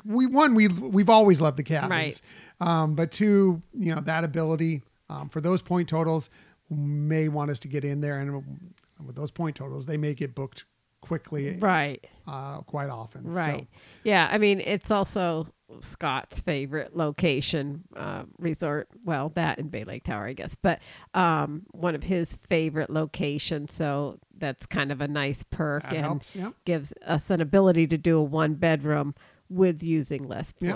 [0.04, 2.20] we one we we've always loved the cabins right.
[2.60, 6.30] um, but two you know that ability um, for those point totals
[6.70, 8.44] may want us to get in there and
[9.06, 10.64] with those point totals they may get booked
[11.00, 12.04] quickly, Right.
[12.26, 13.24] uh, quite often.
[13.24, 13.68] So- Right.
[14.02, 14.28] Yeah.
[14.30, 15.46] I mean, it's also
[15.80, 18.88] Scott's favorite location uh, resort.
[19.04, 20.80] Well, that and Bay Lake Tower, I guess, but
[21.14, 23.72] um, one of his favorite locations.
[23.72, 26.34] So that's kind of a nice perk that and helps.
[26.34, 26.54] Yep.
[26.64, 29.14] gives us an ability to do a one bedroom
[29.48, 30.74] with using less Yep.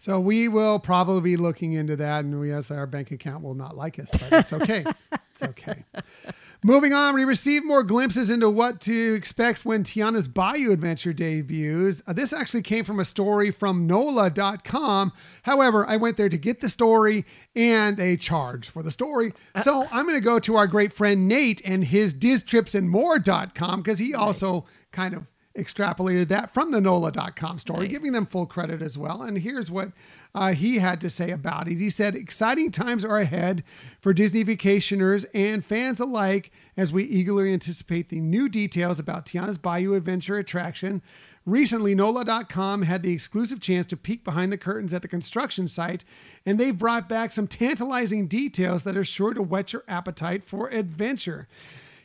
[0.00, 3.54] So we will probably be looking into that, and we, yes, our bank account will
[3.54, 4.82] not like us, but it's okay.
[5.12, 5.84] it's okay.
[6.64, 12.02] Moving on, we received more glimpses into what to expect when Tiana's Bayou Adventure debuts.
[12.06, 15.12] Uh, this actually came from a story from NOLA.com.
[15.42, 19.34] However, I went there to get the story and a charge for the story.
[19.62, 24.14] So I'm going to go to our great friend Nate and his DizTripsAndMore.com because he
[24.14, 27.92] also kind of extrapolated that from the NOLA.com story, Nice.
[27.92, 29.22] giving them full credit as well.
[29.22, 29.90] And here's what
[30.34, 31.76] uh, he had to say about it.
[31.78, 33.64] He said, Exciting times are ahead
[34.00, 39.58] for Disney vacationers and fans alike as we eagerly anticipate the new details about Tiana's
[39.58, 41.02] Bayou Adventure attraction.
[41.46, 46.04] Recently, NOLA.com had the exclusive chance to peek behind the curtains at the construction site,
[46.46, 50.68] and they've brought back some tantalizing details that are sure to whet your appetite for
[50.68, 51.48] adventure.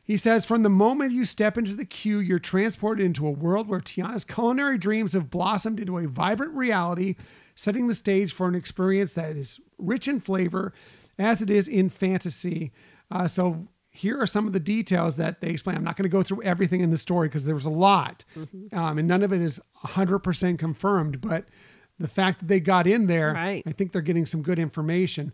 [0.06, 3.68] He says, from the moment you step into the queue, you're transported into a world
[3.68, 7.16] where Tiana's culinary dreams have blossomed into a vibrant reality,
[7.56, 10.74] setting the stage for an experience that is rich in flavor
[11.18, 12.72] as it is in fantasy.
[13.10, 15.76] Uh, so here are some of the details that they explain.
[15.76, 18.24] I'm not going to go through everything in the story because there was a lot,
[18.74, 21.20] um, and none of it is 100% confirmed.
[21.22, 21.46] But
[21.98, 23.64] the fact that they got in there, Right.
[23.66, 25.34] I think they're getting some good information.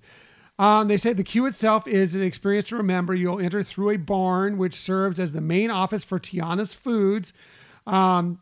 [0.62, 3.16] Um, they say the queue itself is an experience to remember.
[3.16, 7.34] You'll enter through a barn, which serves as the main office for Tiana's Foods.
[7.88, 8.40] Um,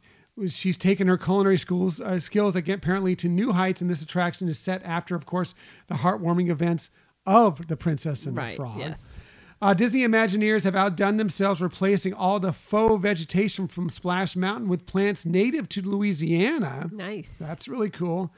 [0.50, 4.50] she's taken her culinary schools uh, skills again, apparently to new heights, and this attraction
[4.50, 5.56] is set after, of course,
[5.88, 6.90] the heartwarming events
[7.26, 8.58] of the Princess and Right.
[8.58, 8.80] the Frog.
[8.80, 9.18] Yes.
[9.62, 14.86] Uh, Disney Imagineers have outdone themselves, replacing all the faux vegetation from Splash Mountain with
[14.86, 16.90] plants native to Louisiana.
[16.94, 17.38] Nice.
[17.38, 18.34] That's really cool.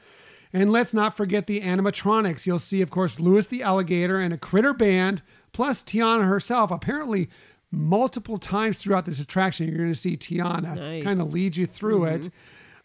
[0.52, 2.44] And let's not forget the animatronics.
[2.46, 5.22] You'll see, of course, Louis the alligator and a critter band,
[5.52, 6.70] plus Tiana herself.
[6.70, 7.28] Apparently,
[7.70, 11.02] multiple times throughout this attraction, you're going to see Tiana Nice.
[11.04, 12.30] kind of lead you through it,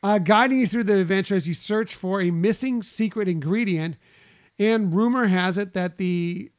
[0.02, 3.98] uh, guiding you through the adventure as you search for a missing secret ingredient.
[4.58, 6.50] And rumor has it that the,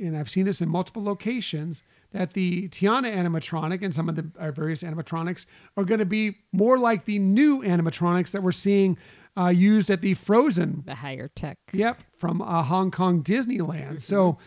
[0.00, 1.82] and I've seen this in multiple locations,
[2.12, 6.78] that the Tiana animatronic and some of the various animatronics are going to be more
[6.78, 8.96] like the new animatronics that we're seeing
[9.36, 11.58] uh, used at the Frozen the higher tech.
[11.72, 14.00] Yep, from uh, Hong Kong Disneyland.
[14.00, 14.38] So,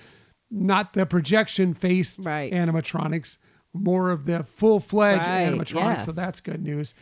[0.51, 2.51] not the projection face Right.
[2.53, 3.37] animatronics,
[3.73, 6.01] more of the full fledged Right, animatronics.
[6.05, 6.93] So that's good news.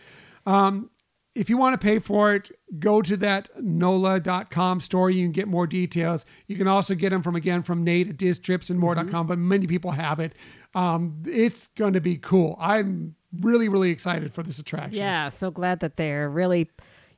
[0.45, 0.89] Um,
[1.35, 5.09] if you want to pay for it, go to that NOLA.com store.
[5.09, 6.25] You can get more details.
[6.47, 9.27] You can also get them from, again, from Nate at DizTripsAndMore.com, Mm-hmm.
[9.27, 10.33] but many people have it.
[10.75, 12.55] Um, it's going to be cool.
[12.59, 14.99] I'm really, really excited for this attraction.
[14.99, 15.29] Yeah.
[15.29, 16.69] So glad that they're really,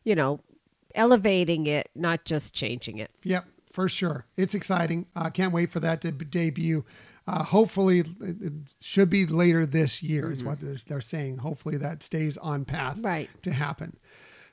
[0.04, 0.40] you know,
[0.96, 3.12] elevating it, not just changing it.
[3.24, 4.26] Yep, for sure.
[4.38, 5.06] It's exciting.
[5.16, 6.84] Uh, can't wait for that to b- debut.
[7.28, 11.38] Uh, hopefully, it it should be later this year, is what they're, they're saying.
[11.38, 13.30] Hopefully, that stays on path Right.
[13.42, 13.98] to happen.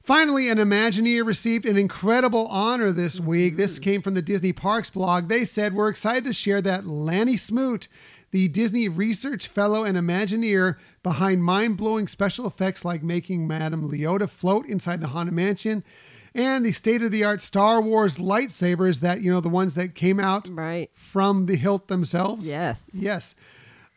[0.02, 3.56] Finally, an Imagineer received an incredible honor this week.
[3.56, 5.28] This came from the Disney Parks blog.
[5.28, 7.86] They said, We're excited to share that Lanny Smoot,
[8.32, 14.28] the Disney Research Fellow and Imagineer behind mind blowing special effects like making Madame Leota
[14.28, 15.84] float inside the Haunted Mansion
[16.34, 19.94] and the state of the art Star Wars lightsabers that, you know, the ones that
[19.94, 20.90] came out Right.
[20.94, 22.46] from the hilt themselves.
[22.46, 22.90] Yes.
[22.94, 23.34] Yes.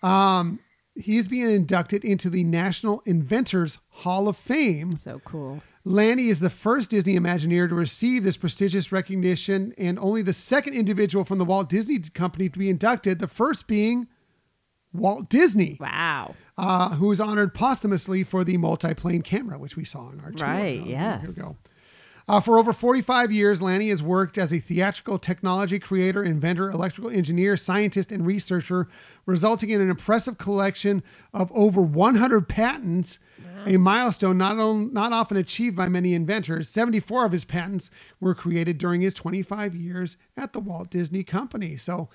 [0.03, 0.60] Um,
[0.95, 4.95] he's being inducted into the National Inventors Hall of Fame.
[4.95, 5.62] So cool.
[5.88, 10.74] Lanny is the first Disney Imagineer to receive this prestigious recognition and only the second
[10.74, 14.07] individual from the Walt Disney Company to be inducted, the first being
[14.94, 16.36] Walt Disney, Wow.
[16.57, 20.48] uh, who was honored posthumously for the multi-plane camera, which we saw in our tour.
[20.48, 21.22] Right, Uh, yes.
[21.22, 21.57] Here we go.
[22.27, 27.11] Uh, for over 45 years, Lanny has worked as a theatrical technology creator, inventor, electrical
[27.11, 28.88] engineer, scientist, and researcher,
[29.27, 31.03] resulting in an impressive collection
[31.35, 33.19] of over 100 patents,
[33.68, 36.68] a milestone not, on, not often achieved by many inventors.
[36.68, 41.77] 74 of his patents were created during his 25 years at the Walt Disney Company.
[41.77, 42.10] So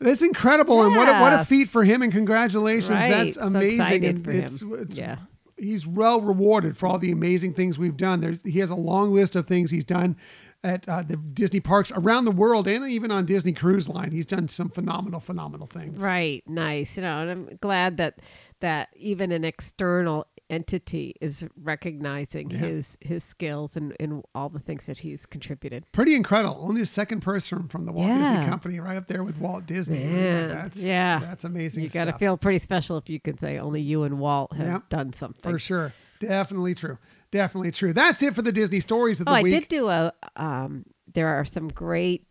[0.00, 2.00] it's incredible, and what a, what a feat for him!
[2.02, 3.10] And congratulations, Right.
[3.10, 3.80] that's So amazing.
[3.80, 4.74] excited And for it's, him.
[4.78, 5.16] it's Yeah.
[5.56, 8.20] He's well rewarded for all the amazing things we've done.
[8.20, 10.16] There's he has a long list of things he's done
[10.62, 14.10] at uh, the Disney parks around the world and even on Disney Cruise Line.
[14.10, 16.00] He's done some phenomenal, phenomenal things.
[16.00, 16.42] Right.
[16.48, 16.96] Nice.
[16.96, 18.18] You know, and I'm glad that
[18.60, 22.58] that even an external entity is recognizing Yeah.
[22.58, 25.84] his his skills and, and all the things that he's contributed.
[25.92, 26.58] Pretty incredible.
[26.60, 30.00] Only the second person from the Walt Disney Company, right up there with Walt Disney.
[30.04, 31.18] Man, that's yeah.
[31.20, 31.82] that's amazing.
[31.84, 34.66] you got to feel pretty special if you can say only you and Walt have
[34.66, 34.88] Yep.
[34.90, 35.52] done something.
[35.52, 35.92] for sure.
[36.20, 36.98] Definitely true.
[37.30, 37.92] Definitely true.
[37.92, 39.52] That's it for the Disney stories of the Oh, I week.
[39.52, 40.12] did do a.
[40.36, 42.26] Um, there are some great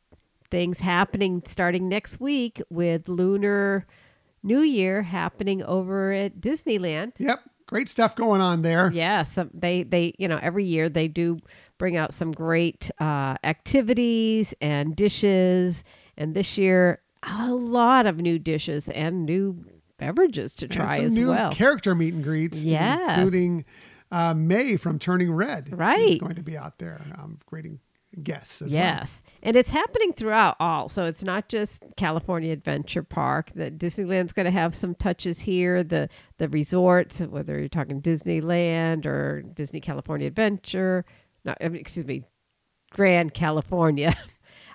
[0.49, 3.85] things happening starting next week with Lunar
[4.43, 7.13] New Year happening over at Disneyland.
[7.17, 7.39] Yep.
[7.73, 8.91] Great stuff going on there.
[8.93, 11.39] Yeah, some they they you know every year they do
[11.79, 15.83] bring out some great uh, activities and dishes,
[16.15, 19.65] and this year a lot of new dishes and new
[19.97, 21.51] beverages to try some as new well.
[21.51, 23.17] character meet and greets, Yes.
[23.17, 23.65] including
[24.11, 25.77] uh, Mei from Turning Red.
[25.77, 26.19] Right.
[26.19, 27.79] going to be out there um, greeting
[28.21, 28.83] guests as well.
[28.83, 29.23] Yes.
[29.41, 30.89] And it's happening throughout all.
[30.89, 33.51] So it's not just California Adventure Park.
[33.55, 35.83] The Disneyland's going to have some touches here.
[35.83, 41.05] The the resorts, whether you're talking Disneyland or Disney California Adventure,
[41.45, 42.23] not excuse me,
[42.91, 44.15] Grand California.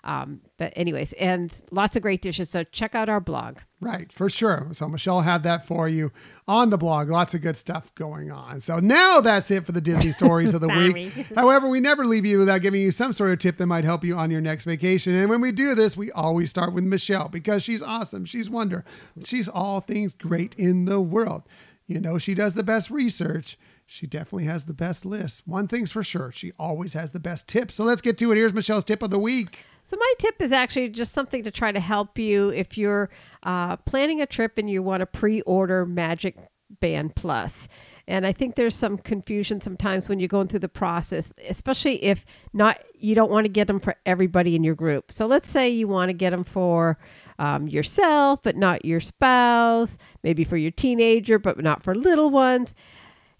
[0.04, 2.50] Um, but anyways, and lots of great dishes.
[2.50, 3.58] So check out our blog.
[3.80, 4.68] Right, for sure.
[4.72, 6.10] So Michelle had that for you
[6.48, 7.08] on the blog.
[7.10, 8.58] Lots of good stuff going on.
[8.60, 11.12] So now that's it for the Disney stories of the week.
[11.36, 14.04] However, we never leave you without giving you some sort of tip that might help
[14.04, 15.14] you on your next vacation.
[15.14, 18.24] And when we do this, we always start with Michelle because she's awesome.
[18.24, 18.84] She's wonder.
[19.24, 21.44] She's all things great in the world.
[21.86, 23.56] You know, she does the best research.
[23.86, 25.46] She definitely has the best list.
[25.46, 27.76] One thing's for sure, she always has the best tips.
[27.76, 28.36] So let's get to it.
[28.36, 29.64] Here's Michelle's tip of the week.
[29.88, 33.08] So my tip is actually just something to try to help you if you're
[33.42, 36.36] uh, planning a trip and you want to pre-order Magic
[36.68, 37.68] Band Plus.
[38.06, 42.26] And I think there's some confusion sometimes when you're going through the process, especially if
[42.52, 45.10] not you don't want to get them for everybody in your group.
[45.10, 46.98] So let's say you want to get them for
[47.38, 52.74] um, yourself, but not your spouse, maybe for your teenager, but not for little ones.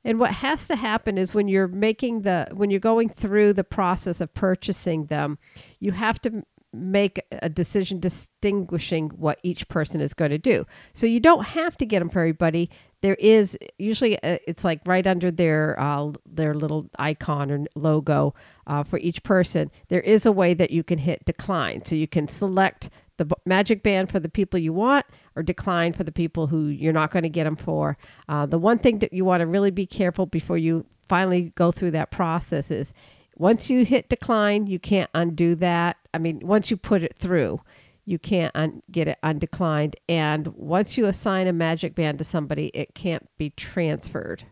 [0.04, 3.64] And what has to happen is when you're making the when you're going through the
[3.64, 5.38] process of purchasing them,
[5.80, 10.66] you have to make a decision distinguishing what each person is going to do.
[10.92, 12.70] So you don't have to get them for everybody.
[13.00, 18.34] There is usually uh it's like right under their uh, their little icon or logo
[18.66, 19.70] uh, for each person.
[19.88, 23.82] There is a way that you can hit decline, so you can select the magic
[23.82, 25.04] band for the people you want
[25.39, 27.97] or decline for the people who you're not going to get them for.
[28.28, 31.70] Uh, the one thing that you want to really be careful before you finally go
[31.70, 32.93] through that process is
[33.36, 35.97] once you hit decline, you can't undo that.
[36.12, 37.60] I mean, once you put it through,
[38.05, 39.94] you can't un- get it undeclined.
[40.09, 44.44] And once you assign a magic band to somebody, it can't be transferred.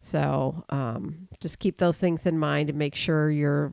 [0.00, 3.72] So um, just keep those things in mind and make sure you're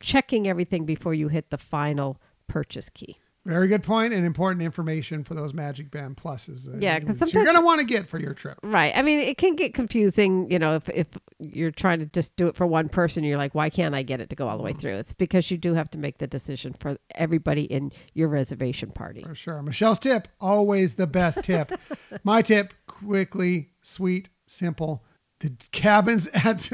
[0.00, 3.18] checking everything before you hit the final purchase key.
[3.50, 6.68] Very good point and important information for those Magic Band pluses.
[6.72, 8.58] uh, Yeah, 'cause which sometimes- you're going to want to get for your trip.
[8.62, 8.92] Right.
[8.96, 11.06] I mean, it can get confusing, you know, if, if
[11.40, 14.20] you're trying to just do it for one person, you're like, why can't I get
[14.20, 14.94] it to go all the way through?
[14.98, 19.24] It's because you do have to make the decision for everybody in your reservation party.
[19.24, 19.60] For sure.
[19.62, 21.72] Michelle's tip, always the best tip.
[22.22, 25.02] My tip, quickly, sweet, simple.
[25.40, 26.70] The cabins at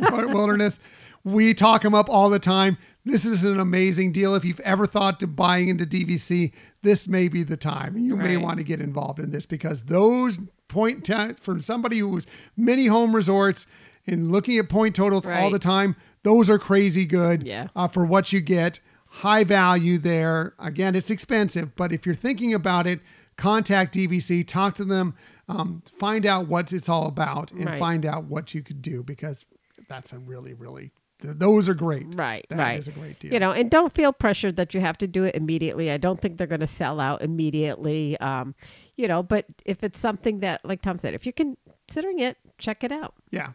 [0.00, 0.80] Wilderness,
[1.24, 2.78] we talk them up all the time.
[3.06, 4.34] This is an amazing deal.
[4.34, 6.52] If you've ever thought to buying into DVC,
[6.82, 7.96] this may be the time.
[7.96, 12.08] You may want to get involved in this because those point ta- from somebody who
[12.08, 12.26] was
[12.56, 13.68] many home resorts
[14.08, 17.68] and looking at point totals all the time, those are crazy good Yeah.
[17.76, 18.80] uh, for what you get.
[19.06, 20.54] High value there.
[20.58, 22.98] Again, it's expensive, but if you're thinking about it,
[23.36, 25.14] contact DVC, talk to them,
[25.48, 27.78] um, find out what it's all about, and Right.
[27.78, 29.46] find out what you could do because
[29.88, 30.90] that's a really, really,
[31.22, 32.06] th- those are great.
[32.14, 32.78] Right, That right.
[32.78, 33.32] is a great deal.
[33.32, 35.90] You know, and don't feel pressured that you have to do it immediately.
[35.90, 38.18] I don't think they're going to sell out immediately.
[38.20, 38.54] Um,
[38.96, 42.82] you know, but if it's something that, like Tom said, if you're considering it, check
[42.84, 43.14] it out.
[43.30, 43.52] yeah.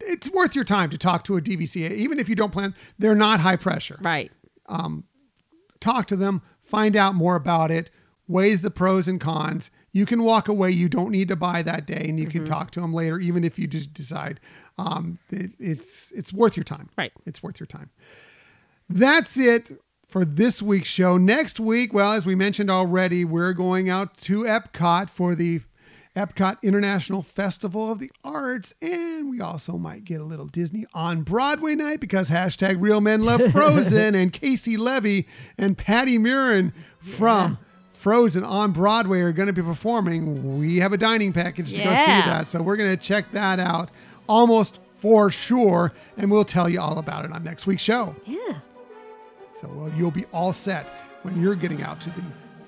[0.00, 2.74] It's worth your time to talk to a DVC, even if you don't plan.
[2.98, 3.98] They're not high pressure.
[4.00, 4.32] Right.
[4.66, 5.04] Um,
[5.80, 7.90] talk to them, find out more about it,
[8.26, 9.70] weighs the pros and cons.
[9.90, 10.70] You can walk away.
[10.70, 13.44] You don't need to buy that day, and you can talk to them later, even
[13.44, 14.40] if you just decide
[14.78, 16.88] um, it, it's it's worth your time.
[16.96, 17.12] Right.
[17.26, 17.90] It's worth your time.
[18.88, 19.72] That's it
[20.06, 21.16] for this week's show.
[21.16, 25.62] Next week, well, as we mentioned already, we're going out to Epcot for the
[26.14, 31.22] Epcot International Festival of the Arts, and we also might get a little Disney on
[31.22, 35.26] Broadway night because hashtag Real Men Love Frozen and Caissie Levy
[35.56, 37.56] and Patti Murin from
[37.94, 40.58] Frozen on Broadway are going to be performing.
[40.58, 43.58] We have a dining package to go see that, so we're going to check that
[43.58, 43.90] out
[44.32, 48.16] almost for sure, and we'll tell you all about it on next week's show.
[48.24, 48.60] Yeah.
[49.60, 50.86] So well, you'll be all set
[51.22, 52.22] when you're getting out to the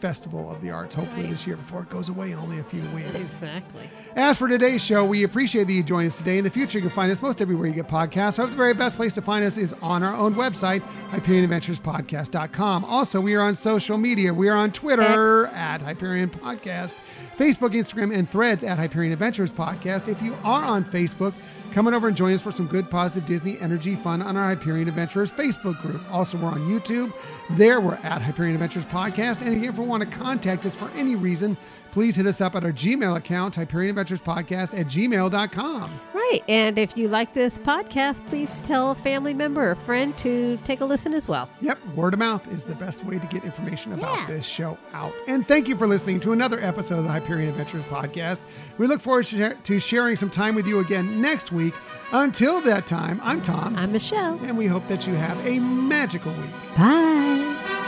[0.05, 2.83] festival of the arts, hopefully this year before it goes away in only a few
[2.95, 3.15] weeks.
[3.15, 3.89] Exactly.
[4.17, 6.37] As for today's show, we appreciate that you join us today.
[6.37, 8.37] In the future, you can find us most everywhere you get podcasts.
[8.37, 12.85] However, the very best place to find us is on our own website, HyperionAdventuresPodcast.com.
[12.85, 14.35] Also, we are on social media.
[14.35, 16.97] We are on Twitter at Hyperion Podcast,
[17.37, 20.09] Facebook, Instagram, and threads at Hyperion Adventures Podcast.
[20.09, 21.35] If you are on Facebook,
[21.73, 24.55] come on over and join us for some good, positive Disney energy fun on our
[24.55, 26.01] Hyperion Adventures Facebook group.
[26.13, 27.13] Also, we're on YouTube.
[27.51, 29.41] There, we're at Hyperion Adventures Podcast.
[29.41, 31.57] And if you ever want to contact us for any reason,
[31.95, 35.91] please hit us up at our Gmail account, Hyperion Adventures Podcast at gmail.com.
[36.13, 36.41] Right.
[36.49, 40.81] And if you like this podcast, please tell a family member or friend to take
[40.81, 41.49] a listen as well.
[41.61, 44.27] Yep, word of mouth is the best way to get information about Yeah.
[44.27, 45.13] this show out.
[45.29, 48.41] And thank you for listening to another episode of the Hyperion Adventures podcast.
[48.77, 51.75] We look forward to to sharing some time with you again next week.
[52.13, 54.41] Until that time, I'm Tom, I'm Michelle.
[54.45, 56.51] and we hope that you have a magical week.
[56.77, 57.84] Bye.